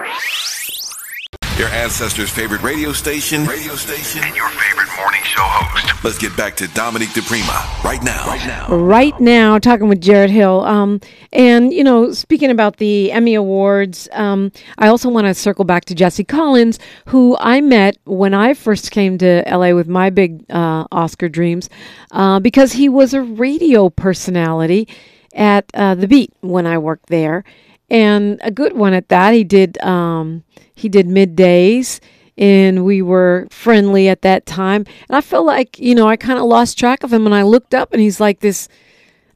Your 1.59 1.69
ancestors' 1.69 2.29
favorite 2.29 2.63
radio 2.63 2.93
station, 2.93 3.47
radio 3.47 3.77
station, 3.77 4.23
and 4.23 4.37
your 4.37 4.47
favorite 4.51 4.89
morning 4.95 5.23
show 5.23 5.41
host. 5.41 6.05
Let's 6.05 6.19
get 6.19 6.37
back 6.37 6.55
to 6.57 6.69
Dominique 6.69 7.09
DePrima 7.09 7.83
right 7.83 8.03
now. 8.03 8.27
Right 8.27 8.47
now. 8.47 8.77
Right 8.77 9.19
now, 9.21 9.59
talking 9.59 9.89
with 9.89 10.03
Jarrett 10.03 10.29
Hill. 10.29 10.61
Um, 10.67 11.01
and, 11.33 11.73
you 11.73 11.83
know, 11.83 12.13
speaking 12.13 12.51
about 12.51 12.77
the 12.77 13.11
Emmy 13.11 13.35
Awards, 13.35 14.07
um, 14.13 14.53
I 14.77 14.89
also 14.89 15.09
want 15.09 15.29
to 15.29 15.35
circle 15.35 15.65
back 15.65 15.87
to 15.87 15.95
Jesse 15.95 16.25
Collins, 16.25 16.79
who 17.07 17.39
I 17.41 17.63
met 17.63 17.97
when 18.05 18.35
I 18.35 18.53
first 18.53 18.91
came 18.91 19.17
to 19.17 19.43
LA 19.51 19.73
with 19.73 19.89
my 19.89 20.11
big 20.11 20.45
uh, 20.51 20.87
Oscar 20.93 21.31
dreams, 21.31 21.71
uh, 22.11 22.39
because 22.39 22.73
he 22.73 22.91
was 22.91 23.15
a 23.15 23.23
radio 23.23 23.89
personality 23.89 24.87
at 25.33 25.71
uh, 25.73 25.95
The 25.95 26.07
Beat 26.07 26.35
when 26.43 26.67
I 26.67 26.77
worked 26.77 27.09
there. 27.09 27.45
And 27.89 28.41
a 28.43 28.51
good 28.51 28.73
one 28.73 28.95
at 28.95 29.09
that. 29.09 29.33
He 29.33 29.45
did. 29.45 29.83
Um, 29.83 30.45
he 30.75 30.89
did 30.89 31.07
middays 31.07 32.01
and 32.39 32.85
we 32.85 33.01
were 33.01 33.49
friendly 33.51 34.09
at 34.09 34.23
that 34.23 34.47
time. 34.47 34.85
And 35.09 35.17
I 35.17 35.21
felt 35.21 35.47
like, 35.47 35.79
you 35.79 35.95
know, 35.95 36.07
I 36.07 36.17
kind 36.17 36.39
of 36.39 36.45
lost 36.45 36.79
track 36.79 37.03
of 37.03 37.13
him 37.13 37.27
and 37.27 37.35
I 37.35 37.43
looked 37.43 37.75
up 37.75 37.93
and 37.93 38.01
he's 38.01 38.21
like 38.21 38.41
this 38.41 38.69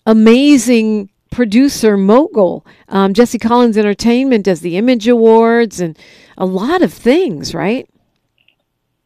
amazing 0.06 1.08
producer 1.30 1.96
mogul. 1.96 2.66
Um, 2.88 3.14
Jesse 3.14 3.38
Collins 3.38 3.78
Entertainment 3.78 4.44
does 4.44 4.60
the 4.60 4.76
Image 4.76 5.08
Awards 5.08 5.80
and 5.80 5.98
a 6.36 6.44
lot 6.44 6.82
of 6.82 6.92
things, 6.92 7.54
right? 7.54 7.88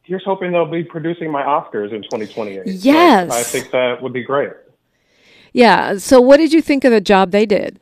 Here's 0.03 0.25
hoping 0.25 0.53
they'll 0.53 0.67
be 0.71 0.85
producing 0.85 1.31
my 1.31 1.43
Oscars 1.43 1.93
in 1.93 2.03
2028. 2.03 2.67
Yes. 2.67 3.33
So 3.33 3.39
I 3.39 3.43
think 3.43 3.71
that 3.71 4.03
would 4.03 4.13
be 4.13 4.23
great. 4.23 4.51
Yeah. 5.53 5.97
So, 5.99 6.21
what 6.21 6.39
did 6.39 6.53
you 6.53 6.61
think 6.61 6.85
of 6.85 6.91
the 6.91 7.01
job 7.01 7.31
they 7.31 7.47
did? 7.47 7.81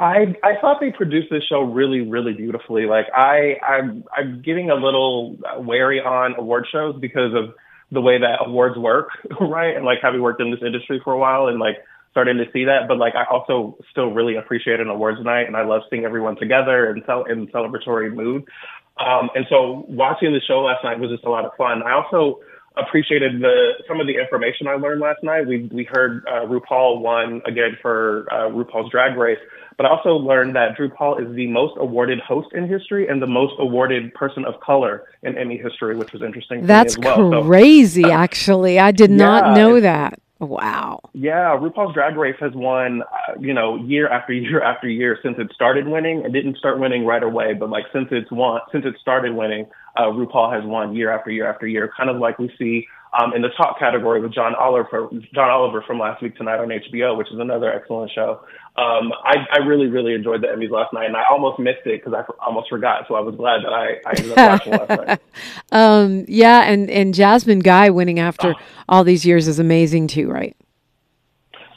I 0.00 0.34
I 0.42 0.58
thought 0.60 0.78
they 0.80 0.90
produced 0.90 1.28
this 1.30 1.44
show 1.44 1.60
really 1.60 2.00
really 2.00 2.32
beautifully. 2.32 2.86
Like 2.86 3.06
I 3.14 3.56
I'm 3.62 4.04
I'm 4.16 4.40
getting 4.40 4.70
a 4.70 4.74
little 4.74 5.36
wary 5.58 6.00
on 6.00 6.34
award 6.38 6.66
shows 6.72 6.96
because 6.98 7.34
of 7.34 7.54
the 7.92 8.00
way 8.00 8.18
that 8.18 8.38
awards 8.46 8.78
work, 8.78 9.10
right? 9.40 9.76
And 9.76 9.84
like 9.84 9.98
having 10.02 10.22
worked 10.22 10.40
in 10.40 10.50
this 10.50 10.60
industry 10.64 11.00
for 11.04 11.12
a 11.12 11.18
while 11.18 11.48
and 11.48 11.58
like 11.58 11.76
starting 12.12 12.38
to 12.38 12.46
see 12.50 12.64
that, 12.64 12.88
but 12.88 12.96
like 12.96 13.14
I 13.14 13.24
also 13.30 13.76
still 13.90 14.10
really 14.10 14.36
appreciate 14.36 14.80
an 14.80 14.88
awards 14.88 15.22
night 15.22 15.46
and 15.46 15.56
I 15.56 15.64
love 15.64 15.82
seeing 15.90 16.04
everyone 16.04 16.36
together 16.36 16.90
and 16.90 17.02
cel- 17.04 17.24
in 17.24 17.46
celebratory 17.48 18.12
mood. 18.12 18.44
Um, 18.98 19.28
and 19.34 19.46
so 19.50 19.84
watching 19.86 20.32
the 20.32 20.40
show 20.40 20.60
last 20.62 20.82
night 20.82 20.98
was 20.98 21.10
just 21.10 21.24
a 21.24 21.30
lot 21.30 21.44
of 21.44 21.52
fun. 21.58 21.82
I 21.82 21.92
also 21.92 22.40
appreciated 22.76 23.40
the 23.40 23.72
some 23.88 24.00
of 24.00 24.06
the 24.06 24.16
information 24.18 24.66
I 24.66 24.74
learned 24.74 25.00
last 25.00 25.22
night. 25.22 25.46
We 25.46 25.68
we 25.72 25.84
heard 25.84 26.24
uh, 26.26 26.46
RuPaul 26.46 27.00
won 27.00 27.42
again 27.46 27.76
for 27.82 28.26
uh, 28.30 28.48
RuPaul's 28.50 28.90
Drag 28.90 29.16
Race, 29.16 29.38
but 29.80 29.86
I 29.86 29.96
also 29.96 30.16
learned 30.16 30.56
that 30.56 30.76
RuPaul 30.76 31.26
is 31.26 31.34
the 31.34 31.46
most 31.46 31.72
awarded 31.78 32.20
host 32.20 32.48
in 32.52 32.68
history 32.68 33.08
and 33.08 33.22
the 33.22 33.26
most 33.26 33.54
awarded 33.58 34.12
person 34.12 34.44
of 34.44 34.60
color 34.60 35.04
in 35.22 35.38
Emmy 35.38 35.56
history, 35.56 35.96
which 35.96 36.12
was 36.12 36.20
interesting. 36.20 36.66
That's 36.66 36.98
well. 36.98 37.42
crazy, 37.44 38.02
so, 38.02 38.10
actually. 38.12 38.78
I 38.78 38.90
did 38.90 39.08
yeah, 39.08 39.16
not 39.16 39.56
know 39.56 39.80
that. 39.80 40.20
Wow. 40.38 41.00
Yeah, 41.14 41.56
RuPaul's 41.58 41.94
Drag 41.94 42.14
Race 42.14 42.36
has 42.40 42.52
won, 42.52 43.00
uh, 43.04 43.40
you 43.40 43.54
know, 43.54 43.76
year 43.76 44.06
after 44.06 44.34
year 44.34 44.62
after 44.62 44.86
year 44.86 45.18
since 45.22 45.36
it 45.38 45.50
started 45.54 45.88
winning. 45.88 46.26
It 46.26 46.32
didn't 46.34 46.58
start 46.58 46.78
winning 46.78 47.06
right 47.06 47.22
away, 47.22 47.54
but 47.54 47.70
like 47.70 47.84
since 47.90 48.08
it's 48.10 48.30
won, 48.30 48.60
since 48.72 48.84
it 48.84 48.96
started 49.00 49.34
winning, 49.34 49.66
uh, 49.96 50.08
RuPaul 50.08 50.52
has 50.52 50.62
won 50.62 50.94
year 50.94 51.10
after 51.10 51.30
year 51.30 51.46
after 51.46 51.66
year, 51.66 51.90
kind 51.96 52.10
of 52.10 52.18
like 52.18 52.38
we 52.38 52.52
see 52.58 52.86
um, 53.18 53.34
in 53.34 53.42
the 53.42 53.48
top 53.56 53.78
category 53.78 54.20
with 54.20 54.32
John 54.32 54.54
Oliver, 54.54 55.08
John 55.34 55.50
Oliver 55.50 55.82
from 55.86 55.98
last 55.98 56.22
week 56.22 56.36
tonight 56.36 56.58
on 56.58 56.68
HBO, 56.68 57.16
which 57.16 57.28
is 57.32 57.38
another 57.38 57.72
excellent 57.72 58.12
show. 58.14 58.40
Um, 58.76 59.12
I, 59.24 59.46
I 59.52 59.58
really, 59.66 59.88
really 59.88 60.14
enjoyed 60.14 60.42
the 60.42 60.46
Emmys 60.46 60.70
last 60.70 60.92
night, 60.92 61.06
and 61.06 61.16
I 61.16 61.24
almost 61.30 61.58
missed 61.58 61.86
it 61.86 62.04
because 62.04 62.14
I 62.14 62.24
almost 62.44 62.68
forgot. 62.70 63.06
So 63.08 63.14
I 63.14 63.20
was 63.20 63.34
glad 63.34 63.64
that 63.64 63.72
I, 63.72 64.00
I 64.06 64.12
ended 64.16 64.38
up 64.38 64.50
watching 64.50 64.72
last 64.72 65.06
night. 65.06 65.20
Um, 65.72 66.24
yeah, 66.26 66.62
and 66.62 66.90
and 66.90 67.14
Jasmine 67.14 67.60
Guy 67.60 67.90
winning 67.90 68.18
after 68.18 68.54
oh. 68.56 68.60
all 68.88 69.04
these 69.04 69.24
years 69.24 69.46
is 69.46 69.60
amazing 69.60 70.08
too, 70.08 70.28
right? 70.28 70.56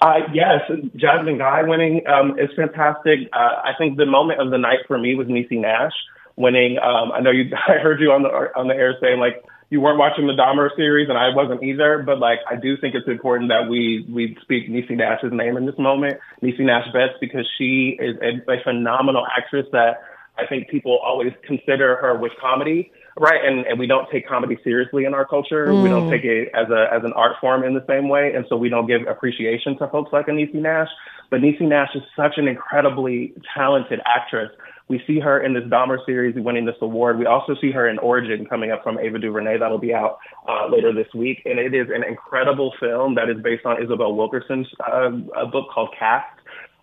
Uh, 0.02 0.20
yes, 0.34 0.62
Jasmine 0.96 1.38
Guy 1.38 1.64
winning 1.64 2.06
um, 2.08 2.38
is 2.40 2.50
fantastic. 2.56 3.20
Uh, 3.32 3.62
I 3.64 3.72
think 3.78 3.98
the 3.98 4.06
moment 4.06 4.42
of 4.42 4.52
the 4.52 4.58
night 4.58 4.80
for 4.88 4.98
me 4.98 5.16
was 5.16 5.28
Niecy 5.28 5.60
Nash 5.62 5.94
winning. 6.36 6.78
Um, 6.80 7.12
I 7.12 7.22
know 7.22 7.32
you. 7.32 7.52
I 7.68 7.74
heard 7.74 8.00
you 8.02 8.12
on 8.12 8.24
the 8.24 8.30
on 8.30 8.68
the 8.68 8.76
air 8.76 8.96
saying 9.00 9.20
like 9.20 9.44
you 9.74 9.82
weren't 9.82 9.98
watching 9.98 10.28
the 10.28 10.34
Dahmer 10.34 10.70
series, 10.76 11.10
and 11.10 11.18
I 11.18 11.34
wasn't 11.34 11.64
either. 11.64 12.04
But 12.06 12.20
like, 12.20 12.38
I 12.48 12.56
do 12.56 12.78
think 12.78 12.94
it's 12.94 13.08
important 13.08 13.50
that 13.50 13.68
we 13.68 14.06
we 14.08 14.38
speak 14.44 14.70
Niecy 14.70 14.96
Nash's 14.96 15.34
name 15.34 15.58
in 15.58 15.66
this 15.66 15.78
moment, 15.80 16.20
Niecy 16.44 16.60
Nash 16.60 16.86
Betts, 16.94 17.14
because 17.20 17.50
she 17.58 17.98
is 18.00 18.16
a, 18.22 18.52
a 18.52 18.64
phenomenal 18.64 19.26
actress 19.26 19.66
that 19.72 20.04
I 20.38 20.46
think 20.46 20.70
people 20.70 21.00
always 21.04 21.34
consider 21.44 21.96
her 21.96 22.16
with 22.16 22.34
comedy, 22.40 22.92
right? 23.20 23.44
And 23.44 23.66
and 23.66 23.80
we 23.80 23.88
don't 23.88 24.08
take 24.12 24.28
comedy 24.28 24.60
seriously 24.64 25.06
in 25.06 25.16
our 25.16 25.26
culture. 25.26 25.66
Mm. 25.66 25.82
We 25.82 25.90
don't 25.90 26.08
mm. 26.08 26.12
take 26.12 26.24
it 26.24 26.50
as 26.54 26.70
a 26.70 26.94
as 26.94 27.04
an 27.04 27.14
art 27.14 27.38
form 27.42 27.64
in 27.64 27.74
the 27.74 27.84
same 27.88 28.10
way, 28.10 28.34
and 28.36 28.46
so 28.50 28.56
we 28.56 28.70
don't 28.70 28.86
give 28.86 29.02
appreciation 29.10 29.76
to 29.80 29.88
folks 29.88 30.14
like 30.14 30.28
Niecy 30.28 30.62
Nash. 30.62 30.90
But 31.32 31.42
Niecy 31.42 31.62
Nash 31.62 31.90
is 31.96 32.04
such 32.16 32.34
an 32.38 32.48
incredibly 32.48 33.34
talented 33.58 34.02
actress 34.06 34.52
we 34.90 35.02
see 35.08 35.20
her 35.20 35.42
in 35.42 35.54
this 35.54 35.64
Dahmer 35.64 35.98
series 36.06 36.36
winning 36.36 36.66
this 36.66 36.76
award. 36.82 37.18
We 37.18 37.26
also 37.26 37.56
see 37.60 37.72
her 37.72 37.88
in 37.88 37.98
Origin 38.00 38.46
coming 38.46 38.72
up 38.72 38.84
from 38.84 39.00
Ava 39.00 39.20
DuVernay. 39.20 39.58
That'll 39.58 39.78
be 39.78 39.94
out 39.94 40.20
uh, 40.48 40.68
later 40.70 40.94
this 40.94 41.08
week. 41.14 41.42
And 41.46 41.58
it 41.58 41.74
is 41.74 41.88
an 41.94 42.04
incredible 42.04 42.74
film 42.80 43.16
that 43.16 43.30
is 43.30 43.42
based 43.42 43.66
on 43.66 43.82
Isabel 43.82 44.14
Wilkerson's 44.14 44.68
uh, 44.86 45.12
a 45.40 45.46
book 45.46 45.70
called 45.74 45.90
Caste. 45.98 46.40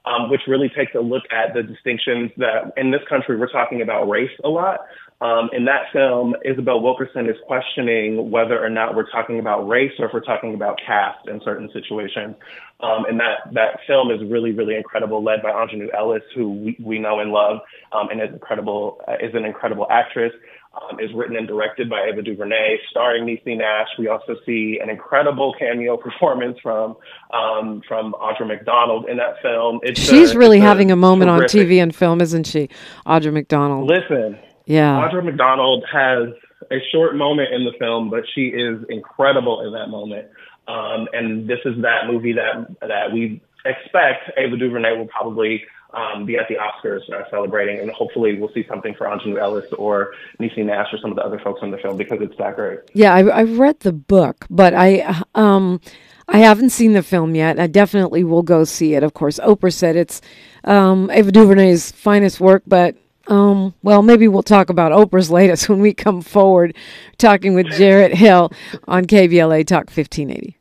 Um, 0.07 0.31
which 0.31 0.41
really 0.49 0.71
takes 0.71 0.95
a 0.95 1.01
look 1.01 1.25
at 1.31 1.53
the 1.53 1.63
distinctions 1.63 2.31
that 2.39 2.73
in 2.79 2.91
this 2.91 3.03
country 3.07 3.37
we're 3.37 3.53
talking 3.53 3.83
about 3.83 4.09
race 4.09 4.31
a 4.43 4.49
lot. 4.49 4.81
Um, 5.21 5.51
in 5.53 5.67
that 5.67 5.93
film, 5.93 6.35
Isabel 6.45 6.81
Wilkerson 6.81 7.29
is 7.29 7.37
questioning 7.47 8.31
whether 8.31 8.63
or 8.63 8.71
not 8.71 8.95
we're 8.95 9.11
talking 9.11 9.39
about 9.39 9.69
race 9.69 9.93
or 9.99 10.07
if 10.07 10.15
we're 10.15 10.21
talking 10.21 10.55
about 10.55 10.79
caste 10.85 11.29
in 11.29 11.41
certain 11.45 11.69
situations. 11.75 12.37
Um, 12.81 13.05
and 13.05 13.21
that, 13.21 13.53
that 13.53 13.81
film 13.87 14.11
is 14.11 14.21
really, 14.31 14.53
really 14.53 14.77
incredible, 14.77 15.23
led 15.23 15.43
by 15.43 15.51
Aunjanue 15.51 15.95
Ellis, 15.95 16.23
who 16.35 16.51
we, 16.51 16.77
we 16.83 16.99
know 16.99 17.21
and 17.21 17.33
love, 17.33 17.59
um, 17.93 18.09
and 18.11 18.23
is 18.23 18.31
incredible, 18.33 19.03
uh, 19.07 19.17
is 19.21 19.35
an 19.35 19.45
incredible 19.45 19.87
actress. 19.91 20.33
Um, 20.73 21.01
is 21.01 21.11
written 21.13 21.35
and 21.35 21.49
directed 21.49 21.91
by 21.91 22.07
Ava 22.09 22.23
DuVernay, 22.23 22.79
starring 22.91 23.25
Niecy 23.25 23.59
Nash. 23.59 23.89
We 23.99 24.07
also 24.07 24.37
see 24.47 24.79
an 24.81 24.89
incredible 24.89 25.53
cameo 25.59 25.97
performance 25.97 26.59
from 26.63 26.97
um, 27.35 27.83
from 27.89 28.13
Audra 28.13 28.47
McDonald 28.47 29.09
in 29.09 29.17
that 29.17 29.43
film. 29.43 29.81
It's 29.83 29.99
She's 29.99 30.31
a, 30.31 30.39
really 30.39 30.61
having 30.61 30.93
a, 30.93 30.93
a 30.93 30.97
moment 30.97 31.29
terrific. 31.29 31.61
on 31.61 31.67
TV 31.67 31.83
and 31.83 31.93
film, 31.93 32.21
isn't 32.21 32.47
she, 32.47 32.69
Audra 33.05 33.33
McDonald? 33.33 33.89
Listen, 33.89 34.39
yeah. 34.67 35.09
Audra 35.09 35.25
McDonald 35.25 35.85
has 35.91 36.29
a 36.71 36.79
short 36.93 37.17
moment 37.17 37.53
in 37.53 37.65
the 37.65 37.73
film, 37.79 38.11
but 38.11 38.25
she 38.35 38.47
is 38.49 38.85
incredible 38.89 39.67
in 39.67 39.73
that 39.73 39.89
moment. 39.89 40.29
Um, 40.69 41.09
and 41.13 41.49
this 41.49 41.59
is 41.65 41.83
that 41.83 42.07
movie 42.07 42.35
that 42.35 42.67
that 42.81 43.13
we 43.13 43.41
expect 43.65 44.31
Ava 44.37 44.57
DuVernay 44.57 44.97
will 44.97 45.09
probably 45.09 45.63
um, 45.93 46.25
be 46.25 46.37
at 46.37 46.47
the 46.49 46.55
Oscars 46.57 47.01
uh, 47.13 47.29
celebrating, 47.31 47.81
and 47.81 47.91
hopefully 47.91 48.39
we'll 48.39 48.53
see 48.53 48.65
something 48.69 48.95
for 48.95 49.07
Aunjanue 49.07 49.41
Ellis 49.41 49.67
or 49.77 50.13
Niecy 50.39 50.65
Nash 50.65 50.87
or 50.93 50.99
some 50.99 51.11
of 51.11 51.17
the 51.17 51.25
other 51.25 51.41
folks 51.41 51.61
in 51.63 51.71
the 51.71 51.79
film 51.79 51.97
because 51.97 52.19
it's 52.21 52.37
that 52.39 52.57
great. 52.57 52.81
Yeah, 52.93 53.15
I, 53.15 53.41
I've 53.41 53.59
read 53.59 53.81
the 53.81 53.93
book, 53.93 54.47
but 54.49 54.75
I 54.75 55.23
um, 55.35 55.81
I 56.29 56.39
haven't 56.39 56.71
seen 56.71 56.93
the 56.93 57.03
film 57.03 57.35
yet. 57.35 57.59
I 57.59 57.67
definitely 57.67 58.23
will 58.23 58.43
go 58.43 58.65
see 58.65 58.95
it. 58.95 59.03
Of 59.03 59.15
course, 59.15 59.41
Oprah 59.41 59.73
said 59.73 59.97
it's 59.97 60.21
um, 60.65 61.11
Ava 61.11 61.33
DuVernay's 61.33 61.91
finest 61.91 62.39
work, 62.39 62.63
but 62.67 62.97
um, 63.31 63.75
well, 63.83 64.03
maybe 64.03 64.29
we'll 64.29 64.43
talk 64.43 64.69
about 64.69 64.93
Oprah's 64.93 65.31
latest 65.31 65.69
when 65.69 65.81
we 65.81 65.95
come 65.95 66.21
forward, 66.21 66.77
talking 67.17 67.55
with 67.55 67.69
Jarrett 67.69 68.15
Hill 68.15 68.53
on 68.89 69.05
KBLA 69.07 69.67
Talk 69.67 69.87
1580. 69.87 70.60